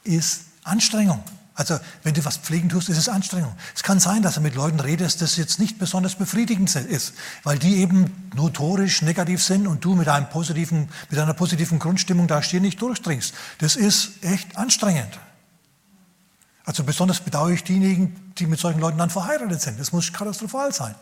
ist 0.04 0.42
Anstrengung. 0.64 1.24
Also 1.54 1.80
wenn 2.04 2.14
du 2.14 2.26
was 2.26 2.38
pflegen 2.38 2.68
tust, 2.68 2.90
ist 2.90 2.98
es 2.98 3.08
Anstrengung. 3.08 3.56
Es 3.74 3.82
kann 3.82 4.02
sein, 4.02 4.22
dass 4.22 4.36
du 4.36 4.42
mit 4.42 4.56
Leuten 4.56 4.82
redest, 4.82 5.22
das 5.22 5.38
jetzt 5.38 5.58
nicht 5.58 5.80
besonders 5.80 6.16
befriedigend 6.16 6.76
ist, 6.76 7.14
weil 7.44 7.58
die 7.58 7.78
eben 7.78 8.30
notorisch 8.36 9.02
negativ 9.02 9.42
sind 9.42 9.66
und 9.66 9.86
du 9.86 9.96
mit, 9.96 10.10
einem 10.10 10.28
positiven, 10.30 10.90
mit 11.10 11.18
einer 11.18 11.34
positiven 11.34 11.80
Grundstimmung 11.80 12.28
da 12.28 12.44
stehen 12.44 12.64
nicht 12.64 12.82
durchdringst. 12.82 13.34
Das 13.60 13.78
ist 13.78 14.22
echt 14.22 14.58
anstrengend. 14.58 15.18
Also 16.66 16.84
besonders 16.84 17.22
bedauere 17.22 17.52
ich 17.52 17.64
diejenigen, 17.64 18.34
die 18.38 18.48
mit 18.48 18.60
solchen 18.60 18.82
Leuten 18.82 18.98
dann 18.98 19.10
verheiratet 19.10 19.62
sind. 19.62 19.80
Das 19.80 19.94
muss 19.94 20.12
katastrophal 20.12 20.74
sein. 20.74 20.96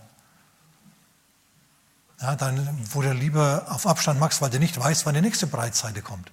Ja, 2.23 2.37
dann, 2.37 2.87
wo 2.93 3.01
du 3.01 3.11
lieber 3.11 3.65
auf 3.67 3.85
Abstand 3.85 4.17
machst, 4.17 4.41
weil 4.41 4.49
du 4.49 4.57
nicht 4.57 4.79
weißt, 4.79 5.05
wann 5.05 5.13
die 5.13 5.19
nächste 5.19 5.45
Breitseite 5.45 6.01
kommt. 6.01 6.31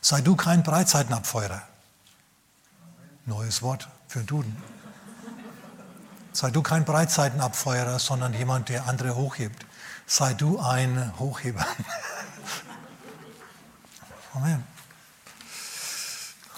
Sei 0.00 0.22
du 0.22 0.34
kein 0.34 0.62
Breitseitenabfeuerer. 0.62 1.60
Neues 3.26 3.60
Wort 3.60 3.86
für 4.08 4.20
Duden. 4.20 4.56
Sei 6.32 6.50
du 6.50 6.62
kein 6.62 6.86
Breitseitenabfeuerer, 6.86 7.98
sondern 7.98 8.32
jemand, 8.32 8.70
der 8.70 8.86
andere 8.86 9.14
hochhebt. 9.14 9.66
Sei 10.06 10.32
du 10.32 10.58
ein 10.58 11.12
Hochheber. 11.18 11.66
Amen. 14.32 14.66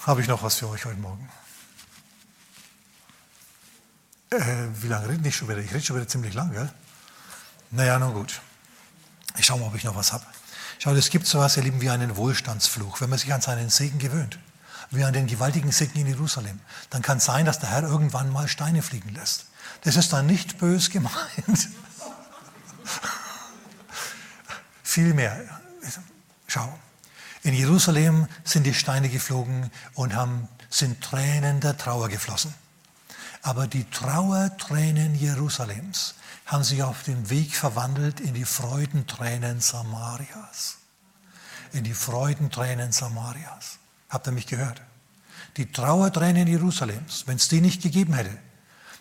Habe 0.06 0.20
ich 0.20 0.28
noch 0.28 0.44
was 0.44 0.54
für 0.54 0.68
euch 0.68 0.84
heute 0.84 1.00
Morgen? 1.00 1.28
Äh, 4.40 4.82
wie 4.82 4.88
lange 4.88 5.08
rede 5.08 5.28
ich 5.28 5.36
schon 5.36 5.48
wieder? 5.48 5.58
Ich 5.58 5.72
rede 5.72 5.84
schon 5.84 5.96
wieder 5.96 6.08
ziemlich 6.08 6.34
lang, 6.34 6.50
gell? 6.52 6.68
Naja, 7.70 7.98
nun 7.98 8.14
gut. 8.14 8.40
Ich 9.36 9.46
schaue 9.46 9.60
mal, 9.60 9.66
ob 9.66 9.74
ich 9.74 9.84
noch 9.84 9.94
was 9.94 10.12
habe. 10.12 10.24
Schau, 10.78 10.92
es 10.92 11.10
gibt 11.10 11.26
so 11.26 11.38
etwas, 11.38 11.56
ihr 11.56 11.62
Lieben, 11.62 11.80
wie 11.80 11.90
einen 11.90 12.16
Wohlstandsfluch, 12.16 13.00
wenn 13.00 13.10
man 13.10 13.18
sich 13.18 13.32
an 13.32 13.40
seinen 13.40 13.70
Segen 13.70 13.98
gewöhnt, 13.98 14.38
wie 14.90 15.04
an 15.04 15.12
den 15.12 15.26
gewaltigen 15.26 15.70
Segen 15.70 16.00
in 16.00 16.06
Jerusalem. 16.08 16.60
Dann 16.90 17.02
kann 17.02 17.18
es 17.18 17.24
sein, 17.24 17.46
dass 17.46 17.60
der 17.60 17.70
Herr 17.70 17.84
irgendwann 17.84 18.30
mal 18.30 18.48
Steine 18.48 18.82
fliegen 18.82 19.14
lässt. 19.14 19.46
Das 19.82 19.96
ist 19.96 20.12
dann 20.12 20.26
nicht 20.26 20.58
bös 20.58 20.90
gemeint. 20.90 21.14
Vielmehr, 24.82 25.40
schau, 26.46 26.78
in 27.42 27.54
Jerusalem 27.54 28.26
sind 28.44 28.64
die 28.64 28.74
Steine 28.74 29.08
geflogen 29.08 29.70
und 29.94 30.14
haben, 30.14 30.48
sind 30.70 31.00
Tränen 31.02 31.60
der 31.60 31.76
Trauer 31.76 32.08
geflossen. 32.08 32.54
Aber 33.44 33.66
die 33.66 33.84
Trauertränen 33.90 35.14
Jerusalems 35.14 36.14
haben 36.46 36.64
sich 36.64 36.82
auf 36.82 37.02
dem 37.02 37.28
Weg 37.28 37.54
verwandelt 37.54 38.20
in 38.20 38.32
die 38.32 38.46
Freudentränen 38.46 39.60
Samarias. 39.60 40.78
In 41.74 41.84
die 41.84 41.92
Freudentränen 41.92 42.90
Samarias. 42.90 43.78
Habt 44.08 44.26
ihr 44.26 44.32
mich 44.32 44.46
gehört? 44.46 44.80
Die 45.58 45.70
Trauertränen 45.70 46.46
Jerusalems, 46.46 47.24
wenn 47.26 47.36
es 47.36 47.48
die 47.48 47.60
nicht 47.60 47.82
gegeben 47.82 48.14
hätte, 48.14 48.34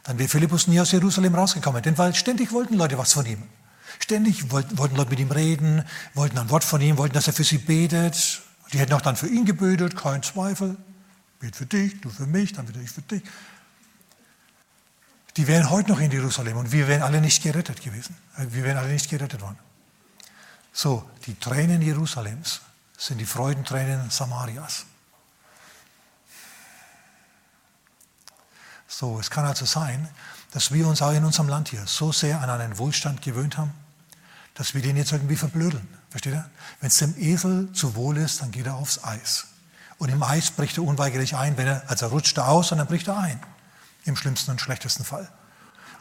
dann 0.04 0.20
wäre 0.20 0.28
Philippus 0.28 0.68
nie 0.68 0.82
aus 0.82 0.92
Jerusalem 0.92 1.36
rausgekommen. 1.36 1.82
Denn 1.82 1.98
weil 1.98 2.14
ständig 2.14 2.52
wollten 2.52 2.74
Leute 2.74 2.98
was 2.98 3.14
von 3.14 3.26
ihm. 3.26 3.44
Ständig 4.00 4.52
wollten, 4.52 4.78
wollten 4.78 4.98
Leute 4.98 5.12
mit 5.12 5.20
ihm 5.22 5.32
reden, 5.32 5.86
wollten 6.16 6.38
ein 6.38 6.50
Wort 6.50 6.66
von 6.66 6.82
ihm, 6.82 6.98
wollten, 6.98 7.14
dass 7.14 7.28
er 7.28 7.34
für 7.34 7.46
sie 7.46 7.60
betet. 7.60 8.42
Die 8.74 8.78
hätten 8.80 8.92
auch 8.92 9.02
dann 9.02 9.16
für 9.16 9.28
ihn 9.28 9.46
gebetet, 9.46 9.96
kein 9.96 10.22
Zweifel. 10.22 10.76
Bet 11.40 11.56
für 11.56 11.66
dich, 11.66 12.02
du 12.02 12.10
für 12.10 12.28
mich, 12.28 12.52
dann 12.52 12.66
bitte 12.66 12.82
ich 12.82 12.92
für 12.92 13.02
dich. 13.04 13.24
Die 15.38 15.48
wären 15.48 15.70
heute 15.70 15.92
noch 15.92 16.00
in 16.00 16.12
Jerusalem 16.12 16.58
und 16.58 16.72
wir 16.72 16.88
wären 16.88 17.02
alle 17.02 17.20
nicht 17.20 17.42
gerettet 17.42 17.82
gewesen. 17.82 18.16
Wir 18.38 18.64
wären 18.64 18.78
alle 18.78 18.90
nicht 18.90 19.10
gerettet 19.10 19.42
worden. 19.42 19.58
So, 20.72 21.10
die 21.26 21.40
Tränen 21.40 21.82
Jerusalems 21.82 22.62
sind 22.98 23.18
die 23.18 23.26
Freudentränen 23.26 24.10
Samarias. 24.10 24.86
So, 28.88 29.20
es 29.20 29.32
kann 29.32 29.46
also 29.46 29.66
sein, 29.66 30.08
dass 30.52 30.72
wir 30.72 30.88
uns 30.88 31.02
auch 31.02 31.14
in 31.14 31.26
unserem 31.26 31.48
Land 31.48 31.70
hier 31.70 31.86
so 31.88 32.12
sehr 32.12 32.42
an 32.42 32.50
einen 32.50 32.78
Wohlstand 32.78 33.24
gewöhnt 33.24 33.58
haben, 33.58 33.74
dass 34.54 34.76
wir 34.76 34.84
den 34.84 34.98
jetzt 34.98 35.12
irgendwie 35.12 35.36
verblödeln. 35.36 35.88
Versteht 36.12 36.34
ihr? 36.34 36.50
Wenn 36.80 36.90
es 36.90 36.98
dem 36.98 37.16
Esel 37.18 37.72
zu 37.74 37.96
wohl 37.96 38.18
ist, 38.18 38.42
dann 38.42 38.52
geht 38.52 38.68
er 38.68 38.76
aufs 38.76 39.04
Eis. 39.04 39.48
Und 39.98 40.10
im 40.10 40.22
Eis 40.22 40.52
bricht 40.52 40.78
er 40.78 40.84
unweigerlich 40.84 41.36
ein, 41.36 41.58
wenn 41.58 41.68
er, 41.68 41.84
also 41.88 42.08
rutscht 42.08 42.38
er 42.38 42.48
aus 42.48 42.72
und 42.72 42.78
dann 42.78 42.88
bricht 42.88 43.08
er 43.08 43.18
ein. 43.18 43.40
Im 44.06 44.16
schlimmsten 44.16 44.52
und 44.52 44.62
schlechtesten 44.62 45.04
Fall. 45.04 45.30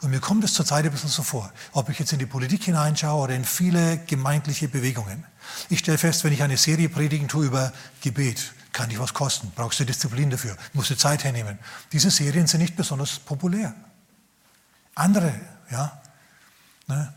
Und 0.01 0.11
mir 0.11 0.19
kommt 0.19 0.43
es 0.43 0.53
zurzeit 0.53 0.83
ein 0.83 0.91
bisschen 0.91 1.09
so 1.09 1.23
vor, 1.23 1.51
ob 1.71 1.87
ich 1.87 1.97
jetzt 1.97 2.11
in 2.11 2.19
die 2.19 2.25
Politik 2.25 2.65
hineinschaue 2.65 3.23
oder 3.23 3.35
in 3.35 3.45
viele 3.45 3.99
gemeindliche 3.99 4.67
Bewegungen. 4.67 5.23
Ich 5.69 5.79
stelle 5.79 5.97
fest, 5.97 6.25
wenn 6.25 6.33
ich 6.33 6.43
eine 6.43 6.57
Serie 6.57 6.89
predigen 6.89 7.29
tue 7.29 7.45
über 7.45 7.71
Gebet, 8.01 8.53
kann 8.73 8.89
dich 8.89 8.99
was 8.99 9.13
kosten, 9.13 9.51
brauchst 9.55 9.79
du 9.79 9.85
Disziplin 9.85 10.29
dafür, 10.29 10.57
musst 10.73 10.89
du 10.89 10.97
Zeit 10.97 11.23
hernehmen. 11.23 11.57
Diese 11.93 12.11
Serien 12.11 12.47
sind 12.47 12.59
nicht 12.59 12.75
besonders 12.75 13.19
populär. 13.19 13.73
Andere, 14.95 15.33
ja, 15.71 16.01
ne, 16.87 17.13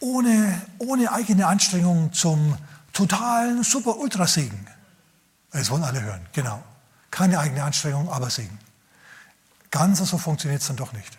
ohne, 0.00 0.62
ohne 0.78 1.12
eigene 1.12 1.46
Anstrengung 1.46 2.12
zum 2.12 2.56
totalen 2.92 3.62
Super-Ultrasegen. 3.62 4.66
Das 5.50 5.70
wollen 5.70 5.84
alle 5.84 6.00
hören, 6.00 6.26
genau. 6.32 6.62
Keine 7.10 7.38
eigene 7.38 7.62
Anstrengung, 7.62 8.10
aber 8.10 8.30
Segen. 8.30 8.58
Ganz 9.70 9.98
so 9.98 10.18
funktioniert 10.18 10.62
es 10.62 10.68
dann 10.68 10.76
doch 10.76 10.92
nicht. 10.92 11.18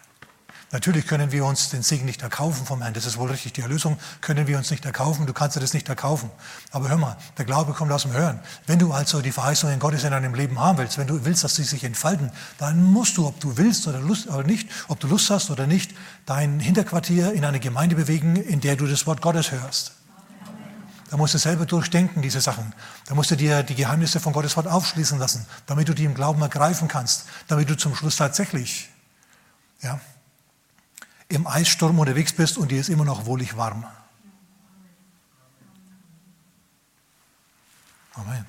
Natürlich 0.71 1.07
können 1.07 1.31
wir 1.31 1.45
uns 1.45 1.69
den 1.69 1.81
Segen 1.81 2.03
nicht 2.03 2.23
erkaufen 2.23 2.65
vom 2.65 2.81
Herrn. 2.81 2.93
Das 2.93 3.05
ist 3.05 3.17
wohl 3.17 3.29
richtig. 3.29 3.53
Die 3.53 3.61
Erlösung 3.61 3.97
können 4.19 4.47
wir 4.47 4.57
uns 4.57 4.69
nicht 4.69 4.83
erkaufen. 4.83 5.25
Du 5.25 5.31
kannst 5.31 5.55
dir 5.55 5.61
das 5.61 5.73
nicht 5.73 5.88
erkaufen. 5.88 6.29
Aber 6.71 6.89
hör 6.89 6.97
mal, 6.97 7.15
der 7.38 7.45
Glaube 7.45 7.71
kommt 7.71 7.89
aus 7.93 8.01
dem 8.01 8.11
Hören. 8.11 8.41
Wenn 8.65 8.77
du 8.77 8.91
also 8.91 9.21
die 9.21 9.31
Verheißungen 9.31 9.79
Gottes 9.79 10.03
in 10.03 10.11
deinem 10.11 10.33
Leben 10.33 10.59
haben 10.59 10.77
willst, 10.77 10.97
wenn 10.97 11.07
du 11.07 11.23
willst, 11.23 11.45
dass 11.45 11.55
sie 11.55 11.63
sich 11.63 11.85
entfalten, 11.85 12.31
dann 12.57 12.83
musst 12.83 13.15
du, 13.15 13.25
ob 13.25 13.39
du 13.39 13.55
willst 13.55 13.88
oder, 13.88 14.01
Lust, 14.01 14.27
oder 14.27 14.43
nicht, 14.43 14.69
ob 14.89 14.99
du 14.99 15.07
Lust 15.07 15.29
hast 15.29 15.51
oder 15.51 15.67
nicht, 15.67 15.93
dein 16.25 16.59
Hinterquartier 16.59 17.31
in 17.31 17.45
eine 17.45 17.61
Gemeinde 17.61 17.95
bewegen, 17.95 18.35
in 18.35 18.59
der 18.59 18.75
du 18.75 18.88
das 18.88 19.07
Wort 19.07 19.21
Gottes 19.21 19.51
hörst. 19.51 19.93
Da 21.10 21.18
musst 21.18 21.34
du 21.34 21.38
selber 21.38 21.66
durchdenken, 21.66 22.22
diese 22.22 22.41
Sachen. 22.41 22.74
Da 23.05 23.16
musst 23.16 23.32
du 23.32 23.36
dir 23.36 23.64
die 23.64 23.76
Geheimnisse 23.76 24.20
von 24.20 24.34
Gottes 24.34 24.58
Wort 24.58 24.68
aufschließen 24.68 25.18
lassen, 25.18 25.45
damit 25.66 25.88
du 25.88 25.93
die 25.93 26.03
im 26.03 26.14
Glauben 26.14 26.41
ergreifen 26.41 26.88
kannst, 26.88 27.26
damit 27.47 27.70
du 27.70 27.78
zum 27.78 27.95
Schluss 27.95 28.18
tatsächlich, 28.18 28.89
ja, 29.82 29.99
im 31.30 31.47
Eissturm 31.47 31.99
unterwegs 31.99 32.34
bist 32.34 32.58
und 32.58 32.72
dir 32.72 32.80
ist 32.80 32.89
immer 32.89 33.05
noch 33.05 33.26
wohlig 33.26 33.58
warm. 33.58 33.86
Amen. 38.16 38.45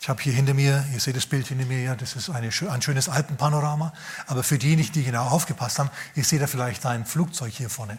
Ich 0.00 0.08
habe 0.08 0.22
hier 0.22 0.32
hinter 0.32 0.54
mir, 0.54 0.84
ihr 0.92 1.00
seht 1.00 1.16
das 1.16 1.26
Bild 1.26 1.46
hinter 1.46 1.64
mir, 1.64 1.82
ja, 1.82 1.94
das 1.94 2.14
ist 2.14 2.30
eine, 2.30 2.50
ein 2.70 2.82
schönes 2.82 3.08
Alpenpanorama. 3.08 3.92
Aber 4.26 4.42
für 4.42 4.58
diejenigen, 4.58 4.92
die 4.92 5.02
genau 5.02 5.26
aufgepasst 5.28 5.78
haben, 5.78 5.90
ich 6.14 6.28
sehe 6.28 6.38
da 6.38 6.46
vielleicht 6.46 6.84
ein 6.84 7.06
Flugzeug 7.06 7.52
hier 7.52 7.70
vorne. 7.70 7.98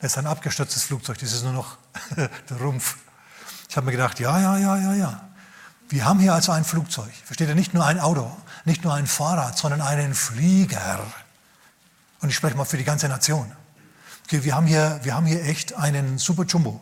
Das 0.00 0.12
ist 0.12 0.18
ein 0.18 0.26
abgestürztes 0.26 0.84
Flugzeug, 0.84 1.18
das 1.18 1.32
ist 1.32 1.42
nur 1.42 1.52
noch 1.52 1.76
der 2.16 2.56
Rumpf. 2.60 2.98
Ich 3.68 3.76
habe 3.76 3.86
mir 3.86 3.92
gedacht, 3.92 4.20
ja, 4.20 4.40
ja, 4.40 4.56
ja, 4.56 4.76
ja, 4.76 4.94
ja. 4.94 5.28
Wir 5.88 6.04
haben 6.04 6.20
hier 6.20 6.34
also 6.34 6.52
ein 6.52 6.64
Flugzeug. 6.64 7.12
Versteht 7.24 7.48
ihr? 7.48 7.54
Nicht 7.54 7.74
nur 7.74 7.84
ein 7.84 7.98
Auto, 7.98 8.30
nicht 8.64 8.84
nur 8.84 8.94
ein 8.94 9.06
Fahrrad, 9.06 9.56
sondern 9.58 9.80
einen 9.80 10.14
Flieger. 10.14 11.00
Und 12.20 12.28
ich 12.28 12.36
spreche 12.36 12.56
mal 12.56 12.64
für 12.64 12.76
die 12.76 12.84
ganze 12.84 13.08
Nation. 13.08 13.50
Okay, 14.24 14.44
wir, 14.44 14.54
haben 14.54 14.66
hier, 14.66 15.00
wir 15.02 15.14
haben 15.14 15.26
hier 15.26 15.42
echt 15.44 15.74
einen 15.74 16.18
super 16.18 16.44
Jumbo, 16.44 16.80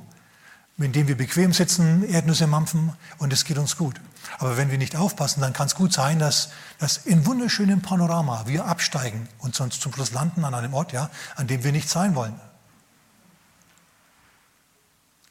in 0.78 0.92
dem 0.92 1.06
wir 1.06 1.16
bequem 1.16 1.52
sitzen, 1.52 2.02
Erdnüsse 2.08 2.46
mampfen 2.48 2.92
und 3.18 3.32
es 3.32 3.44
geht 3.44 3.58
uns 3.58 3.76
gut. 3.76 4.00
Aber 4.38 4.56
wenn 4.56 4.70
wir 4.70 4.78
nicht 4.78 4.96
aufpassen, 4.96 5.40
dann 5.40 5.52
kann 5.52 5.68
es 5.68 5.76
gut 5.76 5.92
sein, 5.92 6.18
dass, 6.18 6.50
dass 6.78 6.98
in 6.98 7.24
wunderschönem 7.24 7.80
Panorama 7.80 8.42
wir 8.46 8.66
absteigen 8.66 9.28
und 9.38 9.54
sonst 9.54 9.80
zum 9.80 9.92
Schluss 9.92 10.10
landen 10.10 10.44
an 10.44 10.54
einem 10.54 10.74
Ort, 10.74 10.92
ja, 10.92 11.10
an 11.36 11.46
dem 11.46 11.62
wir 11.62 11.70
nicht 11.70 11.88
sein 11.88 12.16
wollen. 12.16 12.34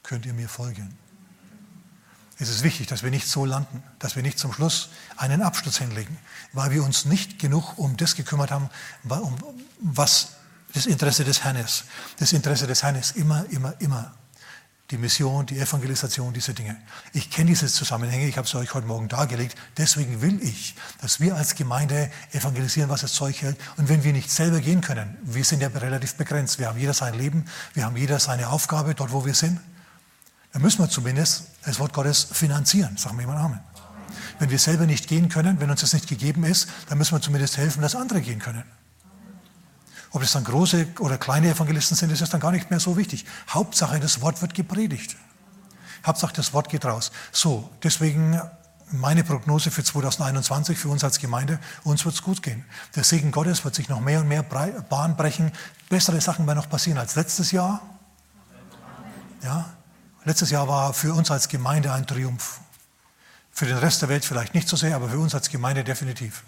Könnt 0.05 0.27
ihr 0.27 0.33
mir 0.33 0.47
folgen? 0.47 0.95
Es 2.37 2.49
ist 2.49 2.61
wichtig, 2.61 2.85
dass 2.87 3.01
wir 3.01 3.09
nicht 3.09 3.27
so 3.27 3.43
landen, 3.43 3.81
dass 3.97 4.15
wir 4.15 4.21
nicht 4.21 4.37
zum 4.37 4.53
Schluss 4.53 4.89
einen 5.17 5.41
Absturz 5.41 5.77
hinlegen, 5.77 6.15
weil 6.53 6.69
wir 6.71 6.83
uns 6.83 7.05
nicht 7.05 7.39
genug 7.39 7.77
um 7.79 7.97
das 7.97 8.15
gekümmert 8.15 8.51
haben, 8.51 8.69
um 9.09 9.35
was 9.79 10.33
das 10.73 10.85
Interesse 10.85 11.23
des 11.23 11.43
Herrn 11.43 11.55
ist. 11.55 11.85
Das 12.19 12.33
Interesse 12.33 12.67
des 12.67 12.83
Herrn 12.83 12.95
ist 12.95 13.15
immer, 13.15 13.45
immer, 13.49 13.73
immer 13.79 14.13
die 14.91 14.99
Mission, 14.99 15.47
die 15.47 15.57
Evangelisation, 15.57 16.33
diese 16.33 16.53
Dinge. 16.53 16.77
Ich 17.13 17.31
kenne 17.31 17.49
diese 17.49 17.65
Zusammenhänge, 17.65 18.27
ich 18.27 18.37
habe 18.37 18.45
es 18.45 18.53
euch 18.53 18.75
heute 18.75 18.85
Morgen 18.85 19.07
dargelegt. 19.07 19.57
Deswegen 19.77 20.21
will 20.21 20.39
ich, 20.43 20.75
dass 21.01 21.19
wir 21.19 21.35
als 21.35 21.55
Gemeinde 21.55 22.11
evangelisieren, 22.31 22.91
was 22.91 23.01
das 23.01 23.13
Zeug 23.13 23.41
hält. 23.41 23.57
Und 23.77 23.89
wenn 23.89 24.03
wir 24.03 24.13
nicht 24.13 24.29
selber 24.29 24.59
gehen 24.59 24.81
können, 24.81 25.17
wir 25.23 25.43
sind 25.43 25.61
ja 25.61 25.69
relativ 25.69 26.13
begrenzt. 26.13 26.59
Wir 26.59 26.67
haben 26.67 26.77
jeder 26.77 26.93
sein 26.93 27.15
Leben, 27.15 27.45
wir 27.73 27.85
haben 27.85 27.97
jeder 27.97 28.19
seine 28.19 28.49
Aufgabe 28.49 28.93
dort, 28.93 29.11
wo 29.11 29.25
wir 29.25 29.33
sind. 29.33 29.59
Dann 30.55 30.61
müssen 30.61 30.79
wir 30.79 30.89
zumindest 30.89 31.47
das 31.65 31.79
Wort 31.79 31.91
Gottes 31.91 32.29
finanzieren. 32.31 32.95
Sagen 32.95 33.19
wir 33.19 33.27
mal 33.27 33.35
Amen. 33.35 33.59
Wenn 34.39 34.49
wir 34.49 34.57
selber 34.57 34.85
nicht 34.85 35.09
gehen 35.09 35.27
können, 35.27 35.59
wenn 35.59 35.69
uns 35.69 35.81
das 35.81 35.91
nicht 35.91 36.07
gegeben 36.07 36.45
ist, 36.45 36.69
dann 36.87 36.97
müssen 36.97 37.13
wir 37.13 37.19
zumindest 37.19 37.57
helfen, 37.57 37.81
dass 37.81 37.93
andere 37.93 38.21
gehen 38.21 38.39
können. 38.39 38.63
Ob 40.11 40.21
es 40.23 40.31
dann 40.31 40.45
große 40.45 40.87
oder 40.99 41.17
kleine 41.17 41.49
Evangelisten 41.49 41.97
sind, 41.97 42.09
ist 42.09 42.21
es 42.21 42.29
dann 42.29 42.39
gar 42.39 42.53
nicht 42.53 42.69
mehr 42.69 42.79
so 42.79 42.95
wichtig. 42.95 43.25
Hauptsache, 43.49 43.99
das 43.99 44.21
Wort 44.21 44.41
wird 44.41 44.53
gepredigt. 44.53 45.17
Hauptsache, 46.05 46.31
das 46.33 46.53
Wort 46.53 46.69
geht 46.69 46.85
raus. 46.85 47.11
So, 47.33 47.69
deswegen 47.83 48.39
meine 48.91 49.25
Prognose 49.25 49.71
für 49.71 49.83
2021 49.83 50.77
für 50.77 50.87
uns 50.87 51.03
als 51.03 51.19
Gemeinde, 51.19 51.59
uns 51.83 52.05
wird 52.05 52.15
es 52.15 52.21
gut 52.21 52.41
gehen. 52.41 52.63
Der 52.95 53.03
Segen 53.03 53.33
Gottes 53.33 53.65
wird 53.65 53.75
sich 53.75 53.89
noch 53.89 53.99
mehr 53.99 54.21
und 54.21 54.29
mehr 54.29 54.43
Bahn 54.43 55.17
brechen. 55.17 55.51
Bessere 55.89 56.21
Sachen 56.21 56.47
werden 56.47 56.59
noch 56.59 56.69
passieren 56.69 56.97
als 56.97 57.15
letztes 57.15 57.51
Jahr. 57.51 57.81
Ja, 59.43 59.75
letztes 60.25 60.49
Jahr 60.49 60.67
war 60.67 60.93
für 60.93 61.13
uns 61.13 61.31
als 61.31 61.47
Gemeinde 61.47 61.93
ein 61.93 62.05
Triumph. 62.05 62.59
Für 63.51 63.65
den 63.65 63.77
Rest 63.77 64.01
der 64.01 64.09
Welt 64.09 64.25
vielleicht 64.25 64.53
nicht 64.53 64.67
so 64.67 64.75
sehr, 64.75 64.95
aber 64.95 65.09
für 65.09 65.19
uns 65.19 65.33
als 65.33 65.49
Gemeinde 65.49 65.83
definitiv. 65.83 66.43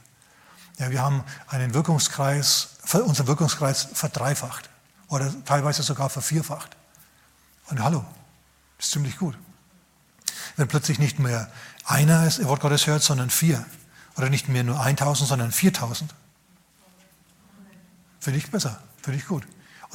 Ja, 0.77 0.91
wir 0.91 1.01
haben 1.01 1.23
einen 1.47 1.73
Wirkungskreis, 1.73 2.77
unseren 2.93 3.27
Wirkungskreis 3.27 3.87
verdreifacht 3.93 4.69
oder 5.07 5.33
teilweise 5.45 5.83
sogar 5.83 6.09
vervierfacht. 6.09 6.75
Und 7.69 7.81
hallo, 7.81 8.05
ist 8.77 8.91
ziemlich 8.91 9.17
gut. 9.17 9.37
Wenn 10.55 10.67
plötzlich 10.67 10.99
nicht 10.99 11.19
mehr 11.19 11.49
einer 11.85 12.25
das 12.25 12.43
Wort 12.43 12.61
Gottes 12.61 12.87
hört, 12.87 13.03
sondern 13.03 13.29
vier. 13.29 13.65
Oder 14.17 14.29
nicht 14.29 14.49
mehr 14.49 14.63
nur 14.63 14.79
1000, 14.81 15.29
sondern 15.29 15.51
4000. 15.51 16.13
Finde 18.19 18.39
ich 18.39 18.51
besser, 18.51 18.81
finde 19.01 19.19
ich 19.19 19.27
gut. 19.27 19.47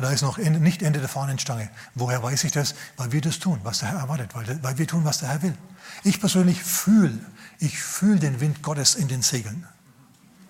Da 0.03 0.11
ist 0.11 0.23
noch 0.23 0.37
nicht 0.37 0.83
Ende 0.83 0.99
der 0.99 1.09
Fahnenstange. 1.09 1.71
Woher 1.95 2.21
weiß 2.25 2.43
ich 2.43 2.51
das? 2.51 2.75
Weil 2.97 3.13
wir 3.13 3.21
das 3.21 3.39
tun, 3.39 3.61
was 3.63 3.79
der 3.79 3.91
Herr 3.91 4.01
erwartet, 4.01 4.35
weil, 4.35 4.61
weil 4.61 4.77
wir 4.77 4.89
tun, 4.89 5.05
was 5.05 5.19
der 5.19 5.29
Herr 5.29 5.43
will. 5.43 5.57
Ich 6.03 6.19
persönlich 6.19 6.61
fühle, 6.61 7.21
ich 7.61 7.79
fühle 7.79 8.19
den 8.19 8.41
Wind 8.41 8.63
Gottes 8.63 8.97
in 8.97 9.07
den 9.07 9.23
Segeln. 9.23 9.65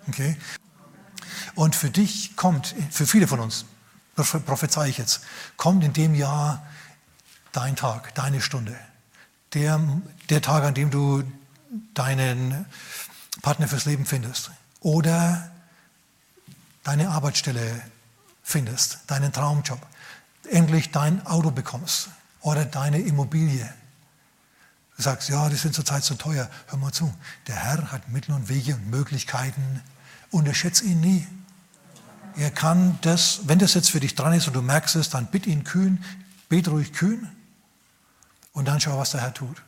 Okay? 0.07 0.35
Und 1.53 1.75
für 1.75 1.91
dich 1.91 2.35
kommt, 2.35 2.73
für 2.89 3.05
viele 3.05 3.27
von 3.27 3.39
uns, 3.41 3.65
prophezei 4.15 4.89
ich 4.89 4.97
jetzt, 4.97 5.21
kommt 5.55 5.83
in 5.83 5.93
dem 5.93 6.15
Jahr 6.15 6.65
dein 7.51 7.75
Tag, 7.75 8.15
deine 8.15 8.41
Stunde. 8.41 8.75
Der, 9.53 9.79
der 10.31 10.41
Tag, 10.41 10.63
an 10.63 10.73
dem 10.73 10.89
du 10.89 11.21
deinen 11.93 12.65
Partner 13.43 13.67
fürs 13.67 13.85
Leben 13.85 14.07
findest. 14.07 14.49
Oder 14.79 15.51
deine 16.83 17.09
Arbeitsstelle 17.09 17.83
findest, 18.43 18.99
deinen 19.07 19.31
Traumjob. 19.31 19.79
Endlich 20.49 20.91
dein 20.91 21.25
Auto 21.25 21.51
bekommst 21.51 22.09
oder 22.41 22.65
deine 22.65 22.99
Immobilie. 22.99 23.67
Du 24.97 25.01
sagst, 25.01 25.29
ja, 25.29 25.49
die 25.49 25.55
sind 25.55 25.73
zurzeit 25.73 26.03
so 26.03 26.15
teuer. 26.15 26.49
Hör 26.67 26.77
mal 26.77 26.91
zu. 26.91 27.11
Der 27.47 27.55
Herr 27.55 27.91
hat 27.91 28.09
Mittel 28.09 28.35
und 28.35 28.49
Wege 28.49 28.75
und 28.75 28.89
Möglichkeiten, 28.89 29.81
Unterschätze 30.29 30.85
ihn 30.85 30.99
nie. 30.99 31.27
Er 32.35 32.51
kann 32.51 32.97
das, 33.01 33.41
wenn 33.45 33.59
das 33.59 33.73
jetzt 33.75 33.91
für 33.91 33.99
dich 33.99 34.15
dran 34.15 34.33
ist 34.33 34.47
und 34.47 34.53
du 34.53 34.61
merkst 34.61 34.95
es, 34.95 35.09
dann 35.09 35.27
bitt 35.27 35.45
ihn 35.45 35.63
kühn, 35.63 36.03
bet 36.49 36.67
ruhig 36.67 36.93
kühn 36.93 37.27
und 38.53 38.67
dann 38.67 38.79
schau, 38.81 38.97
was 38.97 39.11
der 39.11 39.21
Herr 39.21 39.33
tut. 39.33 39.61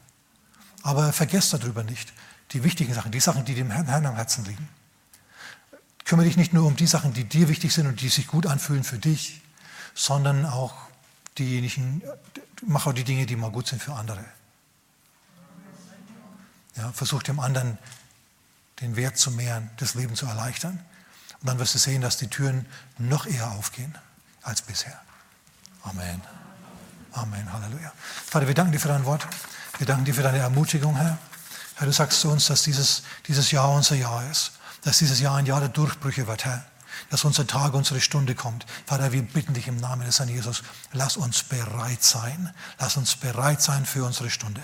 Aber 0.82 1.14
vergesst 1.14 1.54
darüber 1.54 1.84
nicht 1.84 2.14
die 2.52 2.64
wichtigen 2.64 2.94
Sachen, 2.94 3.12
die 3.12 3.20
Sachen, 3.20 3.46
die 3.46 3.56
dem 3.56 3.72
Herrn 3.72 4.06
am 4.06 4.16
Herzen 4.16 4.46
liegen. 4.46 4.68
Kümmere 6.06 6.28
dich 6.28 6.38
nicht 6.38 6.54
nur 6.54 6.66
um 6.66 6.76
die 6.76 6.88
Sachen, 6.88 7.14
die 7.14 7.24
dir 7.24 7.50
wichtig 7.50 7.74
sind 7.74 7.88
und 7.88 8.00
die 8.00 8.10
sich 8.10 8.28
gut 8.28 8.46
anfühlen 8.46 8.84
für 8.84 9.00
dich, 9.00 9.42
sondern 9.96 10.46
auch 10.46 10.76
diejenigen, 11.38 12.02
mach 12.62 12.86
auch 12.86 12.94
die 12.94 13.04
Dinge, 13.04 13.26
die 13.26 13.36
mal 13.36 13.52
gut 13.52 13.68
sind 13.68 13.82
für 13.82 13.94
andere. 13.94 14.24
Ja, 16.78 16.92
versuch 16.92 17.24
dem 17.24 17.40
anderen 17.40 17.78
den 18.82 18.96
Wert 18.96 19.18
zu 19.18 19.32
mehren, 19.32 19.70
das 19.78 19.96
Leben 19.96 20.16
zu 20.16 20.26
erleichtern. 20.26 20.80
Und 21.42 21.48
dann 21.48 21.60
wirst 21.60 21.74
du 21.74 21.80
sehen, 21.80 22.02
dass 22.02 22.18
die 22.18 22.28
Türen 22.28 22.66
noch 22.98 23.26
eher 23.26 23.52
aufgehen 23.52 23.98
als 24.42 24.62
bisher. 24.62 25.00
Amen. 25.84 26.22
Amen. 27.14 27.52
Halleluja. 27.52 27.94
Vater, 28.26 28.48
wir 28.48 28.54
danken 28.54 28.74
dir 28.74 28.80
für 28.80 28.90
dein 28.90 29.06
Wort. 29.06 29.26
Wir 29.78 29.88
danken 29.88 30.06
dir 30.06 30.14
für 30.14 30.24
deine 30.24 30.40
Ermutigung, 30.40 30.96
Herr. 30.98 31.18
Herr, 31.76 31.88
du 31.88 31.94
sagst 31.94 32.20
zu 32.20 32.30
uns, 32.30 32.48
dass 32.48 32.64
dieses, 32.64 33.04
dieses 33.28 33.52
Jahr 33.52 33.72
unser 33.72 33.96
Jahr 33.96 34.30
ist. 34.30 34.52
Dass 34.86 35.00
dieses 35.00 35.20
Jahr 35.20 35.36
ein 35.36 35.48
Jahr 35.48 35.60
der 35.60 35.70
Durchbrüche 35.70 36.28
wird, 36.28 36.46
Herr. 36.46 36.64
Dass 37.10 37.26
unser 37.26 37.46
Tag, 37.46 37.74
unsere 37.74 38.00
Stunde 38.00 38.36
kommt. 38.36 38.66
Vater, 38.86 39.12
wir 39.12 39.24
bitten 39.24 39.54
dich 39.54 39.68
im 39.68 39.78
Namen 39.78 40.06
des 40.06 40.20
Herrn 40.20 40.30
Jesus, 40.30 40.64
lass 40.94 41.18
uns 41.18 41.44
bereit 41.44 42.04
sein. 42.04 42.54
Lass 42.80 42.96
uns 42.96 43.16
bereit 43.16 43.62
sein 43.62 43.86
für 43.86 44.06
unsere 44.06 44.30
Stunde. 44.30 44.62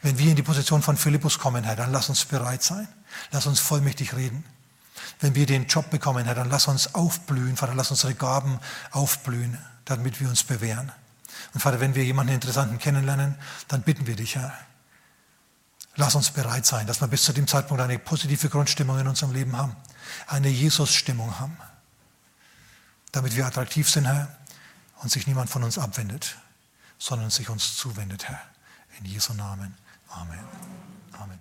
Wenn 0.00 0.16
wir 0.16 0.30
in 0.30 0.36
die 0.36 0.42
Position 0.42 0.80
von 0.80 0.96
Philippus 0.96 1.38
kommen, 1.38 1.64
Herr, 1.64 1.74
dann 1.74 1.90
lass 1.90 2.08
uns 2.08 2.24
bereit 2.24 2.62
sein. 2.62 2.86
Lass 3.32 3.46
uns 3.46 3.58
vollmächtig 3.58 4.14
reden. 4.14 4.44
Wenn 5.20 5.34
wir 5.34 5.46
den 5.46 5.66
Job 5.66 5.90
bekommen, 5.90 6.24
Herr, 6.24 6.36
dann 6.36 6.48
lass 6.48 6.68
uns 6.68 6.94
aufblühen. 6.94 7.56
Vater, 7.56 7.74
lass 7.74 7.90
unsere 7.90 8.14
Gaben 8.14 8.60
aufblühen, 8.92 9.58
damit 9.84 10.20
wir 10.20 10.28
uns 10.28 10.44
bewähren. 10.44 10.92
Und 11.52 11.60
Vater, 11.60 11.80
wenn 11.80 11.96
wir 11.96 12.04
jemanden 12.04 12.32
Interessanten 12.32 12.78
kennenlernen, 12.78 13.34
dann 13.66 13.82
bitten 13.82 14.06
wir 14.06 14.14
dich, 14.14 14.36
Herr, 14.36 14.52
lass 15.96 16.14
uns 16.14 16.30
bereit 16.30 16.66
sein, 16.66 16.86
dass 16.86 17.00
wir 17.00 17.08
bis 17.08 17.24
zu 17.24 17.32
dem 17.32 17.46
Zeitpunkt 17.46 17.82
eine 17.82 17.98
positive 17.98 18.48
Grundstimmung 18.48 18.98
in 18.98 19.08
unserem 19.08 19.32
Leben 19.32 19.56
haben, 19.56 19.74
eine 20.26 20.48
Jesus-Stimmung 20.48 21.38
haben, 21.38 21.56
damit 23.12 23.34
wir 23.34 23.46
attraktiv 23.46 23.90
sind, 23.90 24.06
Herr, 24.06 24.36
und 25.02 25.10
sich 25.10 25.26
niemand 25.26 25.50
von 25.50 25.64
uns 25.64 25.78
abwendet, 25.78 26.36
sondern 26.98 27.30
sich 27.30 27.48
uns 27.48 27.76
zuwendet, 27.76 28.28
Herr. 28.28 28.40
In 28.98 29.06
Jesu 29.06 29.34
Namen. 29.34 29.76
Amen. 30.08 30.44
Amen. 31.12 31.40